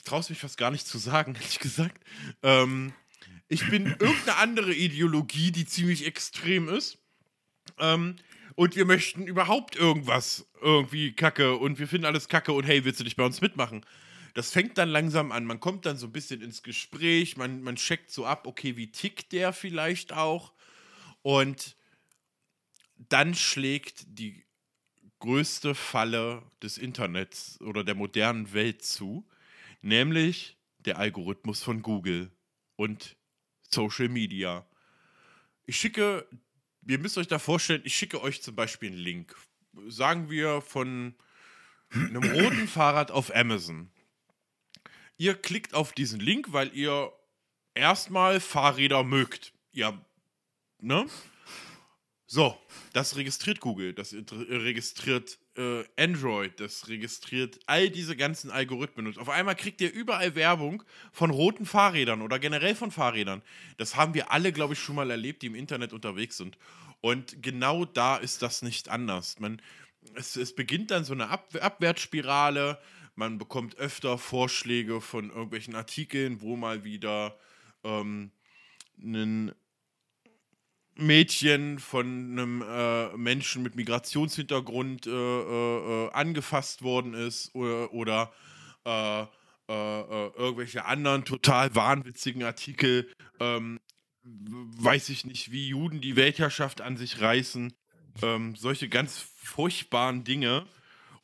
ich 0.00 0.04
traue 0.04 0.20
es 0.20 0.30
mich 0.30 0.38
fast 0.38 0.56
gar 0.56 0.70
nicht 0.70 0.86
zu 0.86 0.96
sagen, 0.96 1.34
ehrlich 1.38 1.58
gesagt. 1.58 2.02
Ähm, 2.42 2.94
ich 3.48 3.68
bin 3.68 3.84
irgendeine 3.84 4.36
andere 4.36 4.72
Ideologie, 4.72 5.52
die 5.52 5.66
ziemlich 5.66 6.06
extrem 6.06 6.70
ist. 6.70 6.96
Ähm, 7.78 8.16
und 8.54 8.76
wir 8.76 8.86
möchten 8.86 9.26
überhaupt 9.26 9.76
irgendwas 9.76 10.46
irgendwie 10.62 11.12
kacke 11.12 11.54
und 11.54 11.78
wir 11.78 11.86
finden 11.86 12.06
alles 12.06 12.28
kacke 12.28 12.52
und 12.52 12.64
hey, 12.64 12.82
willst 12.86 13.00
du 13.00 13.04
nicht 13.04 13.16
bei 13.16 13.26
uns 13.26 13.42
mitmachen? 13.42 13.84
Das 14.32 14.50
fängt 14.50 14.78
dann 14.78 14.88
langsam 14.88 15.32
an. 15.32 15.44
Man 15.44 15.60
kommt 15.60 15.84
dann 15.84 15.98
so 15.98 16.06
ein 16.06 16.12
bisschen 16.12 16.40
ins 16.40 16.62
Gespräch, 16.62 17.36
man, 17.36 17.60
man 17.60 17.76
checkt 17.76 18.10
so 18.10 18.24
ab, 18.24 18.46
okay, 18.46 18.78
wie 18.78 18.90
tickt 18.90 19.32
der 19.32 19.52
vielleicht 19.52 20.14
auch? 20.14 20.54
Und 21.20 21.76
dann 22.96 23.34
schlägt 23.34 24.04
die 24.18 24.44
größte 25.18 25.74
Falle 25.74 26.42
des 26.62 26.78
Internets 26.78 27.60
oder 27.60 27.84
der 27.84 27.94
modernen 27.94 28.54
Welt 28.54 28.82
zu 28.82 29.26
nämlich 29.82 30.56
der 30.78 30.98
Algorithmus 30.98 31.62
von 31.62 31.82
Google 31.82 32.30
und 32.76 33.16
Social 33.68 34.08
Media. 34.08 34.66
Ich 35.66 35.76
schicke, 35.76 36.26
ihr 36.86 36.98
müsst 36.98 37.18
euch 37.18 37.28
da 37.28 37.38
vorstellen, 37.38 37.82
ich 37.84 37.94
schicke 37.94 38.22
euch 38.22 38.42
zum 38.42 38.56
Beispiel 38.56 38.90
einen 38.90 38.98
Link. 38.98 39.36
Sagen 39.88 40.30
wir 40.30 40.60
von 40.62 41.14
einem 41.92 42.22
roten 42.22 42.68
Fahrrad 42.68 43.10
auf 43.10 43.34
Amazon. 43.34 43.90
Ihr 45.16 45.34
klickt 45.34 45.74
auf 45.74 45.92
diesen 45.92 46.18
Link, 46.18 46.52
weil 46.52 46.74
ihr 46.74 47.12
erstmal 47.74 48.40
Fahrräder 48.40 49.04
mögt. 49.04 49.52
Ja, 49.72 50.04
ne? 50.78 51.06
So, 52.26 52.56
das 52.92 53.16
registriert 53.16 53.60
Google, 53.60 53.92
das 53.92 54.12
registriert 54.14 55.38
äh, 55.60 55.84
Android, 55.96 56.58
das 56.58 56.88
registriert 56.88 57.60
all 57.66 57.90
diese 57.90 58.16
ganzen 58.16 58.50
Algorithmen. 58.50 59.06
Und 59.06 59.18
auf 59.18 59.28
einmal 59.28 59.54
kriegt 59.54 59.80
ihr 59.80 59.92
überall 59.92 60.34
Werbung 60.34 60.82
von 61.12 61.30
roten 61.30 61.66
Fahrrädern 61.66 62.22
oder 62.22 62.38
generell 62.38 62.74
von 62.74 62.90
Fahrrädern. 62.90 63.42
Das 63.76 63.96
haben 63.96 64.14
wir 64.14 64.32
alle, 64.32 64.52
glaube 64.52 64.72
ich, 64.72 64.80
schon 64.80 64.96
mal 64.96 65.10
erlebt, 65.10 65.42
die 65.42 65.48
im 65.48 65.54
Internet 65.54 65.92
unterwegs 65.92 66.38
sind. 66.38 66.56
Und 67.02 67.42
genau 67.42 67.84
da 67.84 68.16
ist 68.16 68.42
das 68.42 68.62
nicht 68.62 68.88
anders. 68.88 69.38
Man, 69.38 69.60
es, 70.14 70.36
es 70.36 70.54
beginnt 70.54 70.90
dann 70.90 71.04
so 71.04 71.12
eine 71.12 71.28
Ab 71.28 71.54
Abwärtsspirale. 71.60 72.78
Man 73.14 73.36
bekommt 73.36 73.76
öfter 73.76 74.16
Vorschläge 74.16 75.00
von 75.02 75.28
irgendwelchen 75.28 75.74
Artikeln, 75.74 76.40
wo 76.40 76.56
mal 76.56 76.84
wieder 76.84 77.36
ähm, 77.84 78.30
ein 78.98 79.52
Mädchen 80.96 81.78
von 81.78 82.06
einem 82.06 82.62
äh, 82.62 83.16
Menschen 83.16 83.62
mit 83.62 83.74
Migrationshintergrund 83.74 85.06
äh, 85.06 85.10
äh, 85.10 86.06
äh 86.06 86.12
angefasst 86.12 86.82
worden 86.82 87.14
ist 87.14 87.54
oder, 87.54 87.92
oder 87.92 88.32
äh, 88.84 89.26
äh, 89.70 90.30
irgendwelche 90.36 90.84
anderen 90.84 91.24
total 91.24 91.74
wahnwitzigen 91.76 92.42
Artikel, 92.42 93.08
ähm, 93.38 93.78
weiß 94.24 95.10
ich 95.10 95.24
nicht, 95.24 95.52
wie 95.52 95.68
Juden 95.68 96.00
die 96.00 96.16
Weltherrschaft 96.16 96.80
an 96.80 96.96
sich 96.96 97.20
reißen, 97.20 97.72
ähm, 98.22 98.56
solche 98.56 98.88
ganz 98.88 99.18
furchtbaren 99.18 100.24
Dinge. 100.24 100.66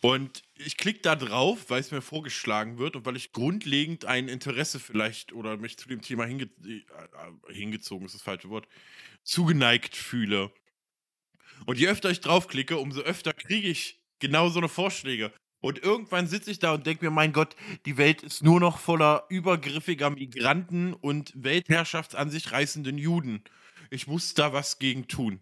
Und 0.00 0.44
ich 0.54 0.76
klicke 0.76 1.00
da 1.00 1.16
drauf, 1.16 1.70
weil 1.70 1.80
es 1.80 1.90
mir 1.90 2.02
vorgeschlagen 2.02 2.78
wird 2.78 2.94
und 2.94 3.04
weil 3.04 3.16
ich 3.16 3.32
grundlegend 3.32 4.04
ein 4.04 4.28
Interesse 4.28 4.78
vielleicht 4.78 5.32
oder 5.32 5.56
mich 5.56 5.76
zu 5.76 5.88
dem 5.88 6.00
Thema 6.00 6.24
hinge 6.24 6.48
hingezogen 7.48 8.06
ist 8.06 8.14
das 8.14 8.22
falsche 8.22 8.48
Wort, 8.48 8.68
zugeneigt 9.26 9.96
fühle. 9.96 10.50
Und 11.66 11.78
je 11.78 11.88
öfter 11.88 12.10
ich 12.10 12.20
draufklicke, 12.20 12.78
umso 12.78 13.00
öfter 13.00 13.32
kriege 13.32 13.68
ich 13.68 14.00
genau 14.18 14.48
so 14.48 14.58
eine 14.58 14.68
Vorschläge. 14.68 15.32
Und 15.60 15.82
irgendwann 15.82 16.28
sitze 16.28 16.50
ich 16.50 16.58
da 16.58 16.74
und 16.74 16.86
denke 16.86 17.04
mir, 17.04 17.10
mein 17.10 17.32
Gott, 17.32 17.56
die 17.86 17.96
Welt 17.96 18.22
ist 18.22 18.42
nur 18.42 18.60
noch 18.60 18.78
voller 18.78 19.24
übergriffiger 19.28 20.10
Migranten 20.10 20.94
und 20.94 21.32
Weltherrschaft 21.34 22.14
an 22.14 22.30
sich 22.30 22.52
reißenden 22.52 22.98
Juden. 22.98 23.42
Ich 23.90 24.06
muss 24.06 24.34
da 24.34 24.52
was 24.52 24.78
gegen 24.78 25.08
tun. 25.08 25.40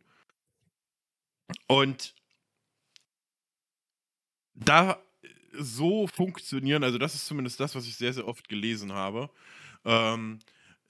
Und 1.67 2.15
da 4.55 5.03
so 5.53 6.07
funktionieren, 6.07 6.85
also 6.85 6.99
das 6.99 7.15
ist 7.15 7.27
zumindest 7.27 7.61
das, 7.61 7.75
was 7.75 7.87
ich 7.87 7.97
sehr, 7.97 8.13
sehr 8.13 8.27
oft 8.27 8.49
gelesen 8.49 8.93
habe, 8.93 9.31
ähm, 9.85 10.39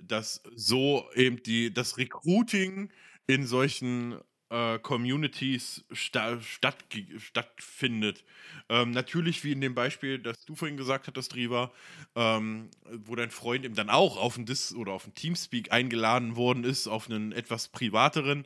dass 0.03 0.43
so 0.55 1.09
eben 1.15 1.43
die, 1.43 1.73
das 1.73 1.99
Recruiting 1.99 2.91
in 3.27 3.47
solchen 3.47 4.21
äh, 4.51 4.79
Communities 4.79 5.85
sta 5.93 6.41
statt, 6.41 6.85
stattfindet. 7.19 8.25
Ähm, 8.69 8.93
natürlich, 8.93 9.43
wie 9.45 9.53
in 9.53 9.61
dem 9.61 9.75
Beispiel, 9.75 10.19
das 10.19 10.45
du 10.45 10.55
vorhin 10.55 10.77
gesagt 10.77 11.09
hattest, 11.09 11.35
Riva, 11.35 11.73
ähm, 12.15 12.71
wo 12.91 13.17
dein 13.17 13.31
Freund 13.31 13.65
eben 13.65 13.75
dann 13.75 13.91
auch 13.91 14.17
auf 14.17 14.37
ein 14.37 14.47
Dis 14.47 14.75
oder 14.75 14.93
auf 14.93 15.07
ein 15.07 15.15
Teamspeak 15.15 15.73
eingeladen 15.73 16.37
worden 16.37 16.65
ist, 16.65 16.87
auf 16.87 17.11
einen 17.11 17.33
etwas 17.33 17.69
privateren. 17.69 18.45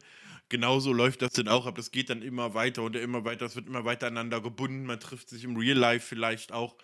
Genauso 0.49 0.93
läuft 0.95 1.21
das 1.21 1.33
dann 1.33 1.49
auch 1.49 1.67
ab. 1.67 1.75
Das 1.75 1.91
geht 1.91 2.09
dann 2.09 2.23
immer 2.23 2.55
weiter 2.55 2.83
und 2.83 2.97
immer 2.97 3.25
weiter. 3.25 3.45
Es 3.45 3.57
wird 3.57 3.67
immer 3.67 3.85
weiter 3.85 4.07
aneinander 4.07 4.41
gebunden. 4.41 4.87
Man 4.87 5.01
trifft 5.01 5.29
sich 5.29 5.45
im 5.45 5.57
Real 5.57 5.77
Life 5.77 6.07
vielleicht 6.07 6.53
auch 6.53 6.77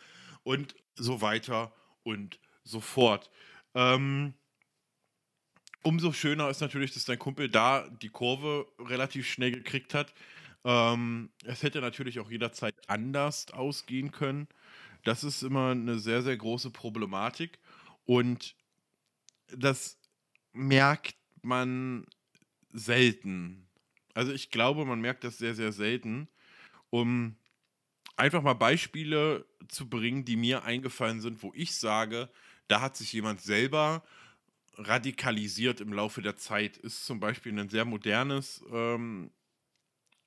und 0.43 0.75
so 0.97 1.23
weiter 1.23 1.73
und 2.03 2.39
so 2.63 2.81
fort. 2.81 3.31
Ähm, 3.75 4.35
umso 5.85 6.13
schöner 6.13 6.49
ist 6.51 6.61
natürlich, 6.61 6.93
dass 6.93 7.05
dein 7.05 7.19
Kumpel 7.19 7.49
da 7.49 7.89
die 7.89 8.09
Kurve 8.09 8.67
relativ 8.79 9.29
schnell 9.29 9.53
gekriegt 9.53 9.95
hat. 9.95 10.13
Ähm, 10.65 11.31
es 11.45 11.63
hätte 11.63 11.81
natürlich 11.81 12.19
auch 12.19 12.31
jederzeit 12.31 12.75
anders 12.89 13.51
ausgehen 13.53 14.11
können. 14.11 14.49
Das 15.05 15.23
ist 15.23 15.43
immer 15.43 15.71
eine 15.71 15.99
sehr, 15.99 16.23
sehr 16.23 16.37
große 16.37 16.71
Problematik. 16.71 17.59
Und 18.07 18.57
das 19.49 19.99
merkt 20.53 21.17
man 21.43 22.07
selten. 22.73 23.69
Also 24.15 24.33
ich 24.33 24.51
glaube, 24.51 24.87
man 24.87 25.01
merkt 25.01 25.25
das 25.25 25.39
sehr, 25.39 25.55
sehr 25.55 25.73
selten. 25.73 26.29
Um 26.89 27.37
einfach 28.17 28.43
mal 28.43 28.55
Beispiele 28.55 29.45
zu 29.69 29.89
bringen, 29.89 30.25
die 30.25 30.37
mir 30.37 30.65
eingefallen 30.65 31.21
sind, 31.21 31.43
wo 31.43 31.53
ich 31.55 31.77
sage, 31.77 32.31
da 32.69 32.81
hat 32.81 32.97
sich 32.97 33.13
jemand 33.13 33.43
selber 33.43 34.03
radikalisiert 34.77 35.81
im 35.81 35.93
Laufe 35.93 36.23
der 36.23 36.37
Zeit. 36.37 36.77
Ist 36.77 37.07
zum 37.07 37.21
Beispiel 37.21 37.59
ein 37.59 37.69
sehr 37.69 37.85
modernes 37.85 38.65
ähm, 38.71 39.31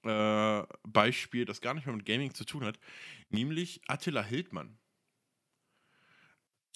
äh, 0.04 0.64
Beispiel, 0.88 1.46
das 1.46 1.62
gar 1.62 1.74
nicht 1.74 1.86
mehr 1.86 1.96
mit 1.96 2.06
Gaming 2.06 2.34
zu 2.34 2.46
tun 2.46 2.64
hat, 2.64 2.80
nämlich 3.30 3.82
Attila 3.88 4.24
Hildmann. 4.24 4.78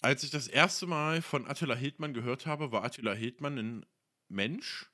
Als 0.01 0.23
ich 0.23 0.31
das 0.31 0.47
erste 0.47 0.87
Mal 0.87 1.21
von 1.21 1.47
Attila 1.47 1.75
Hildmann 1.75 2.13
gehört 2.13 2.45
habe, 2.45 2.71
war 2.71 2.83
Attila 2.83 3.13
Hildmann 3.13 3.57
ein 3.57 3.85
Mensch, 4.29 4.89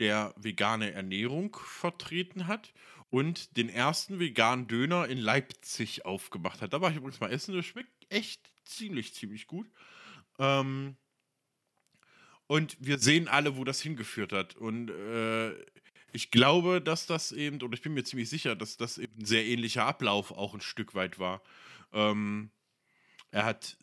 der 0.00 0.34
vegane 0.36 0.92
Ernährung 0.92 1.56
vertreten 1.56 2.46
hat 2.46 2.72
und 3.10 3.56
den 3.56 3.68
ersten 3.68 4.18
veganen 4.18 4.66
Döner 4.66 5.06
in 5.06 5.18
Leipzig 5.18 6.04
aufgemacht 6.04 6.60
hat. 6.60 6.72
Da 6.72 6.80
war 6.80 6.90
ich 6.90 6.96
übrigens 6.96 7.20
mal 7.20 7.30
essen, 7.30 7.54
das 7.54 7.66
schmeckt 7.66 8.06
echt 8.10 8.52
ziemlich, 8.64 9.14
ziemlich 9.14 9.46
gut. 9.46 9.70
Ähm, 10.38 10.96
und 12.48 12.76
wir 12.80 12.98
sehen 12.98 13.28
alle, 13.28 13.56
wo 13.56 13.62
das 13.62 13.80
hingeführt 13.80 14.32
hat. 14.32 14.56
Und 14.56 14.90
äh, 14.90 15.52
ich 16.12 16.30
glaube, 16.30 16.80
dass 16.80 17.06
das 17.06 17.30
eben, 17.30 17.62
oder 17.62 17.74
ich 17.74 17.82
bin 17.82 17.94
mir 17.94 18.02
ziemlich 18.02 18.28
sicher, 18.28 18.56
dass 18.56 18.76
das 18.76 18.98
eben 18.98 19.12
ein 19.20 19.26
sehr 19.26 19.46
ähnlicher 19.46 19.84
Ablauf 19.84 20.32
auch 20.32 20.54
ein 20.54 20.60
Stück 20.60 20.94
weit 20.94 21.18
war. 21.18 21.42
Ähm, 21.92 22.50
er 23.30 23.44
hat 23.44 23.76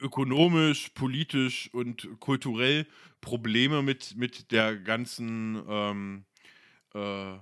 ökonomisch, 0.00 0.90
politisch 0.90 1.72
und 1.72 2.08
kulturell 2.18 2.86
Probleme 3.20 3.82
mit, 3.82 4.16
mit 4.16 4.50
der 4.50 4.76
ganzen 4.76 5.62
ähm, 5.68 6.24
äh, 6.94 7.38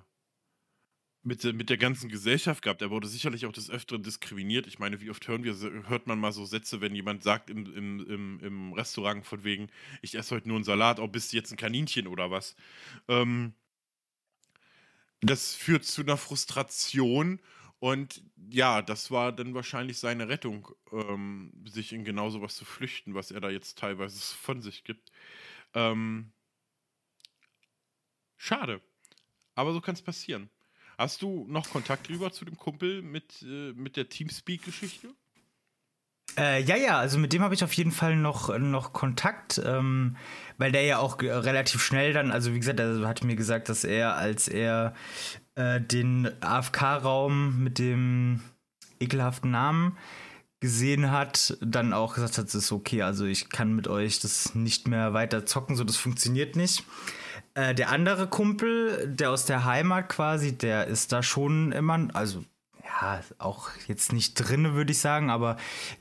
mit, 1.22 1.44
mit 1.44 1.68
der 1.68 1.76
ganzen 1.76 2.08
Gesellschaft 2.08 2.62
gehabt. 2.62 2.80
Er 2.82 2.90
wurde 2.90 3.06
sicherlich 3.06 3.44
auch 3.46 3.52
des 3.52 3.70
Öfteren 3.70 4.02
diskriminiert. 4.02 4.66
Ich 4.66 4.78
meine, 4.78 5.00
wie 5.00 5.10
oft 5.10 5.26
hören 5.28 5.44
wir, 5.44 5.54
hört 5.88 6.06
man 6.06 6.18
mal 6.18 6.32
so 6.32 6.44
Sätze, 6.46 6.80
wenn 6.80 6.94
jemand 6.94 7.22
sagt 7.22 7.50
im, 7.50 7.66
im, 7.74 8.06
im, 8.06 8.40
im 8.40 8.72
Restaurant 8.72 9.26
von 9.26 9.44
wegen, 9.44 9.68
ich 10.00 10.14
esse 10.14 10.34
heute 10.34 10.48
nur 10.48 10.56
einen 10.56 10.64
Salat, 10.64 10.98
oh, 10.98 11.08
bist 11.08 11.32
du 11.32 11.36
jetzt 11.36 11.50
ein 11.52 11.58
Kaninchen 11.58 12.06
oder 12.06 12.30
was? 12.30 12.56
Ähm, 13.08 13.52
das 15.20 15.54
führt 15.54 15.84
zu 15.84 16.00
einer 16.00 16.16
Frustration 16.16 17.40
und 17.80 18.22
ja, 18.48 18.80
das 18.82 19.10
war 19.10 19.32
dann 19.32 19.54
wahrscheinlich 19.54 19.98
seine 19.98 20.28
Rettung, 20.28 20.68
ähm, 20.92 21.52
sich 21.66 21.92
in 21.92 22.04
genau 22.04 22.30
sowas 22.30 22.56
zu 22.56 22.64
flüchten, 22.64 23.14
was 23.14 23.30
er 23.30 23.40
da 23.40 23.50
jetzt 23.50 23.78
teilweise 23.78 24.18
von 24.36 24.62
sich 24.62 24.84
gibt. 24.84 25.10
Ähm, 25.74 26.32
schade. 28.38 28.80
Aber 29.54 29.72
so 29.74 29.80
kann 29.80 29.94
es 29.94 30.02
passieren. 30.02 30.48
Hast 31.00 31.22
du 31.22 31.46
noch 31.48 31.70
Kontakt 31.70 32.10
rüber 32.10 32.30
zu 32.30 32.44
dem 32.44 32.58
Kumpel 32.58 33.00
mit, 33.00 33.40
äh, 33.40 33.72
mit 33.72 33.96
der 33.96 34.10
Teamspeak-Geschichte? 34.10 35.08
Äh, 36.36 36.62
ja, 36.62 36.76
ja, 36.76 36.98
also 36.98 37.16
mit 37.18 37.32
dem 37.32 37.40
habe 37.40 37.54
ich 37.54 37.64
auf 37.64 37.72
jeden 37.72 37.90
Fall 37.90 38.16
noch, 38.16 38.58
noch 38.58 38.92
Kontakt, 38.92 39.58
ähm, 39.64 40.18
weil 40.58 40.72
der 40.72 40.82
ja 40.82 40.98
auch 40.98 41.22
relativ 41.22 41.82
schnell 41.82 42.12
dann, 42.12 42.30
also 42.30 42.52
wie 42.52 42.60
gesagt, 42.60 42.80
er 42.80 43.08
hat 43.08 43.24
mir 43.24 43.34
gesagt, 43.34 43.70
dass 43.70 43.84
er, 43.84 44.16
als 44.16 44.46
er 44.46 44.92
äh, 45.54 45.80
den 45.80 46.30
AFK-Raum 46.42 47.64
mit 47.64 47.78
dem 47.78 48.42
ekelhaften 49.00 49.50
Namen 49.50 49.96
gesehen 50.60 51.10
hat, 51.10 51.56
dann 51.62 51.94
auch 51.94 52.14
gesagt 52.14 52.36
hat, 52.36 52.48
es 52.48 52.54
ist 52.54 52.72
okay, 52.72 53.00
also 53.00 53.24
ich 53.24 53.48
kann 53.48 53.72
mit 53.72 53.88
euch 53.88 54.20
das 54.20 54.54
nicht 54.54 54.86
mehr 54.86 55.14
weiter 55.14 55.46
zocken, 55.46 55.76
so 55.76 55.84
das 55.84 55.96
funktioniert 55.96 56.56
nicht. 56.56 56.84
Äh, 57.54 57.74
der 57.74 57.90
andere 57.90 58.28
Kumpel, 58.28 59.08
der 59.08 59.30
aus 59.30 59.44
der 59.44 59.64
Heimat 59.64 60.08
quasi, 60.08 60.56
der 60.56 60.86
ist 60.86 61.12
da 61.12 61.22
schon 61.22 61.72
immer, 61.72 62.08
also 62.14 62.44
ja, 62.84 63.22
auch 63.38 63.70
jetzt 63.86 64.12
nicht 64.12 64.34
drin, 64.34 64.74
würde 64.74 64.92
ich 64.92 64.98
sagen, 64.98 65.30
aber 65.30 65.56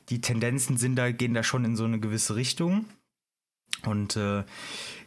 die 0.08 0.20
Tendenzen 0.20 0.76
sind 0.76 0.96
da, 0.96 1.10
gehen 1.12 1.34
da 1.34 1.42
schon 1.42 1.64
in 1.64 1.76
so 1.76 1.84
eine 1.84 2.00
gewisse 2.00 2.36
Richtung. 2.36 2.86
Und 3.84 4.16
äh, 4.16 4.44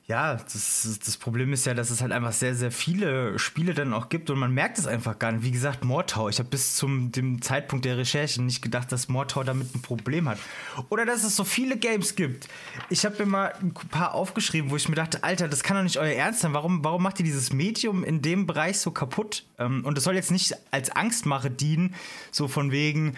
Ja, 0.06 0.36
das, 0.36 1.00
das 1.06 1.16
Problem 1.16 1.54
ist 1.54 1.66
ja, 1.66 1.74
dass 1.74 1.90
es 1.90 2.02
halt 2.02 2.12
einfach 2.12 2.34
sehr, 2.34 2.56
sehr 2.56 2.72
viele 2.74 3.40
Spiele 3.40 3.74
dann 3.74 3.94
auch 3.94 4.10
gibt 4.10 4.30
und 4.30 4.38
man 4.38 4.52
merkt 4.54 4.78
es 4.78 4.86
einfach 4.86 5.18
gar 5.18 5.32
nicht. 5.32 5.46
Wie 5.46 5.52
gesagt, 5.52 5.86
Mortau. 5.86 6.28
Ich 6.28 6.40
habe 6.40 6.50
bis 6.50 6.76
zum 6.76 7.14
dem 7.14 7.42
Zeitpunkt 7.42 7.86
der 7.86 7.98
Recherche 7.98 8.42
nicht 8.42 8.62
gedacht, 8.62 8.92
dass 8.92 9.08
Mortau 9.08 9.44
damit 9.44 9.74
ein 9.74 9.82
Problem 9.82 10.28
hat. 10.28 10.40
Oder 10.90 11.06
dass 11.06 11.24
es 11.24 11.38
so 11.38 11.46
viele 11.46 11.78
Games 11.78 12.18
gibt. 12.18 12.50
Ich 12.90 13.06
habe 13.06 13.16
mir 13.20 13.32
mal 13.32 13.54
ein 13.62 13.74
paar 13.74 14.14
aufgeschrieben, 14.14 14.72
wo 14.72 14.76
ich 14.76 14.90
mir 14.90 14.96
dachte, 14.96 15.24
Alter, 15.24 15.48
das 15.48 15.64
kann 15.64 15.78
doch 15.78 15.84
nicht 15.84 15.98
euer 15.98 16.14
Ernst 16.14 16.42
sein. 16.42 16.54
Warum, 16.54 16.84
warum 16.84 17.02
macht 17.02 17.20
ihr 17.20 17.26
dieses 17.26 17.54
Medium 17.54 18.04
in 18.04 18.22
dem 18.22 18.46
Bereich 18.46 18.80
so 18.80 18.92
kaputt? 18.92 19.46
Ähm, 19.58 19.86
und 19.86 19.98
es 19.98 20.04
soll 20.04 20.16
jetzt 20.16 20.32
nicht 20.32 20.54
als 20.72 20.90
Angstmache 20.90 21.50
dienen, 21.50 21.96
so 22.30 22.50
von 22.50 22.72
wegen, 22.72 23.16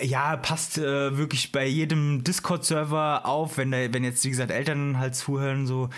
ja, 0.00 0.36
passt 0.36 0.78
äh, 0.78 1.16
wirklich 1.16 1.52
bei 1.52 1.66
jedem 1.66 2.22
Discord-Server 2.22 3.26
auf, 3.26 3.56
wenn, 3.56 3.70
der, 3.70 3.92
wenn 3.92 4.04
jetzt, 4.04 4.24
wie 4.24 4.30
gesagt, 4.30 4.50
Eltern 4.50 4.98
halt 4.98 5.16
zuhören, 5.16 5.66
so 5.66 5.88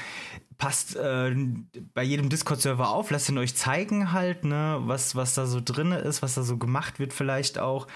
passt 0.56 0.96
äh, 0.96 1.34
bei 1.94 2.02
jedem 2.02 2.28
Discord-Server 2.28 2.88
auf, 2.88 3.10
lasst 3.10 3.28
ihn 3.28 3.38
euch 3.38 3.54
zeigen 3.54 4.12
halt, 4.12 4.44
ne, 4.44 4.78
was, 4.82 5.16
was 5.16 5.34
da 5.34 5.46
so 5.46 5.60
drin 5.62 5.92
ist, 5.92 6.22
was 6.22 6.34
da 6.34 6.42
so 6.42 6.56
gemacht 6.56 6.98
wird 6.98 7.12
vielleicht 7.12 7.58
auch. 7.58 7.86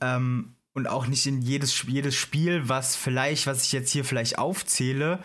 Ähm, 0.00 0.56
und 0.72 0.88
auch 0.88 1.06
nicht 1.06 1.26
in 1.26 1.40
jedes, 1.40 1.84
jedes 1.86 2.16
Spiel, 2.16 2.68
was 2.68 2.96
vielleicht, 2.96 3.46
was 3.46 3.64
ich 3.64 3.72
jetzt 3.72 3.92
hier 3.92 4.04
vielleicht 4.04 4.38
aufzähle, 4.38 5.20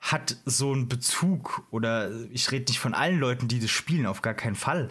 hat 0.00 0.38
so 0.46 0.72
einen 0.72 0.88
Bezug. 0.88 1.66
Oder 1.70 2.10
ich 2.30 2.50
rede 2.50 2.70
nicht 2.70 2.80
von 2.80 2.94
allen 2.94 3.18
Leuten, 3.18 3.48
die 3.48 3.60
das 3.60 3.70
spielen, 3.70 4.06
auf 4.06 4.22
gar 4.22 4.32
keinen 4.32 4.54
Fall. 4.54 4.88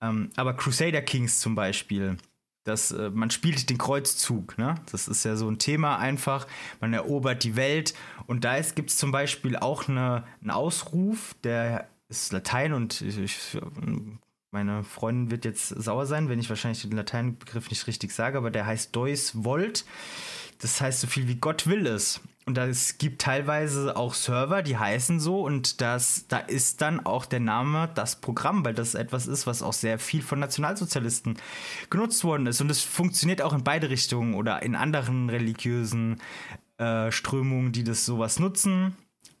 Ähm, 0.00 0.30
aber 0.34 0.54
Crusader 0.54 1.02
Kings 1.02 1.38
zum 1.38 1.54
Beispiel 1.54 2.16
dass 2.64 2.92
äh, 2.92 3.10
man 3.10 3.30
spielt 3.30 3.70
den 3.70 3.78
Kreuzzug, 3.78 4.58
ne? 4.58 4.74
Das 4.90 5.06
ist 5.06 5.24
ja 5.24 5.36
so 5.36 5.48
ein 5.48 5.58
Thema 5.58 5.98
einfach. 5.98 6.46
Man 6.80 6.92
erobert 6.92 7.44
die 7.44 7.56
Welt 7.56 7.94
und 8.26 8.44
da 8.44 8.60
gibt 8.60 8.90
es 8.90 8.96
zum 8.96 9.12
Beispiel 9.12 9.56
auch 9.56 9.88
eine, 9.88 10.24
einen 10.40 10.50
Ausruf, 10.50 11.34
der 11.44 11.88
ist 12.08 12.32
Latein 12.32 12.72
und 12.72 13.00
ich, 13.02 13.58
meine 14.50 14.84
Freundin 14.84 15.30
wird 15.30 15.44
jetzt 15.44 15.68
sauer 15.68 16.06
sein, 16.06 16.28
wenn 16.28 16.38
ich 16.38 16.48
wahrscheinlich 16.48 16.82
den 16.82 16.96
Lateinbegriff 16.96 17.70
nicht 17.70 17.86
richtig 17.86 18.12
sage, 18.12 18.38
aber 18.38 18.50
der 18.50 18.66
heißt 18.66 18.94
Deus 18.94 19.44
Volt. 19.44 19.84
Das 20.58 20.80
heißt 20.80 21.00
so 21.00 21.06
viel 21.06 21.28
wie 21.28 21.36
Gott 21.36 21.66
will 21.66 21.86
es. 21.86 22.20
Und 22.46 22.58
es 22.58 22.98
gibt 22.98 23.22
teilweise 23.22 23.96
auch 23.96 24.12
Server, 24.12 24.62
die 24.62 24.76
heißen 24.76 25.18
so 25.18 25.40
und 25.40 25.80
das, 25.80 26.26
da 26.28 26.38
ist 26.38 26.82
dann 26.82 27.04
auch 27.06 27.24
der 27.24 27.40
Name 27.40 27.88
das 27.94 28.20
Programm, 28.20 28.64
weil 28.66 28.74
das 28.74 28.94
etwas 28.94 29.26
ist, 29.26 29.46
was 29.46 29.62
auch 29.62 29.72
sehr 29.72 29.98
viel 29.98 30.20
von 30.20 30.40
Nationalsozialisten 30.40 31.38
genutzt 31.88 32.22
worden 32.22 32.46
ist. 32.46 32.60
Und 32.60 32.70
es 32.70 32.82
funktioniert 32.82 33.40
auch 33.40 33.54
in 33.54 33.64
beide 33.64 33.88
Richtungen 33.88 34.34
oder 34.34 34.62
in 34.62 34.74
anderen 34.74 35.30
religiösen 35.30 36.20
äh, 36.76 37.10
Strömungen, 37.10 37.72
die 37.72 37.82
das 37.82 38.04
sowas 38.04 38.38
nutzen. 38.38 38.94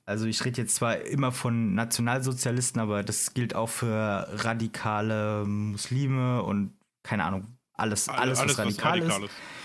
Also 0.06 0.24
ich 0.26 0.42
rede 0.44 0.62
jetzt 0.62 0.76
zwar 0.76 1.00
immer 1.00 1.30
von 1.30 1.74
Nationalsozialisten, 1.74 2.80
aber 2.80 3.02
das 3.02 3.34
gilt 3.34 3.54
auch 3.54 3.68
für 3.68 4.28
radikale 4.32 5.44
Muslime 5.44 6.42
und 6.42 6.72
keine 7.02 7.24
Ahnung, 7.24 7.58
alles, 7.74 8.08
alles, 8.08 8.38
alles 8.38 8.50
was, 8.50 8.58
radikal, 8.58 9.00
was 9.00 9.10
radikal 9.10 9.24
ist. 9.24 9.30
ist. 9.30 9.63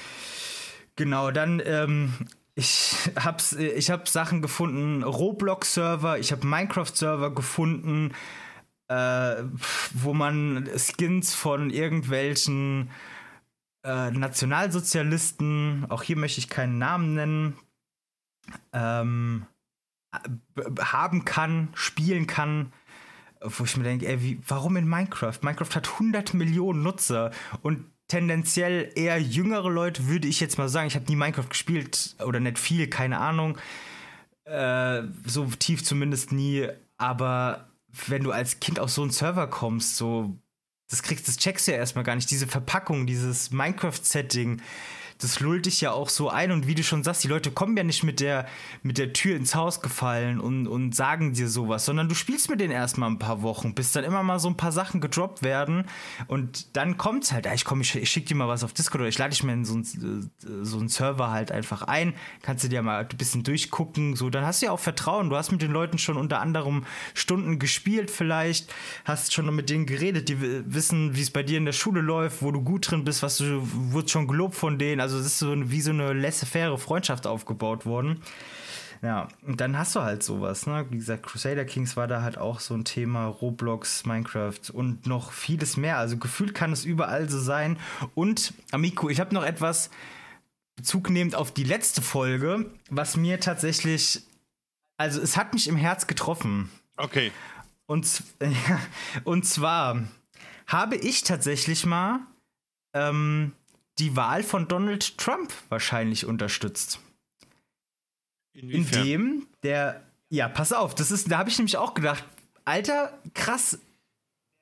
Genau, 0.99 1.31
dann 1.31 1.61
ähm, 1.63 2.11
ich 2.55 3.09
habe 3.17 3.41
ich 3.57 3.89
hab 3.89 4.09
Sachen 4.09 4.41
gefunden, 4.41 5.01
Roblox-Server, 5.01 6.19
ich 6.19 6.33
habe 6.33 6.45
Minecraft-Server 6.45 7.33
gefunden, 7.33 8.11
äh, 8.89 9.43
wo 9.93 10.13
man 10.13 10.69
Skins 10.75 11.33
von 11.33 11.69
irgendwelchen 11.69 12.89
äh, 13.85 14.11
Nationalsozialisten, 14.11 15.85
auch 15.87 16.03
hier 16.03 16.17
möchte 16.17 16.39
ich 16.39 16.49
keinen 16.49 16.79
Namen 16.79 17.13
nennen, 17.13 17.57
ähm, 18.73 19.45
haben 20.81 21.23
kann, 21.23 21.69
spielen 21.75 22.27
kann 22.27 22.73
wo 23.41 23.63
ich 23.63 23.77
mir 23.77 23.85
denke, 23.85 24.05
ey, 24.05 24.21
wie, 24.21 24.41
warum 24.45 24.75
in 24.75 24.85
Minecraft? 24.85 25.39
Minecraft 25.41 25.73
hat 25.73 25.93
100 25.93 26.33
Millionen 26.33 26.83
Nutzer 26.83 27.31
und 27.61 27.85
tendenziell 28.09 28.91
eher 28.95 29.21
jüngere 29.21 29.69
Leute, 29.69 30.07
würde 30.07 30.27
ich 30.27 30.41
jetzt 30.41 30.57
mal 30.57 30.67
sagen. 30.67 30.87
Ich 30.87 30.95
habe 30.95 31.05
nie 31.05 31.15
Minecraft 31.15 31.47
gespielt 31.47 32.15
oder 32.25 32.41
nicht 32.41 32.59
viel, 32.59 32.87
keine 32.87 33.19
Ahnung. 33.19 33.57
Äh, 34.43 35.03
so 35.25 35.45
tief 35.45 35.85
zumindest 35.85 36.33
nie. 36.33 36.67
Aber 36.97 37.69
wenn 38.07 38.23
du 38.23 38.31
als 38.31 38.59
Kind 38.59 38.79
auf 38.79 38.89
so 38.89 39.03
einen 39.03 39.11
Server 39.11 39.47
kommst, 39.47 39.95
so, 39.95 40.35
das 40.89 41.03
kriegst, 41.03 41.27
das 41.27 41.37
checkst 41.37 41.67
du 41.67 41.71
ja 41.71 41.77
erstmal 41.77 42.03
gar 42.03 42.15
nicht. 42.15 42.29
Diese 42.29 42.47
Verpackung, 42.47 43.05
dieses 43.05 43.51
Minecraft-Setting, 43.51 44.61
das 45.19 45.41
lullt 45.41 45.65
dich 45.65 45.81
ja 45.81 45.91
auch 45.91 46.09
so 46.09 46.29
ein. 46.29 46.51
Und 46.51 46.65
wie 46.67 46.75
du 46.75 46.83
schon 46.83 47.03
sagst, 47.03 47.23
die 47.23 47.27
Leute 47.27 47.51
kommen 47.51 47.75
ja 47.75 47.83
nicht 47.83 48.03
mit 48.03 48.19
der, 48.19 48.47
mit 48.83 48.97
der 48.97 49.13
Tür 49.13 49.35
ins 49.35 49.53
Haus 49.53 49.81
gefallen 49.81 50.39
und, 50.39 50.67
und 50.67 50.95
sagen 50.95 51.33
dir 51.33 51.49
sowas, 51.49 51.85
sondern 51.85 52.07
du 52.07 52.15
spielst 52.15 52.49
mit 52.49 52.61
denen 52.61 52.71
erstmal 52.71 53.09
ein 53.09 53.19
paar 53.19 53.41
Wochen, 53.41 53.75
bis 53.75 53.91
dann 53.91 54.05
immer 54.05 54.23
mal 54.23 54.39
so 54.39 54.47
ein 54.47 54.57
paar 54.57 54.71
Sachen 54.71 55.01
gedroppt 55.01 55.43
werden. 55.43 55.85
Und 56.27 56.75
dann 56.77 56.97
kommt's 56.97 57.33
halt, 57.33 57.47
ich 57.53 57.65
komm, 57.65 57.81
ich, 57.81 57.95
ich 57.95 58.09
schick 58.09 58.27
dir 58.27 58.35
mal 58.35 58.47
was 58.47 58.63
auf 58.63 58.73
Discord 58.73 59.01
oder 59.01 59.09
ich 59.09 59.17
lade 59.17 59.31
dich 59.31 59.43
mal 59.43 59.53
in 59.53 59.65
so 59.65 59.73
einen 59.73 60.31
so 60.63 60.87
Server 60.87 61.31
halt 61.31 61.51
einfach 61.51 61.83
ein, 61.83 62.13
kannst 62.41 62.63
du 62.63 62.69
dir 62.69 62.81
mal 62.81 62.99
ein 62.99 63.17
bisschen 63.17 63.43
durchgucken, 63.43 64.15
so, 64.15 64.29
dann 64.29 64.45
hast 64.45 64.61
du 64.61 64.67
ja 64.67 64.71
auch 64.71 64.79
Vertrauen, 64.79 65.29
du 65.29 65.35
hast 65.35 65.51
mit 65.51 65.61
den 65.61 65.71
Leuten 65.71 65.97
schon 65.97 66.15
unter 66.17 66.39
anderem 66.39 66.85
Stunden 67.13 67.59
gespielt 67.59 68.09
vielleicht, 68.09 68.73
hast 69.03 69.33
schon 69.33 69.53
mit 69.53 69.69
denen 69.69 69.85
geredet, 69.85 70.29
die 70.29 70.39
wissen, 70.39 71.15
wie 71.15 71.21
es 71.21 71.31
bei 71.31 71.43
dir 71.43 71.57
in 71.57 71.65
der 71.65 71.73
Schule 71.73 72.01
läuft, 72.01 72.41
wo 72.41 72.51
du 72.51 72.61
gut 72.61 72.89
drin 72.89 73.03
bist, 73.03 73.21
was 73.21 73.37
du, 73.37 73.61
wurdest 73.91 74.11
schon 74.11 74.27
gelobt 74.27 74.55
von 74.55 74.77
denen, 74.79 75.01
also 75.01 75.08
es 75.17 75.25
ist 75.25 75.39
so 75.39 75.53
wie 75.71 75.81
so 75.81 75.91
eine 75.91 76.13
laissez-faire 76.13 76.77
Freundschaft 76.77 77.27
aufgebaut 77.27 77.85
worden. 77.85 78.21
Ja, 79.01 79.29
und 79.43 79.61
dann 79.61 79.77
hast 79.77 79.95
du 79.95 80.01
halt 80.01 80.23
sowas, 80.23 80.67
ne? 80.67 80.85
Wie 80.89 80.97
gesagt, 80.97 81.23
Crusader 81.25 81.63
Kings 81.63 81.95
war 81.95 82.07
da 82.07 82.21
halt 82.21 82.37
auch 82.37 82.59
so 82.59 82.73
ein 82.73 82.83
Thema, 82.83 83.27
Roblox, 83.27 84.05
Minecraft 84.05 84.59
und 84.73 85.07
noch 85.07 85.31
vieles 85.31 85.77
mehr. 85.77 85.97
Also 85.97 86.17
gefühlt 86.17 86.53
kann 86.53 86.73
es 86.73 86.83
überall 86.83 87.29
so 87.29 87.39
sein. 87.39 87.77
Und, 88.13 88.53
Amico, 88.71 89.09
ich 89.09 89.21
habe 89.21 89.33
noch 89.33 89.45
etwas 89.45 89.89
Bezug 90.75 91.09
nehmend 91.09 91.35
auf 91.35 91.53
die 91.53 91.63
letzte 91.63 92.01
Folge, 92.01 92.65
was 92.89 93.15
mir 93.15 93.39
tatsächlich, 93.39 94.21
also 94.97 95.21
es 95.21 95.37
hat 95.37 95.53
mich 95.53 95.69
im 95.69 95.77
Herz 95.77 96.05
getroffen. 96.07 96.69
Okay. 96.97 97.31
Und, 97.85 98.23
und 99.23 99.45
zwar 99.45 100.03
habe 100.67 100.97
ich 100.97 101.23
tatsächlich 101.23 101.85
mal 101.85 102.19
ähm, 102.93 103.53
die 103.99 104.15
Wahl 104.15 104.43
von 104.43 104.67
Donald 104.67 105.17
Trump 105.17 105.53
wahrscheinlich 105.69 106.25
unterstützt. 106.25 106.99
Inwiefern? 108.53 109.01
Indem 109.01 109.47
der, 109.63 110.03
ja, 110.29 110.47
pass 110.47 110.73
auf, 110.73 110.95
das 110.95 111.11
ist, 111.11 111.31
da 111.31 111.37
habe 111.37 111.49
ich 111.49 111.57
nämlich 111.57 111.77
auch 111.77 111.93
gedacht, 111.93 112.23
Alter, 112.65 113.17
krass, 113.33 113.79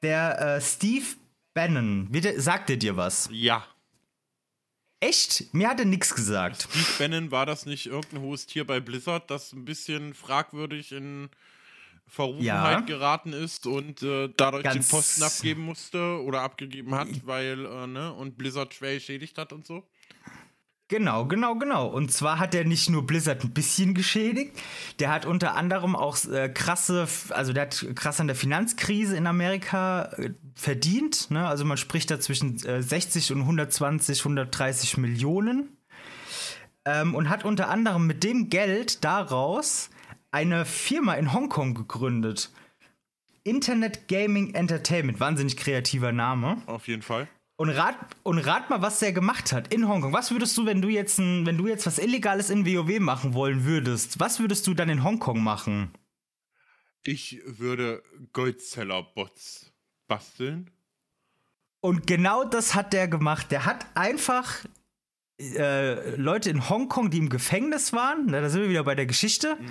der 0.01 0.39
äh, 0.39 0.61
Steve 0.61 1.05
Bannon, 1.53 2.11
der, 2.11 2.39
sagt 2.39 2.69
der 2.69 2.77
dir 2.77 2.97
was? 2.97 3.29
Ja. 3.31 3.65
Echt? 4.99 5.53
Mir 5.53 5.69
hat 5.69 5.79
er 5.79 5.85
nichts 5.85 6.15
gesagt. 6.15 6.67
Steve 6.71 6.85
Bannon 6.97 7.31
war 7.31 7.45
das 7.45 7.65
nicht 7.65 7.85
irgendein 7.85 8.21
hohes 8.21 8.45
Tier 8.45 8.65
bei 8.65 8.79
Blizzard, 8.79 9.29
das 9.29 9.53
ein 9.53 9.65
bisschen 9.65 10.13
fragwürdig 10.13 10.91
in 10.91 11.29
Verrufenheit 12.07 12.79
ja. 12.79 12.79
geraten 12.81 13.33
ist 13.33 13.67
und 13.67 14.01
äh, 14.01 14.29
dadurch 14.37 14.63
Ganz 14.63 14.87
den 14.87 14.95
Posten 14.95 15.23
abgeben 15.23 15.61
musste 15.61 16.21
oder 16.23 16.41
abgegeben 16.41 16.95
hat, 16.95 17.09
weil, 17.25 17.65
äh, 17.65 17.87
ne, 17.87 18.13
und 18.13 18.37
Blizzard 18.37 18.73
schwer 18.73 18.95
geschädigt 18.95 19.37
hat 19.37 19.51
und 19.53 19.65
so. 19.65 19.83
Genau, 20.89 21.25
genau, 21.25 21.55
genau. 21.55 21.87
Und 21.87 22.13
zwar 22.13 22.39
hat 22.39 22.55
er 22.55 22.63
nicht 22.63 22.89
nur 22.89 23.05
Blizzard 23.05 23.43
ein 23.43 23.51
bisschen 23.51 23.93
geschädigt, 23.93 24.57
der 24.99 25.11
hat 25.11 25.25
unter 25.25 25.55
anderem 25.55 25.97
auch 25.97 26.17
äh, 26.25 26.47
krasse, 26.47 27.07
also 27.29 27.51
der 27.51 27.63
hat 27.63 27.85
krass 27.95 28.21
an 28.21 28.27
der 28.27 28.37
Finanzkrise 28.37 29.17
in 29.17 29.27
Amerika 29.27 30.03
äh, 30.13 30.29
verdient. 30.55 31.29
Ne? 31.29 31.45
Also 31.45 31.65
man 31.65 31.75
spricht 31.75 32.09
da 32.09 32.21
zwischen 32.21 32.65
äh, 32.65 32.81
60 32.81 33.33
und 33.33 33.41
120, 33.41 34.19
130 34.19 34.97
Millionen. 34.97 35.77
Ähm, 36.85 37.15
und 37.15 37.27
hat 37.27 37.43
unter 37.43 37.67
anderem 37.67 38.07
mit 38.07 38.23
dem 38.23 38.49
Geld 38.49 39.03
daraus 39.03 39.89
eine 40.37 40.65
Firma 40.65 41.15
in 41.15 41.33
Hongkong 41.33 41.73
gegründet. 41.73 42.51
Internet 43.43 44.07
Gaming 44.07 44.53
Entertainment, 44.53 45.19
wahnsinnig 45.19 45.57
kreativer 45.57 46.11
Name. 46.11 46.61
Auf 46.67 46.87
jeden 46.87 47.01
Fall. 47.01 47.27
Und 47.55 47.69
rat, 47.71 47.95
und 48.21 48.37
rat 48.37 48.69
mal, 48.69 48.83
was 48.83 48.99
der 48.99 49.13
gemacht 49.13 49.51
hat 49.51 49.73
in 49.73 49.87
Hongkong. 49.87 50.13
Was 50.13 50.29
würdest 50.29 50.55
du, 50.55 50.67
wenn 50.67 50.79
du 50.79 50.89
jetzt, 50.89 51.17
ein, 51.17 51.47
wenn 51.47 51.57
du 51.57 51.65
jetzt 51.65 51.87
was 51.87 51.97
Illegales 51.97 52.51
in 52.51 52.67
WoW 52.67 52.99
machen 52.99 53.33
wollen 53.33 53.65
würdest, 53.65 54.19
was 54.19 54.39
würdest 54.39 54.67
du 54.67 54.75
dann 54.75 54.89
in 54.89 55.03
Hongkong 55.03 55.41
machen? 55.41 55.89
Ich 57.03 57.41
würde 57.43 58.03
Goldzeller-Bots 58.33 59.73
basteln. 60.07 60.69
Und 61.79 62.05
genau 62.05 62.43
das 62.43 62.75
hat 62.75 62.93
der 62.93 63.07
gemacht. 63.07 63.49
Der 63.49 63.65
hat 63.65 63.87
einfach 63.95 64.53
äh, 65.39 66.15
Leute 66.15 66.51
in 66.51 66.69
Hongkong, 66.69 67.09
die 67.09 67.17
im 67.17 67.29
Gefängnis 67.29 67.91
waren, 67.91 68.27
da 68.27 68.47
sind 68.49 68.61
wir 68.61 68.69
wieder 68.69 68.83
bei 68.83 68.93
der 68.93 69.07
Geschichte, 69.07 69.55
mhm 69.55 69.67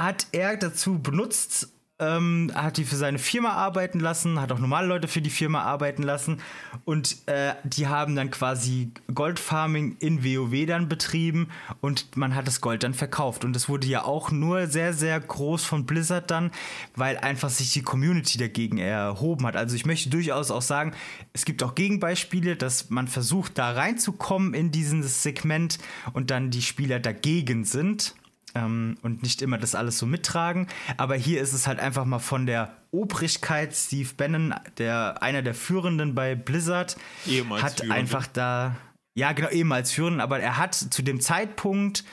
hat 0.00 0.26
er 0.32 0.56
dazu 0.56 0.98
benutzt, 0.98 1.68
ähm, 1.98 2.50
hat 2.54 2.78
die 2.78 2.84
für 2.84 2.96
seine 2.96 3.18
Firma 3.18 3.50
arbeiten 3.50 4.00
lassen, 4.00 4.40
hat 4.40 4.50
auch 4.50 4.58
normale 4.58 4.86
Leute 4.86 5.06
für 5.06 5.20
die 5.20 5.28
Firma 5.28 5.60
arbeiten 5.60 6.02
lassen 6.02 6.40
und 6.86 7.18
äh, 7.26 7.52
die 7.64 7.86
haben 7.86 8.16
dann 8.16 8.30
quasi 8.30 8.92
Goldfarming 9.12 9.96
in 10.00 10.24
WoW 10.24 10.66
dann 10.66 10.88
betrieben 10.88 11.48
und 11.82 12.16
man 12.16 12.34
hat 12.34 12.46
das 12.46 12.62
Gold 12.62 12.82
dann 12.82 12.94
verkauft 12.94 13.44
und 13.44 13.54
das 13.54 13.68
wurde 13.68 13.86
ja 13.86 14.04
auch 14.04 14.30
nur 14.30 14.66
sehr, 14.68 14.94
sehr 14.94 15.20
groß 15.20 15.64
von 15.64 15.84
Blizzard 15.84 16.30
dann, 16.30 16.50
weil 16.96 17.18
einfach 17.18 17.50
sich 17.50 17.74
die 17.74 17.82
Community 17.82 18.38
dagegen 18.38 18.78
erhoben 18.78 19.46
hat. 19.46 19.56
Also 19.56 19.76
ich 19.76 19.84
möchte 19.84 20.08
durchaus 20.08 20.50
auch 20.50 20.62
sagen, 20.62 20.94
es 21.34 21.44
gibt 21.44 21.62
auch 21.62 21.74
Gegenbeispiele, 21.74 22.56
dass 22.56 22.88
man 22.88 23.06
versucht 23.06 23.58
da 23.58 23.72
reinzukommen 23.72 24.54
in 24.54 24.70
dieses 24.70 25.22
Segment 25.22 25.78
und 26.14 26.30
dann 26.30 26.50
die 26.50 26.62
Spieler 26.62 26.98
dagegen 26.98 27.66
sind 27.66 28.14
ähm, 28.54 28.96
und 29.02 29.22
nicht 29.22 29.42
immer 29.42 29.58
das 29.58 29.74
alles 29.74 29.98
so 29.98 30.06
mittragen. 30.06 30.66
Aber 30.96 31.14
hier 31.14 31.40
ist 31.40 31.52
es 31.52 31.66
halt 31.66 31.80
einfach 31.80 32.04
mal 32.04 32.18
von 32.18 32.46
der 32.46 32.76
Obrigkeit. 32.90 33.74
Steve 33.74 34.10
Bannon, 34.16 34.54
der 34.78 35.22
einer 35.22 35.42
der 35.42 35.54
Führenden 35.54 36.14
bei 36.14 36.34
Blizzard, 36.34 36.96
ehemals 37.26 37.62
hat 37.62 37.80
Führende. 37.80 37.94
einfach 37.94 38.26
da, 38.26 38.76
ja 39.14 39.32
genau, 39.32 39.48
ehemals 39.48 39.92
Führenden, 39.92 40.20
aber 40.20 40.40
er 40.40 40.56
hat 40.56 40.74
zu 40.74 41.02
dem 41.02 41.20
Zeitpunkt 41.20 42.04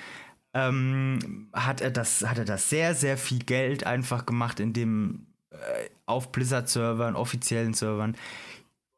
ähm, 0.54 1.50
hat 1.54 1.82
er 1.82 1.92
das, 1.92 2.26
hat 2.28 2.38
er 2.38 2.46
das 2.46 2.70
sehr, 2.70 2.96
sehr 2.96 3.18
viel 3.18 3.40
Geld 3.40 3.86
einfach 3.86 4.26
gemacht, 4.26 4.60
indem 4.60 5.28
äh, 5.52 5.56
auf 6.06 6.32
Blizzard-Servern, 6.32 7.16
offiziellen 7.16 7.74
Servern, 7.74 8.16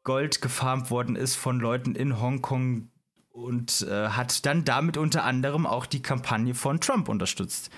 Gold 0.04 0.40
gefarmt 0.40 0.90
worden 0.90 1.16
ist 1.16 1.34
von 1.34 1.60
Leuten 1.60 1.94
in 1.94 2.20
Hongkong, 2.20 2.89
und 3.42 3.82
äh, 3.82 4.08
hat 4.08 4.46
dann 4.46 4.64
damit 4.64 4.96
unter 4.96 5.24
anderem 5.24 5.66
auch 5.66 5.86
die 5.86 6.02
Kampagne 6.02 6.54
von 6.54 6.80
Trump 6.80 7.08
unterstützt. 7.08 7.70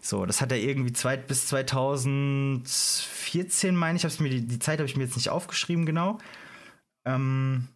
So, 0.00 0.26
das 0.26 0.40
hat 0.40 0.52
er 0.52 0.58
irgendwie 0.58 0.92
zwei, 0.92 1.16
bis 1.16 1.48
2014, 1.48 3.74
meine 3.74 3.96
ich, 3.96 4.20
mir 4.20 4.30
die, 4.30 4.46
die 4.46 4.60
Zeit 4.60 4.78
habe 4.78 4.88
ich 4.88 4.96
mir 4.96 5.02
jetzt 5.04 5.16
nicht 5.16 5.30
aufgeschrieben 5.30 5.86
genau. 5.86 6.18
Ähm, 7.04 7.66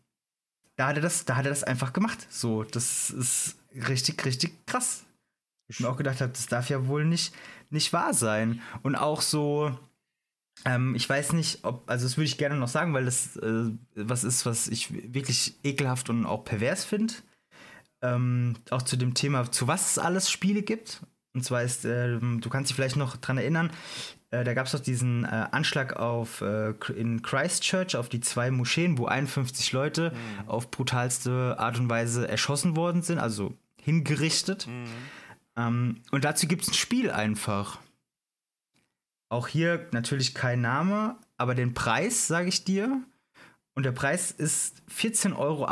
da 0.76 0.86
hat 0.88 0.96
er 0.96 1.02
das, 1.02 1.24
da 1.24 1.36
hat 1.36 1.46
er 1.46 1.50
das 1.50 1.64
einfach 1.64 1.92
gemacht. 1.92 2.26
So, 2.30 2.64
das 2.64 3.10
ist 3.10 3.56
richtig, 3.74 4.24
richtig 4.24 4.66
krass. 4.66 5.04
Ich 5.68 5.78
mir 5.80 5.88
auch 5.88 5.96
gedacht 5.96 6.20
habe, 6.20 6.32
das 6.32 6.46
darf 6.46 6.70
ja 6.70 6.86
wohl 6.86 7.04
nicht, 7.04 7.34
nicht 7.70 7.92
wahr 7.92 8.14
sein. 8.14 8.60
Und 8.82 8.96
auch 8.96 9.20
so, 9.20 9.76
ähm, 10.64 10.94
ich 10.94 11.08
weiß 11.08 11.32
nicht, 11.32 11.64
ob, 11.64 11.88
also 11.88 12.06
das 12.06 12.16
würde 12.16 12.26
ich 12.26 12.38
gerne 12.38 12.56
noch 12.56 12.68
sagen, 12.68 12.94
weil 12.94 13.04
das 13.04 13.36
äh, 13.36 13.70
was 13.94 14.24
ist, 14.24 14.46
was 14.46 14.68
ich 14.68 15.12
wirklich 15.12 15.56
ekelhaft 15.64 16.10
und 16.10 16.26
auch 16.26 16.44
pervers 16.44 16.84
finde. 16.84 17.14
Ähm, 18.00 18.56
auch 18.70 18.82
zu 18.82 18.96
dem 18.96 19.14
Thema, 19.14 19.50
zu 19.50 19.68
was 19.68 19.92
es 19.92 19.98
alles 19.98 20.30
Spiele 20.30 20.62
gibt. 20.62 21.02
Und 21.34 21.44
zwar 21.44 21.62
ist, 21.62 21.84
äh, 21.84 22.18
du 22.18 22.48
kannst 22.50 22.70
dich 22.70 22.76
vielleicht 22.76 22.96
noch 22.96 23.16
dran 23.16 23.38
erinnern, 23.38 23.70
äh, 24.32 24.44
da 24.44 24.54
gab 24.54 24.66
es 24.66 24.72
doch 24.72 24.80
diesen 24.80 25.24
äh, 25.24 25.46
Anschlag 25.52 25.96
auf, 25.96 26.40
äh, 26.40 26.72
in 26.96 27.22
Christchurch 27.22 27.96
auf 27.96 28.08
die 28.08 28.20
zwei 28.20 28.50
Moscheen, 28.50 28.98
wo 28.98 29.06
51 29.06 29.72
Leute 29.72 30.10
mhm. 30.10 30.48
auf 30.48 30.70
brutalste 30.70 31.56
Art 31.58 31.78
und 31.78 31.88
Weise 31.88 32.26
erschossen 32.28 32.74
worden 32.74 33.02
sind, 33.02 33.18
also 33.18 33.54
hingerichtet. 33.80 34.66
Mhm. 34.66 34.84
Ähm, 35.56 35.96
und 36.10 36.24
dazu 36.24 36.48
gibt 36.48 36.62
es 36.62 36.68
ein 36.68 36.74
Spiel 36.74 37.10
einfach. 37.10 37.78
Auch 39.32 39.48
hier 39.48 39.88
natürlich 39.92 40.34
kein 40.34 40.60
Name, 40.60 41.16
aber 41.38 41.54
den 41.54 41.72
Preis 41.72 42.26
sage 42.26 42.50
ich 42.50 42.64
dir. 42.64 43.00
Und 43.72 43.84
der 43.84 43.92
Preis 43.92 44.30
ist 44.30 44.82
14,88 44.94 45.38
Euro, 45.38 45.66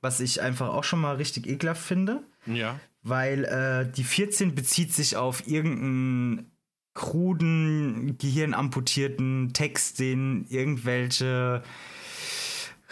was 0.00 0.20
ich 0.20 0.40
einfach 0.40 0.68
auch 0.68 0.82
schon 0.82 1.02
mal 1.02 1.16
richtig 1.16 1.46
ekelhaft 1.46 1.82
finde. 1.82 2.22
Ja. 2.46 2.80
Weil 3.02 3.44
äh, 3.44 3.92
die 3.92 4.02
14 4.02 4.54
bezieht 4.54 4.94
sich 4.94 5.18
auf 5.18 5.46
irgendeinen 5.46 6.50
kruden, 6.94 8.16
gehirnamputierten 8.16 9.52
Text, 9.52 9.98
den 9.98 10.46
irgendwelche 10.48 11.62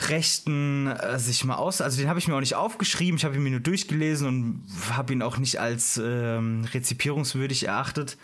Rechten 0.06 0.88
äh, 0.88 1.18
sich 1.18 1.44
mal 1.44 1.54
aus. 1.54 1.80
Also 1.80 1.98
den 1.98 2.10
habe 2.10 2.18
ich 2.18 2.28
mir 2.28 2.36
auch 2.36 2.40
nicht 2.40 2.56
aufgeschrieben, 2.56 3.16
ich 3.16 3.24
habe 3.24 3.36
ihn 3.36 3.42
mir 3.42 3.52
nur 3.52 3.60
durchgelesen 3.60 4.28
und 4.28 4.66
habe 4.94 5.14
ihn 5.14 5.22
auch 5.22 5.38
nicht 5.38 5.60
als 5.60 5.96
ähm, 5.96 6.68
rezipierungswürdig 6.74 7.68
erachtet. 7.68 8.18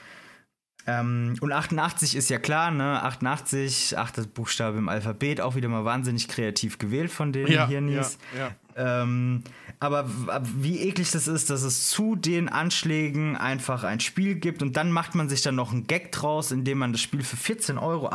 Ähm, 0.87 1.37
und 1.41 1.53
88 1.53 2.17
ist 2.17 2.29
ja 2.29 2.39
klar, 2.39 2.71
ne? 2.71 3.03
88, 3.03 3.97
achter 3.97 4.23
Buchstabe 4.25 4.79
im 4.79 4.89
Alphabet, 4.89 5.41
auch 5.41 5.55
wieder 5.55 5.69
mal 5.69 5.85
wahnsinnig 5.85 6.29
kreativ 6.29 6.79
gewählt 6.79 7.11
von 7.11 7.33
den 7.33 7.47
ja, 7.47 7.69
Hirnis. 7.69 8.19
Ja, 8.37 8.49
ja. 8.77 9.03
Ähm, 9.03 9.45
aber 9.79 10.09
wie 10.57 10.81
eklig 10.81 11.11
das 11.11 11.27
ist, 11.27 11.51
dass 11.51 11.63
es 11.63 11.89
zu 11.89 12.15
den 12.15 12.49
Anschlägen 12.49 13.37
einfach 13.37 13.85
ein 13.85 14.01
Spiel 14.01 14.37
gibt 14.37 14.63
und 14.63 14.77
dann 14.77 14.93
macht 14.93 15.15
man 15.15 15.29
sich 15.29 15.43
dann 15.43 15.57
noch 15.57 15.73
einen 15.73 15.87
Gag 15.87 16.13
draus, 16.13 16.53
indem 16.53 16.79
man 16.79 16.93
das 16.93 17.01
Spiel 17.01 17.23
für 17.23 17.37
14,88 17.37 17.81
Euro 17.83 18.07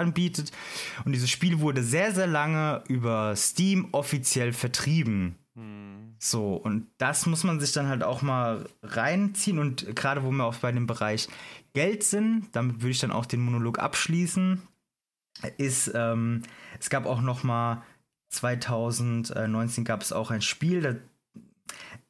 anbietet. 0.00 0.52
Und 1.04 1.12
dieses 1.12 1.28
Spiel 1.28 1.60
wurde 1.60 1.82
sehr, 1.82 2.12
sehr 2.12 2.28
lange 2.28 2.84
über 2.88 3.34
Steam 3.36 3.88
offiziell 3.92 4.52
vertrieben. 4.52 5.36
Hm. 5.56 5.85
So, 6.18 6.54
und 6.54 6.86
das 6.98 7.26
muss 7.26 7.44
man 7.44 7.60
sich 7.60 7.72
dann 7.72 7.88
halt 7.88 8.02
auch 8.02 8.22
mal 8.22 8.68
reinziehen. 8.82 9.58
Und 9.58 9.94
gerade 9.94 10.24
wo 10.24 10.30
wir 10.30 10.44
auch 10.44 10.56
bei 10.56 10.72
dem 10.72 10.86
Bereich 10.86 11.28
Geld 11.74 12.04
sind, 12.04 12.48
damit 12.52 12.80
würde 12.80 12.90
ich 12.90 13.00
dann 13.00 13.12
auch 13.12 13.26
den 13.26 13.40
Monolog 13.40 13.78
abschließen, 13.78 14.62
ist, 15.58 15.92
ähm, 15.94 16.42
es 16.80 16.88
gab 16.88 17.04
auch 17.06 17.20
noch 17.20 17.42
mal 17.42 17.82
2019 18.30 19.84
gab 19.84 20.02
es 20.02 20.12
auch 20.12 20.30
ein 20.30 20.42
Spiel, 20.42 20.80
da, 20.80 20.94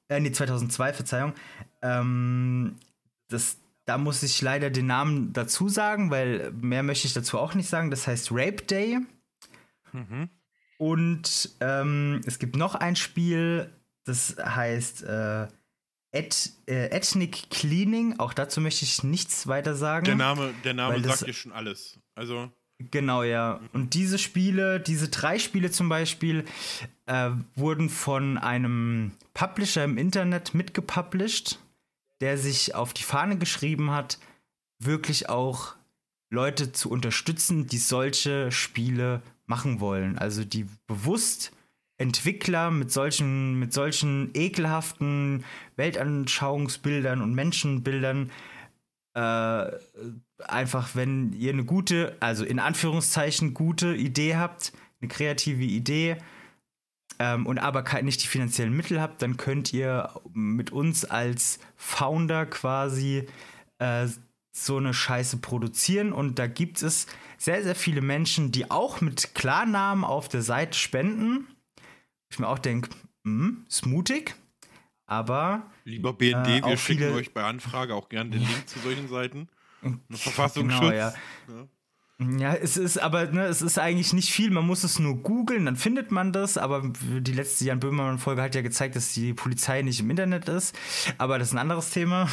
äh, 0.09 0.21
nee, 0.21 0.33
2002, 0.33 0.93
Verzeihung, 0.93 1.35
ähm, 1.83 2.77
das, 3.29 3.59
da 3.85 3.99
muss 3.99 4.23
ich 4.23 4.41
leider 4.41 4.71
den 4.71 4.87
Namen 4.87 5.33
dazu 5.33 5.69
sagen, 5.69 6.11
weil 6.11 6.53
mehr 6.53 6.83
möchte 6.83 7.07
ich 7.07 7.15
dazu 7.15 7.39
auch 7.39 7.55
nicht 7.55 7.69
sagen. 7.69 7.91
Das 7.91 8.07
heißt 8.07 8.31
Rape 8.31 8.63
Day. 8.63 8.99
Mhm. 9.93 10.29
Und 10.79 11.57
ähm, 11.61 12.21
es 12.27 12.39
gibt 12.39 12.57
noch 12.57 12.75
ein 12.75 12.97
Spiel, 12.97 13.73
das 14.07 14.37
heißt 14.39 15.03
äh, 15.05 15.47
Eth 16.13 16.53
äh, 16.67 16.89
Ethnic 16.89 17.51
Cleaning. 17.51 18.19
Auch 18.19 18.33
dazu 18.33 18.61
möchte 18.61 18.85
ich 18.85 19.03
nichts 19.03 19.47
weiter 19.47 19.75
sagen. 19.75 20.05
Der 20.07 20.15
Name, 20.15 20.55
der 20.65 20.75
Name 20.75 21.03
sagt 21.03 21.27
dir 21.27 21.35
schon 21.35 21.53
alles. 21.53 21.99
Also. 22.15 22.51
Genau, 22.79 23.23
ja. 23.23 23.61
Und 23.73 23.95
diese 23.95 24.19
Spiele, 24.19 24.81
diese 24.81 25.09
drei 25.09 25.39
Spiele 25.39 25.71
zum 25.71 25.89
Beispiel, 25.89 26.45
äh, 27.07 27.31
wurden 27.55 27.89
von 27.89 28.37
einem 28.37 29.13
Publisher 29.33 29.85
im 29.85 29.97
Internet 29.97 30.55
mitgepublished, 30.55 31.59
der 32.21 32.37
sich 32.37 32.75
auf 32.75 32.93
die 32.93 33.03
Fahne 33.03 33.39
geschrieben 33.39 33.93
hat, 33.93 34.19
wirklich 34.79 35.29
auch 35.31 35.75
Leute 36.31 36.73
zu 36.73 36.91
unterstützen, 36.91 37.67
die 37.67 37.79
solche 37.79 38.53
Spiele 38.53 39.23
machen 39.47 39.81
wollen. 39.81 40.19
Also 40.19 40.45
die 40.45 40.67
bewusst 40.87 41.53
Entwickler 41.99 42.71
mit 42.71 42.93
solchen, 42.93 43.59
mit 43.59 43.73
solchen 43.73 44.31
ekelhaften 44.35 45.45
Weltanschauungsbildern 45.77 47.23
und 47.23 47.35
Menschenbildern 47.35 48.31
äh, 49.15 49.67
einfach, 50.45 50.91
wenn 50.95 51.33
ihr 51.33 51.53
eine 51.53 51.65
gute, 51.65 52.17
also 52.21 52.45
in 52.45 52.59
Anführungszeichen 52.59 53.55
gute 53.55 53.95
Idee 53.95 54.37
habt, 54.37 54.73
eine 55.01 55.09
kreative 55.09 55.65
Idee, 55.65 56.19
ähm, 57.19 57.47
und 57.47 57.59
aber 57.59 57.85
nicht 58.03 58.23
die 58.23 58.27
finanziellen 58.27 58.77
Mittel 58.77 59.01
habt, 59.01 59.23
dann 59.23 59.37
könnt 59.37 59.73
ihr 59.73 60.11
mit 60.33 60.71
uns 60.71 61.05
als 61.05 61.59
Founder 61.77 62.47
quasi 62.47 63.27
äh, 63.79 64.07
so 64.53 64.77
eine 64.77 64.93
Scheiße 64.93 65.39
produzieren. 65.39 66.13
Und 66.13 66.39
da 66.39 66.47
gibt 66.47 66.83
es 66.83 67.07
sehr, 67.39 67.63
sehr 67.63 67.75
viele 67.75 68.01
Menschen, 68.01 68.53
die 68.53 68.71
auch 68.71 69.01
mit 69.01 69.35
Klarnamen 69.35 70.05
auf 70.05 70.29
der 70.29 70.43
Seite 70.43 70.79
spenden. 70.79 71.47
Ich 72.31 72.39
mir 72.39 72.49
auch 72.49 72.59
denke, 72.59 72.91
hm, 73.25 73.65
ist 73.69 73.87
mutig, 73.87 74.35
aber. 75.07 75.71
Lieber 75.85 76.13
BND, 76.13 76.49
äh, 76.49 76.63
wir 76.65 76.77
schicken 76.77 77.13
euch 77.15 77.33
bei 77.33 77.45
Anfrage 77.45 77.95
auch 77.95 78.09
gerne 78.09 78.31
den 78.31 78.41
Link 78.41 78.69
zu 78.69 78.79
solchen 78.81 79.09
Seiten. 79.09 79.49
Verfassungsschutz. 80.11 80.81
Genau, 80.81 80.93
ja. 80.93 81.15
ja. 81.49 81.69
Ja, 82.19 82.55
es 82.55 82.79
ist 82.79 82.97
aber, 82.97 83.27
ne, 83.27 83.45
es 83.45 83.61
ist 83.61 83.79
eigentlich 83.79 84.15
nicht 84.15 84.31
viel. 84.31 84.51
Man 84.51 84.67
muss 84.67 84.85
es 84.85 84.99
nur 84.99 85.17
googeln, 85.17 85.67
dann 85.67 85.77
findet 85.77 86.11
man 86.11 86.33
das. 86.33 86.57
Aber 86.57 86.83
die 87.01 87.33
letzte 87.33 87.67
Jan 87.67 87.79
Böhmermann-Folge 87.79 88.41
hat 88.41 88.55
ja 88.55 88.63
gezeigt, 88.63 88.97
dass 88.97 89.13
die 89.13 89.35
Polizei 89.35 89.83
nicht 89.83 90.01
im 90.01 90.09
Internet 90.09 90.49
ist. 90.49 90.75
Aber 91.19 91.39
das 91.39 91.49
ist 91.49 91.55
ein 91.55 91.59
anderes 91.59 91.91
Thema. 91.91 92.27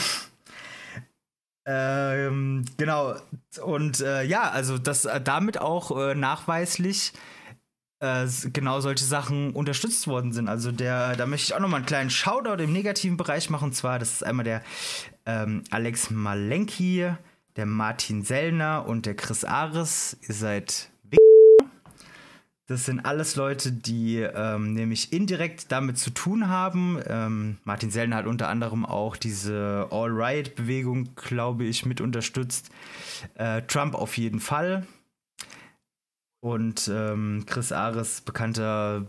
Ähm, 1.65 2.63
genau. 2.77 3.15
Und 3.61 3.99
äh, 3.99 4.23
ja, 4.23 4.49
also 4.51 4.77
dass 4.77 5.03
äh, 5.03 5.19
damit 5.19 5.57
auch 5.57 5.97
äh, 5.97 6.15
nachweislich 6.15 7.11
äh, 8.03 8.27
genau 8.51 8.81
solche 8.81 9.05
Sachen 9.05 9.51
unterstützt 9.51 10.07
worden 10.07 10.33
sind. 10.33 10.49
Also 10.49 10.73
der, 10.73 11.15
da 11.15 11.25
möchte 11.25 11.45
ich 11.45 11.55
auch 11.55 11.61
nochmal 11.61 11.77
einen 11.77 11.85
kleinen 11.85 12.09
Shoutout 12.09 12.61
im 12.61 12.73
negativen 12.73 13.15
Bereich 13.15 13.49
machen. 13.49 13.69
Und 13.69 13.73
zwar, 13.73 13.97
das 13.97 14.11
ist 14.11 14.25
einmal 14.25 14.43
der 14.43 14.61
ähm, 15.25 15.63
Alex 15.71 16.09
Malenki, 16.09 17.09
der 17.55 17.65
Martin 17.65 18.23
Sellner 18.23 18.85
und 18.85 19.05
der 19.05 19.15
Chris 19.15 19.45
Ares. 19.45 20.17
Ihr 20.27 20.35
seid 20.35 20.89
Das 22.67 22.85
sind 22.85 23.05
alles 23.05 23.37
Leute, 23.37 23.71
die 23.71 24.17
ähm, 24.19 24.73
nämlich 24.73 25.13
indirekt 25.13 25.71
damit 25.71 25.97
zu 25.97 26.09
tun 26.09 26.49
haben. 26.49 26.99
Ähm, 27.07 27.57
Martin 27.63 27.89
Sellner 27.89 28.17
hat 28.17 28.25
unter 28.25 28.49
anderem 28.49 28.85
auch 28.85 29.15
diese 29.15 29.87
All-Right-Bewegung, 29.91 31.15
glaube 31.15 31.63
ich, 31.63 31.85
mit 31.85 32.01
unterstützt. 32.01 32.69
Äh, 33.35 33.61
Trump 33.63 33.95
auf 33.95 34.17
jeden 34.17 34.41
Fall. 34.41 34.85
Und 36.43 36.91
ähm, 36.93 37.45
Chris 37.45 37.71
Ares, 37.71 38.19
bekannter 38.19 39.07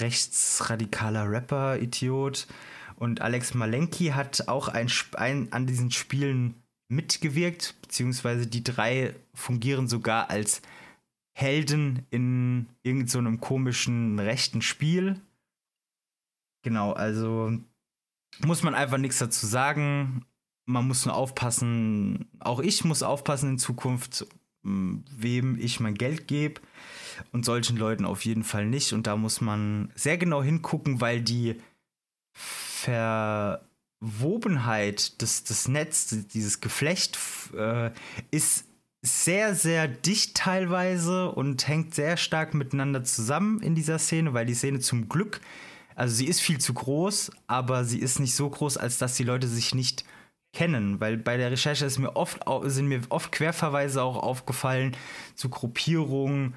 rechtsradikaler 0.00 1.30
Rapper, 1.30 1.78
Idiot. 1.78 2.48
Und 2.96 3.20
Alex 3.20 3.54
Malenki 3.54 4.06
hat 4.06 4.48
auch 4.48 4.66
ein, 4.66 4.90
ein, 5.12 5.52
an 5.52 5.68
diesen 5.68 5.92
Spielen 5.92 6.64
mitgewirkt, 6.88 7.76
beziehungsweise 7.80 8.48
die 8.48 8.64
drei 8.64 9.14
fungieren 9.34 9.86
sogar 9.86 10.30
als 10.30 10.62
Helden 11.36 12.06
in 12.10 12.66
irgendeinem 12.82 13.34
so 13.34 13.40
komischen 13.40 14.18
rechten 14.18 14.60
Spiel. 14.60 15.20
Genau, 16.64 16.92
also 16.92 17.52
muss 18.44 18.64
man 18.64 18.74
einfach 18.74 18.98
nichts 18.98 19.20
dazu 19.20 19.46
sagen. 19.46 20.26
Man 20.66 20.88
muss 20.88 21.06
nur 21.06 21.14
aufpassen, 21.14 22.26
auch 22.40 22.58
ich 22.58 22.84
muss 22.84 23.04
aufpassen 23.04 23.50
in 23.50 23.58
Zukunft, 23.58 24.26
wem 24.64 25.58
ich 25.60 25.78
mein 25.80 25.94
Geld 25.94 26.26
gebe 26.26 26.60
und 27.32 27.44
solchen 27.44 27.76
Leuten 27.76 28.04
auf 28.04 28.24
jeden 28.24 28.42
Fall 28.44 28.66
nicht. 28.66 28.92
Und 28.92 29.06
da 29.06 29.16
muss 29.16 29.40
man 29.40 29.90
sehr 29.94 30.18
genau 30.18 30.42
hingucken, 30.42 31.00
weil 31.00 31.20
die 31.20 31.60
Verwobenheit 32.32 35.22
des, 35.22 35.44
des 35.44 35.68
Netz, 35.68 36.16
dieses 36.32 36.60
Geflecht 36.60 37.16
äh, 37.56 37.92
ist 38.30 38.66
sehr, 39.02 39.54
sehr 39.54 39.86
dicht 39.86 40.34
teilweise 40.34 41.30
und 41.30 41.68
hängt 41.68 41.94
sehr 41.94 42.16
stark 42.16 42.54
miteinander 42.54 43.04
zusammen 43.04 43.60
in 43.60 43.74
dieser 43.74 43.98
Szene, 43.98 44.32
weil 44.32 44.46
die 44.46 44.54
Szene 44.54 44.80
zum 44.80 45.10
Glück, 45.10 45.42
also 45.94 46.14
sie 46.14 46.26
ist 46.26 46.40
viel 46.40 46.58
zu 46.58 46.72
groß, 46.74 47.30
aber 47.46 47.84
sie 47.84 47.98
ist 47.98 48.18
nicht 48.18 48.34
so 48.34 48.48
groß, 48.48 48.78
als 48.78 48.96
dass 48.98 49.14
die 49.14 49.24
Leute 49.24 49.46
sich 49.46 49.74
nicht 49.74 50.04
kennen, 50.54 51.00
weil 51.00 51.16
bei 51.16 51.36
der 51.36 51.50
Recherche 51.50 51.84
ist 51.84 51.98
mir 51.98 52.16
oft, 52.16 52.40
sind 52.64 52.88
mir 52.88 53.02
oft 53.08 53.32
Querverweise 53.32 54.02
auch 54.02 54.16
aufgefallen 54.16 54.96
zu 55.34 55.50
Gruppierungen, 55.50 56.54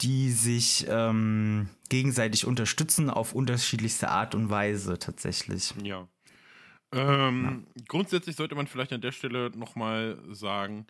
die 0.00 0.30
sich 0.30 0.86
ähm, 0.88 1.68
gegenseitig 1.88 2.46
unterstützen 2.46 3.10
auf 3.10 3.34
unterschiedlichste 3.34 4.08
Art 4.08 4.34
und 4.34 4.50
Weise 4.50 4.98
tatsächlich. 4.98 5.72
Ja. 5.82 6.08
Ähm, 6.92 7.66
ja. 7.76 7.82
Grundsätzlich 7.88 8.36
sollte 8.36 8.54
man 8.54 8.66
vielleicht 8.66 8.92
an 8.92 9.00
der 9.00 9.12
Stelle 9.12 9.50
nochmal 9.56 10.18
sagen, 10.30 10.86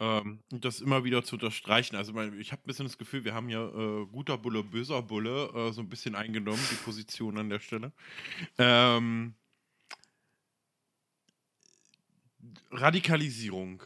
ähm, 0.00 0.40
das 0.50 0.80
immer 0.80 1.04
wieder 1.04 1.24
zu 1.24 1.36
unterstreichen. 1.36 1.96
Also 1.96 2.12
ich 2.38 2.52
habe 2.52 2.62
ein 2.62 2.66
bisschen 2.66 2.86
das 2.86 2.98
Gefühl, 2.98 3.24
wir 3.24 3.34
haben 3.34 3.48
ja 3.48 3.66
äh, 3.66 4.06
guter 4.06 4.38
Bulle, 4.38 4.62
böser 4.62 5.02
Bulle 5.02 5.50
äh, 5.54 5.72
so 5.72 5.80
ein 5.80 5.88
bisschen 5.88 6.14
eingenommen, 6.14 6.62
die 6.70 6.76
Position 6.76 7.38
an 7.38 7.50
der 7.50 7.60
Stelle. 7.60 7.92
Ähm, 8.58 9.34
Radikalisierung 12.70 13.82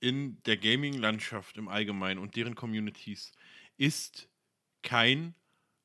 in 0.00 0.42
der 0.44 0.56
Gaming-Landschaft 0.56 1.56
im 1.56 1.68
Allgemeinen 1.68 2.18
und 2.18 2.34
deren 2.36 2.54
Communities 2.54 3.32
ist 3.76 4.28
kein 4.82 5.34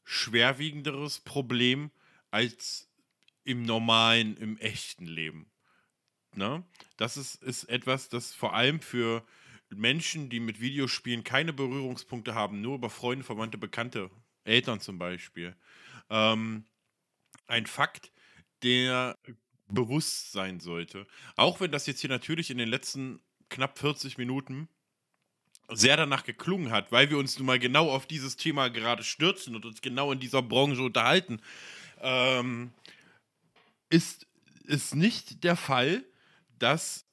schwerwiegenderes 0.04 1.20
Problem 1.20 1.92
als 2.32 2.90
im 3.44 3.64
normalen, 3.64 4.36
im 4.38 4.58
echten 4.58 5.06
Leben. 5.06 5.52
Ne? 6.36 6.64
Das 6.98 7.18
ist, 7.18 7.42
ist 7.44 7.66
etwas, 7.66 8.10
das 8.10 8.34
vor 8.34 8.54
allem 8.54 8.80
für 8.80 9.26
Menschen, 9.70 10.30
die 10.30 10.40
mit 10.40 10.62
Videospielen 10.62 11.24
keine 11.24 11.54
Berührungspunkte 11.54 12.34
haben, 12.34 12.62
nur 12.62 12.76
über 12.76 12.90
Freunde, 12.90 13.24
Verwandte, 13.24 13.58
Bekannte, 13.58 14.10
Eltern 14.44 14.80
zum 14.80 14.98
Beispiel, 14.98 15.56
ähm, 16.10 16.66
ein 17.48 17.66
Fakt, 17.66 18.12
der 18.64 19.18
bewusst 19.70 20.32
sein 20.32 20.60
sollte. 20.60 21.08
Auch 21.36 21.60
wenn 21.60 21.72
das 21.72 21.88
jetzt 21.88 22.02
hier 22.02 22.10
natürlich 22.10 22.50
in 22.50 22.58
den 22.58 22.70
letzten 22.70 23.20
knapp 23.50 23.78
40 23.80 24.18
Minuten 24.18 24.68
sehr 25.70 25.98
danach 25.98 26.24
geklungen 26.24 26.72
hat, 26.72 26.92
weil 26.92 27.10
wir 27.10 27.18
uns 27.18 27.38
nun 27.38 27.46
mal 27.46 27.60
genau 27.60 27.90
auf 27.90 28.06
dieses 28.06 28.38
Thema 28.38 28.70
gerade 28.70 29.04
stürzen 29.04 29.56
und 29.56 29.66
uns 29.66 29.82
genau 29.82 30.12
in 30.12 30.20
dieser 30.20 30.42
Branche 30.42 30.82
unterhalten, 30.82 31.42
ähm, 32.02 32.72
ist 33.90 34.28
es 34.68 34.96
nicht 34.96 35.44
der 35.44 35.56
Fall, 35.56 36.06
dass 36.58 37.06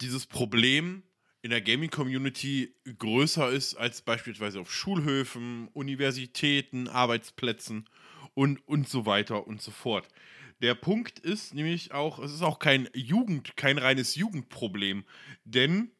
dieses 0.00 0.26
Problem 0.26 1.02
in 1.42 1.50
der 1.50 1.60
Gaming-Community 1.60 2.74
größer 2.98 3.50
ist 3.50 3.74
als 3.74 4.02
beispielsweise 4.02 4.60
auf 4.60 4.72
Schulhöfen, 4.72 5.68
Universitäten, 5.68 6.88
Arbeitsplätzen 6.88 7.88
und, 8.34 8.66
und 8.66 8.88
so 8.88 9.06
weiter 9.06 9.46
und 9.46 9.60
so 9.60 9.70
fort. 9.70 10.08
Der 10.64 10.74
Punkt 10.74 11.18
ist 11.18 11.52
nämlich 11.52 11.92
auch, 11.92 12.18
es 12.18 12.32
ist 12.32 12.40
auch 12.40 12.58
kein 12.58 12.88
Jugend, 12.94 13.54
kein 13.54 13.76
reines 13.76 14.14
Jugendproblem, 14.14 15.04
denn 15.44 15.90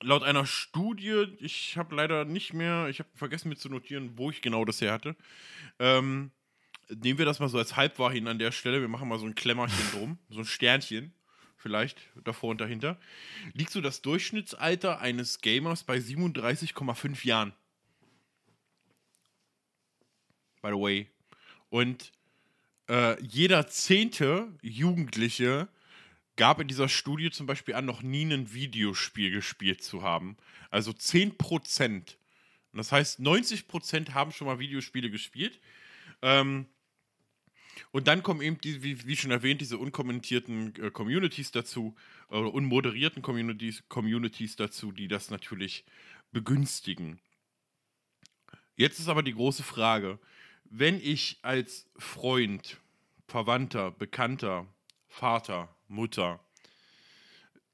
laut 0.00 0.22
einer 0.22 0.46
Studie, 0.46 1.26
ich 1.38 1.76
habe 1.76 1.94
leider 1.94 2.24
nicht 2.24 2.54
mehr, 2.54 2.88
ich 2.88 2.98
habe 2.98 3.10
vergessen 3.14 3.50
mir 3.50 3.56
zu 3.56 3.68
notieren, 3.68 4.16
wo 4.16 4.30
ich 4.30 4.40
genau 4.40 4.64
das 4.64 4.80
her 4.80 4.94
hatte. 4.94 5.16
Ähm, 5.78 6.30
nehmen 6.88 7.18
wir 7.18 7.26
das 7.26 7.40
mal 7.40 7.50
so 7.50 7.58
als 7.58 7.76
Halbwahr 7.76 8.10
hin 8.10 8.26
an 8.26 8.38
der 8.38 8.52
Stelle. 8.52 8.80
Wir 8.80 8.88
machen 8.88 9.06
mal 9.06 9.18
so 9.18 9.26
ein 9.26 9.34
Klemmerchen 9.34 9.90
drum, 9.92 10.18
so 10.30 10.38
ein 10.38 10.46
Sternchen 10.46 11.12
vielleicht 11.58 12.00
davor 12.24 12.48
und 12.48 12.62
dahinter. 12.62 12.98
Liegt 13.52 13.70
so 13.70 13.82
das 13.82 14.00
Durchschnittsalter 14.00 14.98
eines 14.98 15.42
Gamers 15.42 15.84
bei 15.84 15.98
37,5 15.98 17.26
Jahren. 17.26 17.52
By 20.62 20.70
the 20.70 20.80
way. 20.80 21.10
Und 21.68 22.12
äh, 22.88 23.22
jeder 23.22 23.68
zehnte 23.68 24.48
Jugendliche 24.62 25.68
gab 26.36 26.60
in 26.60 26.68
dieser 26.68 26.88
Studie 26.88 27.30
zum 27.30 27.46
Beispiel 27.46 27.74
an, 27.74 27.84
noch 27.84 28.02
nie 28.02 28.24
ein 28.24 28.52
Videospiel 28.52 29.30
gespielt 29.30 29.82
zu 29.82 30.02
haben. 30.02 30.36
Also 30.70 30.92
10 30.92 31.36
Prozent. 31.36 32.18
Das 32.72 32.92
heißt, 32.92 33.18
90 33.18 33.66
Prozent 33.66 34.14
haben 34.14 34.32
schon 34.32 34.46
mal 34.46 34.58
Videospiele 34.58 35.10
gespielt. 35.10 35.60
Ähm, 36.22 36.66
und 37.90 38.06
dann 38.06 38.22
kommen 38.22 38.40
eben, 38.40 38.60
die, 38.60 38.82
wie, 38.82 39.06
wie, 39.06 39.16
schon 39.16 39.30
erwähnt, 39.30 39.60
diese 39.60 39.78
unkommentierten 39.78 40.74
äh, 40.76 40.90
Communities 40.90 41.50
dazu, 41.50 41.94
äh, 42.30 42.36
unmoderierten 42.36 43.22
Communities, 43.22 43.84
Communities 43.88 44.56
dazu, 44.56 44.92
die 44.92 45.08
das 45.08 45.30
natürlich 45.30 45.84
begünstigen. 46.32 47.20
Jetzt 48.76 49.00
ist 49.00 49.08
aber 49.08 49.22
die 49.22 49.34
große 49.34 49.62
Frage, 49.62 50.18
wenn 50.70 51.00
ich 51.00 51.38
als 51.42 51.88
Freund, 51.96 52.78
Verwandter, 53.26 53.90
Bekannter, 53.90 54.66
Vater, 55.08 55.74
Mutter 55.88 56.40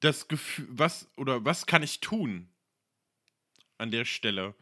das 0.05 0.29
Gefühl, 0.29 0.67
was 0.71 1.09
oder 1.17 1.45
was 1.45 1.67
kann 1.67 1.83
ich 1.83 2.01
tun 2.01 2.49
an 3.79 3.91
der 3.91 4.05
Stelle? 4.05 4.55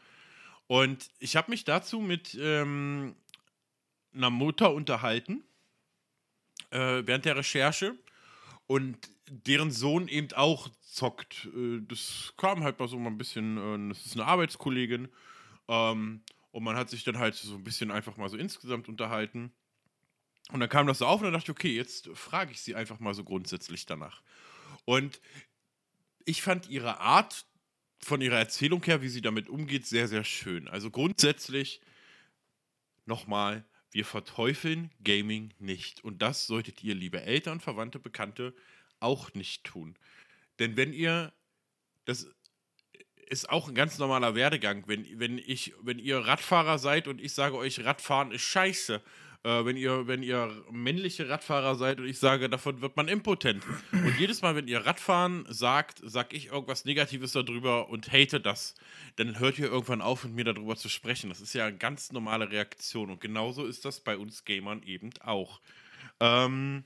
Und 0.68 1.10
ich 1.18 1.36
habe 1.36 1.50
mich 1.50 1.64
dazu 1.64 2.00
mit 2.00 2.38
ähm, 2.40 3.16
einer 4.14 4.30
Mutter 4.30 4.72
unterhalten 4.72 5.42
äh, 6.70 7.02
während 7.04 7.24
der 7.24 7.36
Recherche 7.36 7.98
und 8.66 9.10
deren 9.28 9.70
Sohn 9.70 10.08
eben 10.08 10.32
auch 10.34 10.68
zockt. 10.80 11.48
Äh, 11.56 11.80
das 11.88 12.32
kam 12.36 12.62
halt 12.62 12.78
mal 12.78 12.88
so 12.88 12.98
mal 12.98 13.10
ein 13.10 13.18
bisschen, 13.18 13.58
äh, 13.58 13.88
das 13.88 14.06
ist 14.06 14.14
eine 14.14 14.26
Arbeitskollegin 14.26 15.08
ähm, 15.68 16.22
und 16.52 16.62
man 16.62 16.76
hat 16.76 16.90
sich 16.90 17.02
dann 17.02 17.18
halt 17.18 17.34
so 17.34 17.54
ein 17.54 17.64
bisschen 17.64 17.90
einfach 17.90 18.16
mal 18.16 18.28
so 18.28 18.36
insgesamt 18.36 18.88
unterhalten. 18.88 19.52
Und 20.50 20.60
dann 20.60 20.68
kam 20.68 20.86
das 20.86 20.98
so 20.98 21.06
auf 21.06 21.20
und 21.20 21.24
dann 21.24 21.32
dachte 21.32 21.50
ich, 21.50 21.56
okay, 21.56 21.74
jetzt 21.74 22.08
frage 22.14 22.52
ich 22.52 22.60
sie 22.60 22.74
einfach 22.74 23.00
mal 23.00 23.14
so 23.14 23.24
grundsätzlich 23.24 23.86
danach. 23.86 24.22
Und 24.84 25.20
ich 26.24 26.42
fand 26.42 26.68
ihre 26.68 27.00
Art 27.00 27.46
von 28.00 28.20
ihrer 28.20 28.38
Erzählung 28.38 28.82
her, 28.84 29.00
wie 29.00 29.08
sie 29.08 29.22
damit 29.22 29.48
umgeht, 29.48 29.86
sehr, 29.86 30.08
sehr 30.08 30.24
schön. 30.24 30.68
Also 30.68 30.90
grundsätzlich 30.90 31.80
nochmal, 33.06 33.64
wir 33.90 34.04
verteufeln 34.04 34.90
Gaming 35.02 35.54
nicht. 35.58 36.04
Und 36.04 36.20
das 36.20 36.46
solltet 36.46 36.82
ihr, 36.82 36.94
liebe 36.94 37.22
Eltern, 37.22 37.60
Verwandte, 37.60 37.98
Bekannte, 37.98 38.54
auch 39.00 39.32
nicht 39.34 39.64
tun. 39.64 39.96
Denn 40.58 40.76
wenn 40.76 40.92
ihr, 40.92 41.32
das 42.04 42.28
ist 43.32 43.48
auch 43.48 43.68
ein 43.68 43.74
ganz 43.74 43.98
normaler 43.98 44.34
Werdegang, 44.34 44.84
wenn, 44.86 45.06
wenn, 45.18 45.38
ich, 45.38 45.72
wenn 45.80 45.98
ihr 45.98 46.18
Radfahrer 46.18 46.78
seid 46.78 47.08
und 47.08 47.18
ich 47.18 47.32
sage 47.32 47.56
euch, 47.56 47.82
Radfahren 47.82 48.30
ist 48.30 48.42
scheiße, 48.42 49.00
äh, 49.42 49.64
wenn, 49.64 49.78
ihr, 49.78 50.06
wenn 50.06 50.22
ihr 50.22 50.62
männliche 50.70 51.30
Radfahrer 51.30 51.74
seid 51.76 51.98
und 51.98 52.06
ich 52.06 52.18
sage, 52.18 52.50
davon 52.50 52.82
wird 52.82 52.94
man 52.96 53.08
impotent. 53.08 53.64
Und 53.90 54.18
jedes 54.18 54.42
Mal, 54.42 54.54
wenn 54.54 54.68
ihr 54.68 54.84
Radfahren 54.84 55.46
sagt, 55.48 56.02
sag 56.04 56.34
ich 56.34 56.48
irgendwas 56.48 56.84
Negatives 56.84 57.32
darüber 57.32 57.88
und 57.88 58.12
hate 58.12 58.38
das, 58.38 58.74
dann 59.16 59.38
hört 59.38 59.58
ihr 59.58 59.66
irgendwann 59.66 60.02
auf, 60.02 60.24
mit 60.24 60.34
mir 60.34 60.44
darüber 60.44 60.76
zu 60.76 60.90
sprechen. 60.90 61.30
Das 61.30 61.40
ist 61.40 61.54
ja 61.54 61.64
eine 61.64 61.78
ganz 61.78 62.12
normale 62.12 62.50
Reaktion. 62.50 63.10
Und 63.10 63.22
genauso 63.22 63.64
ist 63.64 63.86
das 63.86 64.00
bei 64.00 64.18
uns 64.18 64.44
Gamern 64.44 64.82
eben 64.82 65.10
auch. 65.22 65.62
Ähm, 66.20 66.84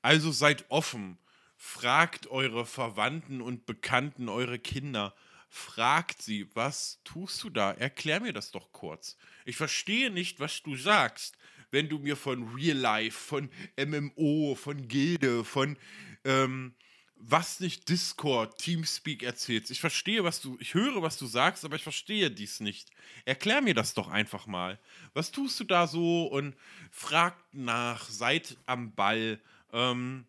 also 0.00 0.32
seid 0.32 0.64
offen. 0.70 1.18
Fragt 1.66 2.26
eure 2.26 2.66
Verwandten 2.66 3.40
und 3.40 3.64
Bekannten, 3.64 4.28
eure 4.28 4.58
Kinder. 4.58 5.14
fragt 5.48 6.20
sie, 6.20 6.46
was 6.54 7.00
tust 7.04 7.42
du 7.42 7.48
da? 7.48 7.72
Erklär 7.72 8.20
mir 8.20 8.34
das 8.34 8.50
doch 8.50 8.70
kurz. 8.70 9.16
Ich 9.46 9.56
verstehe 9.56 10.10
nicht, 10.10 10.40
was 10.40 10.62
du 10.62 10.76
sagst, 10.76 11.38
wenn 11.70 11.88
du 11.88 11.98
mir 11.98 12.16
von 12.16 12.54
Real 12.54 12.76
Life, 12.76 13.18
von 13.18 13.50
MMO, 13.78 14.56
von 14.56 14.86
Gilde, 14.88 15.42
von 15.42 15.78
ähm, 16.24 16.74
was 17.16 17.60
nicht 17.60 17.88
Discord, 17.88 18.58
Teamspeak 18.58 19.22
erzählst. 19.22 19.70
Ich 19.70 19.80
verstehe, 19.80 20.22
was 20.22 20.42
du, 20.42 20.58
ich 20.60 20.74
höre, 20.74 21.00
was 21.00 21.16
du 21.16 21.24
sagst, 21.24 21.64
aber 21.64 21.76
ich 21.76 21.82
verstehe 21.82 22.30
dies 22.30 22.60
nicht. 22.60 22.90
Erklär 23.24 23.62
mir 23.62 23.74
das 23.74 23.94
doch 23.94 24.08
einfach 24.08 24.46
mal. 24.46 24.78
Was 25.14 25.32
tust 25.32 25.58
du 25.60 25.64
da 25.64 25.86
so 25.86 26.26
und 26.26 26.54
fragt 26.90 27.54
nach, 27.54 28.10
seid 28.10 28.58
am 28.66 28.94
Ball. 28.94 29.40
Ähm, 29.72 30.26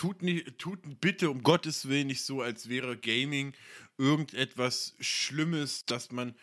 tut, 0.00 0.22
nicht, 0.22 0.58
tut 0.58 0.78
bitte 1.02 1.28
um 1.28 1.42
Gottes 1.42 1.86
Willen 1.86 2.06
nicht 2.06 2.24
so, 2.24 2.40
als 2.40 2.70
wäre 2.70 2.96
Gaming 2.96 3.52
irgendetwas 3.98 4.94
Schlimmes, 4.98 5.84
das 5.84 6.10
man 6.10 6.34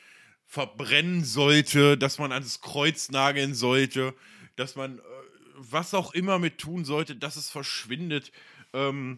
verbrennen 0.45 1.25
sollte, 1.25 1.97
dass 1.97 2.19
man 2.19 2.31
ans 2.31 2.61
Kreuz 2.61 3.09
nageln 3.09 3.55
sollte, 3.55 4.13
dass 4.57 4.75
man 4.75 4.99
äh, 4.99 5.01
was 5.55 5.95
auch 5.95 6.13
immer 6.13 6.37
mit 6.37 6.59
tun 6.59 6.85
sollte, 6.85 7.15
dass 7.15 7.35
es 7.35 7.49
verschwindet, 7.49 8.31
ähm, 8.73 9.17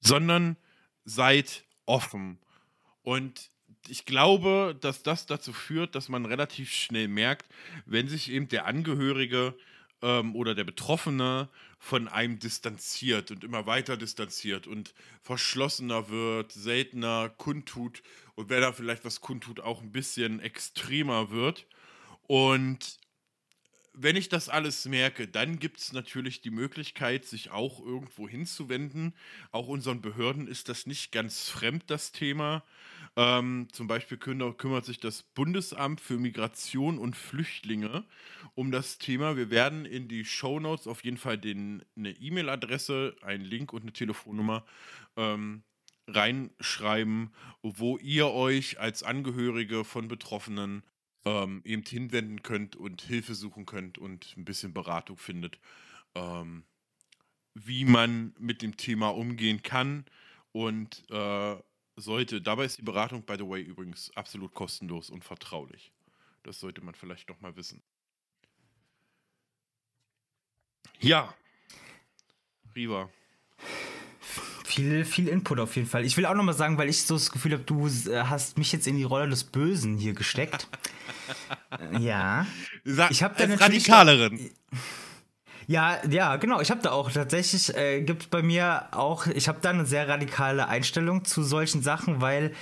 sondern 0.00 0.56
seid 1.04 1.62
offen. 1.86 2.40
Und 3.04 3.50
ich 3.86 4.04
glaube, 4.04 4.76
dass 4.80 5.04
das 5.04 5.26
dazu 5.26 5.52
führt, 5.52 5.94
dass 5.94 6.08
man 6.08 6.26
relativ 6.26 6.72
schnell 6.72 7.06
merkt, 7.06 7.48
wenn 7.86 8.08
sich 8.08 8.32
eben 8.32 8.48
der 8.48 8.66
Angehörige 8.66 9.54
ähm, 10.04 10.36
oder 10.36 10.54
der 10.54 10.64
Betroffene 10.64 11.48
von 11.78 12.06
einem 12.08 12.38
distanziert 12.38 13.30
und 13.30 13.42
immer 13.42 13.66
weiter 13.66 13.96
distanziert 13.96 14.66
und 14.66 14.94
verschlossener 15.22 16.10
wird, 16.10 16.52
seltener 16.52 17.30
kundtut 17.30 18.02
und 18.34 18.50
wer 18.50 18.60
da 18.60 18.72
vielleicht 18.72 19.04
was 19.04 19.20
kundtut, 19.22 19.60
auch 19.60 19.82
ein 19.82 19.92
bisschen 19.92 20.40
extremer 20.40 21.30
wird. 21.30 21.66
Und 22.26 22.98
wenn 23.94 24.16
ich 24.16 24.28
das 24.28 24.48
alles 24.48 24.84
merke, 24.86 25.26
dann 25.26 25.58
gibt 25.58 25.78
es 25.78 25.92
natürlich 25.92 26.40
die 26.40 26.50
Möglichkeit, 26.50 27.24
sich 27.24 27.50
auch 27.50 27.80
irgendwo 27.80 28.28
hinzuwenden. 28.28 29.14
Auch 29.52 29.68
unseren 29.68 30.02
Behörden 30.02 30.48
ist 30.48 30.68
das 30.68 30.86
nicht 30.86 31.12
ganz 31.12 31.48
fremd, 31.48 31.84
das 31.86 32.12
Thema. 32.12 32.64
Ähm, 33.16 33.68
zum 33.70 33.86
Beispiel 33.86 34.18
kümmert 34.18 34.84
sich 34.84 34.98
das 34.98 35.22
Bundesamt 35.22 36.00
für 36.00 36.18
Migration 36.18 36.98
und 36.98 37.14
Flüchtlinge 37.14 38.04
um 38.54 38.72
das 38.72 38.98
Thema. 38.98 39.36
Wir 39.36 39.50
werden 39.50 39.84
in 39.84 40.08
die 40.08 40.24
Show 40.24 40.58
Notes 40.58 40.88
auf 40.88 41.04
jeden 41.04 41.16
Fall 41.16 41.38
den, 41.38 41.84
eine 41.96 42.10
E-Mail-Adresse, 42.10 43.14
einen 43.22 43.44
Link 43.44 43.72
und 43.72 43.82
eine 43.82 43.92
Telefonnummer 43.92 44.64
ähm, 45.16 45.62
reinschreiben, 46.08 47.32
wo 47.62 47.98
ihr 47.98 48.30
euch 48.30 48.80
als 48.80 49.02
Angehörige 49.02 49.84
von 49.84 50.08
Betroffenen 50.08 50.82
ähm, 51.24 51.62
eben 51.64 51.84
hinwenden 51.84 52.42
könnt 52.42 52.76
und 52.76 53.02
Hilfe 53.02 53.34
suchen 53.34 53.64
könnt 53.64 53.96
und 53.96 54.34
ein 54.36 54.44
bisschen 54.44 54.74
Beratung 54.74 55.16
findet, 55.16 55.58
ähm, 56.14 56.64
wie 57.54 57.84
man 57.84 58.34
mit 58.38 58.60
dem 58.60 58.76
Thema 58.76 59.08
umgehen 59.08 59.62
kann 59.62 60.04
und 60.52 61.04
äh, 61.10 61.56
sollte. 61.96 62.40
Dabei 62.40 62.64
ist 62.64 62.78
die 62.78 62.82
Beratung, 62.82 63.22
by 63.22 63.36
the 63.38 63.48
way, 63.48 63.62
übrigens 63.62 64.10
absolut 64.16 64.54
kostenlos 64.54 65.10
und 65.10 65.24
vertraulich. 65.24 65.92
Das 66.42 66.60
sollte 66.60 66.82
man 66.82 66.94
vielleicht 66.94 67.28
noch 67.28 67.40
mal 67.40 67.56
wissen. 67.56 67.82
Ja. 71.00 71.34
Riva. 72.74 73.08
Viel, 74.64 75.04
viel 75.04 75.28
Input 75.28 75.60
auf 75.60 75.76
jeden 75.76 75.88
Fall. 75.88 76.04
Ich 76.04 76.16
will 76.16 76.26
auch 76.26 76.34
noch 76.34 76.42
mal 76.42 76.52
sagen, 76.52 76.78
weil 76.78 76.88
ich 76.88 77.02
so 77.02 77.14
das 77.14 77.30
Gefühl 77.30 77.52
habe, 77.52 77.62
du 77.62 77.86
äh, 77.86 78.24
hast 78.24 78.58
mich 78.58 78.72
jetzt 78.72 78.86
in 78.86 78.96
die 78.96 79.04
Rolle 79.04 79.28
des 79.28 79.44
Bösen 79.44 79.96
hier 79.98 80.14
gesteckt. 80.14 80.68
ja. 82.00 82.46
Sag, 82.84 83.10
ich 83.10 83.22
habe 83.22 83.34
da 83.36 83.54
Radikalerin. 83.54 84.50
Ja, 85.66 85.98
ja, 86.08 86.36
genau. 86.36 86.60
Ich 86.60 86.70
habe 86.70 86.82
da 86.82 86.92
auch 86.92 87.10
tatsächlich 87.10 87.74
äh, 87.76 88.02
gibt 88.02 88.30
bei 88.30 88.42
mir 88.42 88.88
auch. 88.92 89.26
Ich 89.26 89.48
habe 89.48 89.58
da 89.62 89.70
eine 89.70 89.86
sehr 89.86 90.08
radikale 90.08 90.68
Einstellung 90.68 91.24
zu 91.24 91.42
solchen 91.42 91.82
Sachen, 91.82 92.20
weil 92.20 92.52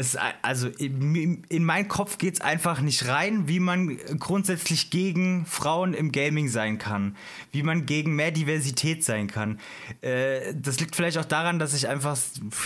es, 0.00 0.16
also 0.40 0.68
in, 0.68 1.44
in 1.50 1.64
meinen 1.64 1.86
Kopf 1.86 2.16
geht 2.16 2.34
es 2.34 2.40
einfach 2.40 2.80
nicht 2.80 3.06
rein, 3.06 3.48
wie 3.48 3.60
man 3.60 3.98
grundsätzlich 4.18 4.88
gegen 4.88 5.44
Frauen 5.44 5.92
im 5.92 6.10
Gaming 6.10 6.48
sein 6.48 6.78
kann, 6.78 7.16
wie 7.52 7.62
man 7.62 7.84
gegen 7.84 8.16
mehr 8.16 8.30
Diversität 8.30 9.04
sein 9.04 9.26
kann. 9.26 9.60
Äh, 10.00 10.54
das 10.54 10.80
liegt 10.80 10.96
vielleicht 10.96 11.18
auch 11.18 11.26
daran, 11.26 11.58
dass 11.58 11.74
ich 11.74 11.86
einfach 11.86 12.16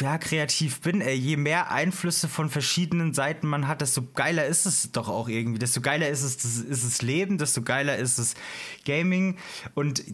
ja, 0.01 0.17
kreativ 0.19 0.81
bin. 0.81 1.01
Äh, 1.01 1.15
je 1.15 1.37
mehr 1.37 1.73
Einflüsse 1.73 2.29
von 2.29 2.51
verschiedenen 2.51 3.15
Seiten 3.15 3.49
man 3.49 3.67
hat, 3.67 3.81
desto 3.81 4.03
geiler 4.15 4.47
ist 4.47 4.65
es 4.65 4.93
doch 4.93 5.09
auch 5.09 5.29
irgendwie. 5.29 5.59
Desto 5.59 5.81
geiler 5.81 6.09
ist 6.09 6.23
es, 6.23 6.37
das, 6.37 6.59
ist 6.59 6.85
es 6.85 7.03
Leben, 7.03 7.39
desto 7.39 7.63
geiler 7.63 7.97
ist 7.97 8.19
es 8.19 8.37
Gaming. 8.85 9.39
Und 9.75 10.05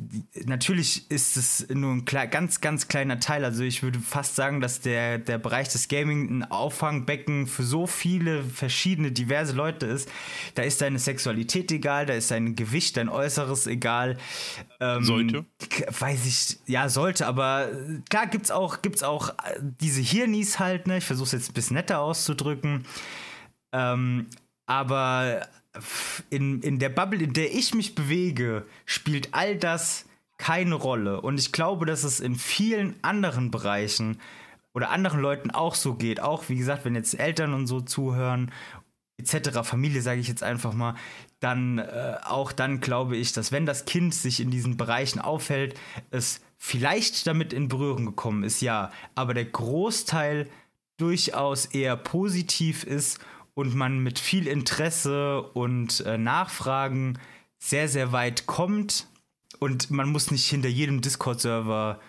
natürlich 0.46 1.10
ist 1.10 1.36
es 1.36 1.68
nur 1.68 1.92
ein 1.92 2.06
ganz, 2.06 2.62
ganz 2.62 2.88
kleiner 2.88 3.20
Teil. 3.20 3.44
Also 3.44 3.62
ich 3.62 3.82
würde 3.82 3.98
fast 3.98 4.36
sagen, 4.36 4.62
dass 4.62 4.80
der, 4.80 5.18
der 5.18 5.36
Bereich 5.36 5.68
des 5.68 5.88
Gaming 5.88 6.38
ein 6.38 6.50
Auffang 6.50 7.04
Becken 7.10 7.48
für 7.48 7.64
so 7.64 7.88
viele 7.88 8.44
verschiedene, 8.44 9.10
diverse 9.10 9.52
Leute 9.52 9.84
ist, 9.86 10.08
da 10.54 10.62
ist 10.62 10.80
deine 10.80 11.00
Sexualität 11.00 11.72
egal, 11.72 12.06
da 12.06 12.14
ist 12.14 12.30
dein 12.30 12.54
Gewicht, 12.54 12.96
dein 12.96 13.08
Äußeres 13.08 13.66
egal. 13.66 14.16
Ähm, 14.78 15.02
sollte? 15.02 15.44
Weiß 15.98 16.24
ich, 16.24 16.58
ja, 16.70 16.88
sollte, 16.88 17.26
aber 17.26 17.68
klar 18.08 18.28
gibt 18.28 18.44
es 18.44 18.52
auch, 18.52 18.80
gibt's 18.80 19.02
auch 19.02 19.34
diese 19.60 20.00
Hirnis 20.00 20.60
halt, 20.60 20.86
ne? 20.86 20.98
Ich 20.98 21.04
versuche 21.04 21.26
es 21.26 21.32
jetzt 21.32 21.50
ein 21.50 21.54
bisschen 21.54 21.74
netter 21.74 21.98
auszudrücken. 21.98 22.86
Ähm, 23.72 24.26
aber 24.66 25.48
in, 26.30 26.62
in 26.62 26.78
der 26.78 26.90
Bubble, 26.90 27.24
in 27.24 27.32
der 27.32 27.52
ich 27.52 27.74
mich 27.74 27.96
bewege, 27.96 28.66
spielt 28.84 29.34
all 29.34 29.56
das 29.56 30.04
keine 30.38 30.76
Rolle. 30.76 31.20
Und 31.20 31.40
ich 31.40 31.50
glaube, 31.50 31.86
dass 31.86 32.04
es 32.04 32.20
in 32.20 32.36
vielen 32.36 32.94
anderen 33.02 33.50
Bereichen 33.50 34.20
oder 34.80 34.90
anderen 34.90 35.20
Leuten 35.20 35.50
auch 35.50 35.74
so 35.74 35.94
geht, 35.94 36.20
auch 36.20 36.48
wie 36.48 36.56
gesagt, 36.56 36.84
wenn 36.84 36.94
jetzt 36.94 37.18
Eltern 37.18 37.52
und 37.52 37.66
so 37.66 37.82
zuhören, 37.82 38.50
etc., 39.18 39.60
Familie 39.62 40.00
sage 40.00 40.20
ich 40.20 40.28
jetzt 40.28 40.42
einfach 40.42 40.72
mal, 40.72 40.94
dann 41.38 41.78
äh, 41.78 42.16
auch 42.24 42.52
dann 42.52 42.80
glaube 42.80 43.16
ich, 43.16 43.32
dass 43.32 43.52
wenn 43.52 43.66
das 43.66 43.84
Kind 43.84 44.14
sich 44.14 44.40
in 44.40 44.50
diesen 44.50 44.78
Bereichen 44.78 45.20
aufhält, 45.20 45.78
es 46.10 46.40
vielleicht 46.56 47.26
damit 47.26 47.52
in 47.52 47.68
Berührung 47.68 48.06
gekommen 48.06 48.42
ist, 48.42 48.62
ja, 48.62 48.90
aber 49.14 49.34
der 49.34 49.44
Großteil 49.44 50.48
durchaus 50.96 51.66
eher 51.66 51.96
positiv 51.96 52.84
ist 52.84 53.18
und 53.54 53.74
man 53.74 53.98
mit 53.98 54.18
viel 54.18 54.46
Interesse 54.46 55.42
und 55.42 56.00
äh, 56.00 56.16
Nachfragen 56.16 57.18
sehr, 57.58 57.88
sehr 57.88 58.12
weit 58.12 58.46
kommt 58.46 59.06
und 59.58 59.90
man 59.90 60.08
muss 60.10 60.30
nicht 60.30 60.48
hinter 60.48 60.68
jedem 60.68 61.02
Discord-Server 61.02 62.00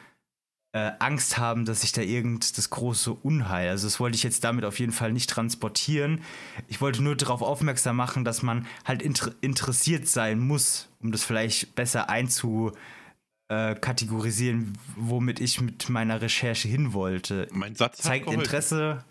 äh, 0.74 0.92
Angst 1.00 1.38
haben, 1.38 1.66
dass 1.66 1.82
sich 1.82 1.92
da 1.92 2.02
irgend 2.02 2.58
das 2.58 2.70
große 2.70 3.12
Unheil, 3.12 3.70
also 3.70 3.88
das 3.88 4.00
wollte 4.00 4.16
ich 4.16 4.24
jetzt 4.24 4.46
damit 4.46 4.64
auf 4.64 4.80
jeden 4.80 4.94
Fall 4.94 5.12
nicht 5.12 5.30
transportieren. 5.30 6.22
Ich 6.68 6.80
wollte 6.80 7.04
nur 7.04 7.16
darauf 7.16 7.42
aufmerksam 7.42 7.98
machen, 7.98 8.24
dass 8.24 8.42
man 8.42 8.66
halt 8.86 9.02
inter 9.02 9.34
interessiert 9.42 10.08
sein 10.08 10.40
muss, 10.40 10.88
um 11.02 11.12
das 11.12 11.24
vielleicht 11.24 11.76
besser 11.76 12.10
einzukategorisieren, 12.10 14.74
äh, 14.74 14.78
womit 14.96 15.42
ich 15.42 15.60
mit 15.60 15.90
meiner 15.90 16.22
Recherche 16.22 16.70
hin 16.70 16.94
wollte. 16.94 17.48
Mein 17.52 17.76
Satz 17.76 17.98
zeigt 17.98 18.32
Interesse. 18.32 19.04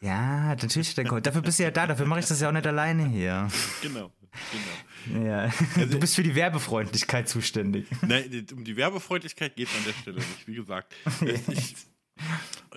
Ja, 0.00 0.54
natürlich. 0.54 0.94
Dafür 0.94 1.42
bist 1.42 1.58
du 1.58 1.64
ja 1.64 1.70
da, 1.70 1.86
dafür 1.86 2.06
mache 2.06 2.20
ich 2.20 2.26
das 2.26 2.40
ja 2.40 2.48
auch 2.48 2.52
nicht 2.52 2.66
alleine 2.66 3.06
hier. 3.06 3.48
Genau. 3.82 4.10
Genau. 4.52 5.24
Ja. 5.26 5.52
Also, 5.76 5.86
du 5.86 5.98
bist 5.98 6.14
für 6.14 6.22
die 6.22 6.34
Werbefreundlichkeit 6.34 7.28
zuständig. 7.28 7.86
Nein, 8.02 8.46
um 8.52 8.64
die 8.64 8.76
Werbefreundlichkeit 8.76 9.56
geht 9.56 9.68
es 9.68 9.76
an 9.76 9.84
der 9.84 9.92
Stelle 9.92 10.18
nicht. 10.18 10.46
Wie 10.46 10.54
gesagt, 10.54 10.94
ich, 11.48 11.74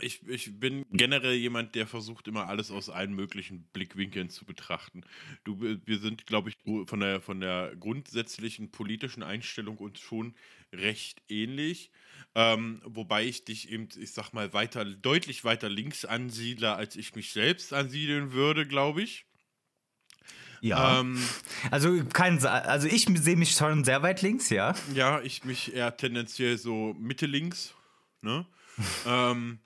ich, 0.01 0.27
ich 0.27 0.59
bin 0.59 0.85
generell 0.91 1.35
jemand, 1.35 1.75
der 1.75 1.87
versucht, 1.87 2.27
immer 2.27 2.47
alles 2.47 2.71
aus 2.71 2.89
allen 2.89 3.13
möglichen 3.13 3.63
Blickwinkeln 3.73 4.29
zu 4.29 4.45
betrachten. 4.45 5.03
Du, 5.43 5.59
wir 5.61 5.99
sind, 5.99 6.25
glaube 6.25 6.49
ich, 6.49 6.57
von 6.87 6.99
der, 6.99 7.21
von 7.21 7.39
der 7.39 7.75
grundsätzlichen 7.75 8.71
politischen 8.71 9.23
Einstellung 9.23 9.77
uns 9.77 9.99
schon 9.99 10.33
recht 10.73 11.21
ähnlich. 11.29 11.91
Ähm, 12.35 12.81
wobei 12.85 13.25
ich 13.25 13.45
dich 13.45 13.69
eben, 13.69 13.89
ich 13.99 14.11
sag 14.11 14.33
mal, 14.33 14.53
weiter, 14.53 14.85
deutlich 14.85 15.43
weiter 15.43 15.69
links 15.69 16.03
ansiedle, 16.03 16.73
als 16.73 16.95
ich 16.95 17.13
mich 17.15 17.31
selbst 17.31 17.73
ansiedeln 17.73 18.31
würde, 18.31 18.65
glaube 18.65 19.03
ich. 19.03 19.25
Ja. 20.63 21.01
Ähm, 21.01 21.21
also, 21.71 22.05
kein, 22.05 22.43
also 22.45 22.87
ich 22.87 23.05
sehe 23.15 23.35
mich 23.35 23.51
schon 23.51 23.83
sehr 23.83 24.01
weit 24.01 24.21
links, 24.21 24.49
ja. 24.49 24.73
Ja, 24.93 25.19
ich 25.19 25.43
mich 25.43 25.75
eher 25.75 25.97
tendenziell 25.97 26.57
so 26.57 26.95
Mitte 26.97 27.25
links. 27.25 27.73
Ne? 28.21 28.45
ähm, 29.05 29.59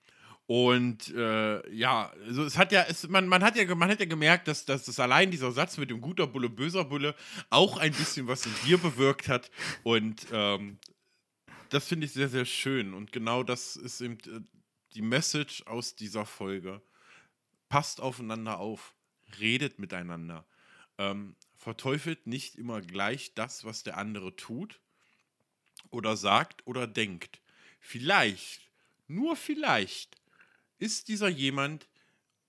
und 0.48 1.14
äh, 1.14 1.72
ja, 1.72 2.12
also 2.26 2.44
es 2.46 2.58
hat 2.58 2.72
ja, 2.72 2.84
es, 2.90 3.08
man, 3.08 3.28
man, 3.28 3.44
hat 3.44 3.56
ja, 3.56 3.76
man 3.76 3.92
hat 3.92 4.00
ja 4.00 4.08
gemerkt, 4.08 4.48
dass, 4.48 4.66
dass 4.66 4.86
das 4.86 5.00
allein 5.00 5.30
dieser 5.30 5.52
Satz 5.52 5.78
mit 5.78 5.92
dem 5.92 6.02
guter 6.02 6.26
Bulle, 6.26 6.50
böser 6.50 6.86
Bulle 6.86 7.14
auch 7.52 7.78
ein 7.78 7.92
bisschen 7.92 8.28
was 8.28 8.48
in 8.48 8.54
dir 8.66 8.80
bewirkt 8.80 9.28
hat. 9.28 9.52
Und 9.84 10.26
ähm, 10.32 10.80
das 11.70 11.86
finde 11.86 12.08
ich 12.08 12.14
sehr, 12.14 12.30
sehr 12.30 12.46
schön. 12.46 12.96
Und 12.96 13.12
genau 13.12 13.44
das 13.44 13.76
ist 13.76 14.02
eben, 14.02 14.18
äh, 14.26 14.40
die 14.96 15.04
Message 15.04 15.62
aus 15.68 15.96
dieser 15.96 16.26
Folge. 16.26 16.82
Passt 17.70 18.02
aufeinander 18.02 18.58
auf, 18.58 18.96
redet 19.40 19.78
miteinander. 19.78 20.44
Ähm, 20.98 21.36
verteufelt 21.56 22.28
nicht 22.28 22.56
immer 22.56 22.82
gleich 22.82 23.34
das, 23.34 23.66
was 23.66 23.84
der 23.84 23.98
andere 23.98 24.36
tut 24.36 24.80
oder 25.90 26.18
sagt 26.18 26.66
oder 26.66 26.88
denkt. 26.88 27.42
Vielleicht, 27.80 28.70
nur 29.08 29.36
vielleicht, 29.36 30.18
ist 30.80 31.08
dieser 31.08 31.28
jemand 31.28 31.88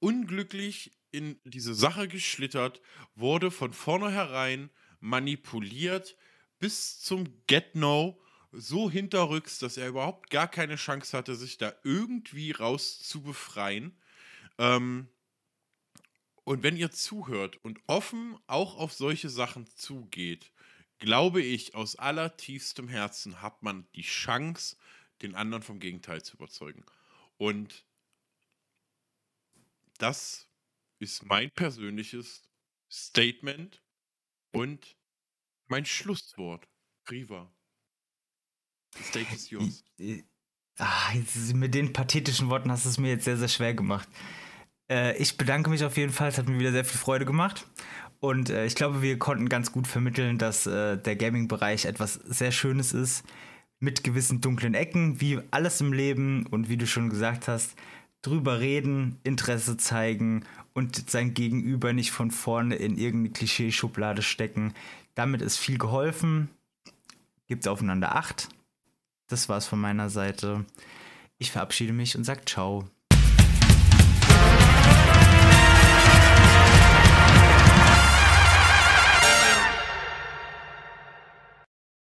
unglücklich 0.00 0.92
in 1.10 1.40
diese 1.44 1.74
Sache 1.74 2.08
geschlittert, 2.08 2.80
wurde 3.14 3.50
von 3.50 3.72
vornherein 3.72 4.70
manipuliert 5.00 6.16
bis 6.58 7.00
zum 7.00 7.24
Get-No 7.46 8.20
so 8.52 8.90
hinterrücks, 8.90 9.58
dass 9.58 9.76
er 9.76 9.88
überhaupt 9.88 10.30
gar 10.30 10.48
keine 10.48 10.76
Chance 10.76 11.16
hatte, 11.16 11.34
sich 11.34 11.58
da 11.58 11.72
irgendwie 11.84 12.50
raus 12.52 12.98
zu 13.00 13.22
befreien. 13.22 13.96
Ähm, 14.58 15.08
und 16.48 16.62
wenn 16.62 16.78
ihr 16.78 16.90
zuhört 16.90 17.62
und 17.62 17.78
offen 17.86 18.38
auch 18.46 18.78
auf 18.78 18.94
solche 18.94 19.28
Sachen 19.28 19.66
zugeht, 19.66 20.50
glaube 20.98 21.42
ich, 21.42 21.74
aus 21.74 21.96
allertiefstem 21.96 22.88
Herzen 22.88 23.42
hat 23.42 23.62
man 23.62 23.86
die 23.94 24.00
Chance, 24.00 24.78
den 25.20 25.34
anderen 25.34 25.62
vom 25.62 25.78
Gegenteil 25.78 26.22
zu 26.22 26.36
überzeugen. 26.36 26.86
Und 27.36 27.84
das 29.98 30.48
ist 30.98 31.26
mein 31.26 31.50
persönliches 31.50 32.48
Statement 32.90 33.82
und 34.50 34.96
mein 35.66 35.84
Schlusswort. 35.84 36.66
Riva. 37.10 37.52
The 38.96 39.02
stage 39.02 39.34
is 39.34 39.50
yours. 39.50 39.84
Ah, 40.80 41.12
mit 41.54 41.74
den 41.74 41.92
pathetischen 41.92 42.50
Worten 42.50 42.70
hast 42.70 42.84
du 42.84 42.90
es 42.90 42.98
mir 42.98 43.08
jetzt 43.08 43.24
sehr, 43.24 43.36
sehr 43.36 43.48
schwer 43.48 43.74
gemacht. 43.74 44.08
Äh, 44.90 45.16
ich 45.16 45.36
bedanke 45.36 45.70
mich 45.70 45.84
auf 45.84 45.96
jeden 45.96 46.12
Fall. 46.12 46.28
Es 46.28 46.38
hat 46.38 46.48
mir 46.48 46.58
wieder 46.58 46.72
sehr 46.72 46.84
viel 46.84 46.98
Freude 46.98 47.24
gemacht. 47.24 47.66
Und 48.20 48.50
äh, 48.50 48.66
ich 48.66 48.74
glaube, 48.74 49.02
wir 49.02 49.18
konnten 49.18 49.48
ganz 49.48 49.72
gut 49.72 49.86
vermitteln, 49.86 50.38
dass 50.38 50.66
äh, 50.66 50.96
der 50.96 51.16
Gaming-Bereich 51.16 51.84
etwas 51.84 52.14
sehr 52.14 52.52
Schönes 52.52 52.92
ist. 52.92 53.24
Mit 53.80 54.02
gewissen 54.02 54.40
dunklen 54.40 54.74
Ecken, 54.74 55.20
wie 55.20 55.40
alles 55.50 55.80
im 55.80 55.92
Leben. 55.92 56.46
Und 56.46 56.68
wie 56.68 56.76
du 56.76 56.86
schon 56.86 57.10
gesagt 57.10 57.48
hast, 57.48 57.76
drüber 58.22 58.60
reden, 58.60 59.18
Interesse 59.22 59.76
zeigen 59.76 60.44
und 60.74 61.10
sein 61.10 61.34
Gegenüber 61.34 61.92
nicht 61.92 62.10
von 62.10 62.30
vorne 62.30 62.76
in 62.76 62.98
irgendeine 62.98 63.32
Klischeeschublade 63.32 64.22
stecken. 64.22 64.74
Damit 65.14 65.42
ist 65.42 65.56
viel 65.56 65.78
geholfen. 65.78 66.48
Gibt 67.46 67.66
aufeinander 67.68 68.14
Acht. 68.14 68.48
Das 69.28 69.48
war's 69.48 69.66
von 69.66 69.80
meiner 69.80 70.10
Seite. 70.10 70.64
Ich 71.38 71.52
verabschiede 71.52 71.92
mich 71.92 72.16
und 72.16 72.24
sage 72.24 72.44
ciao. 72.44 72.88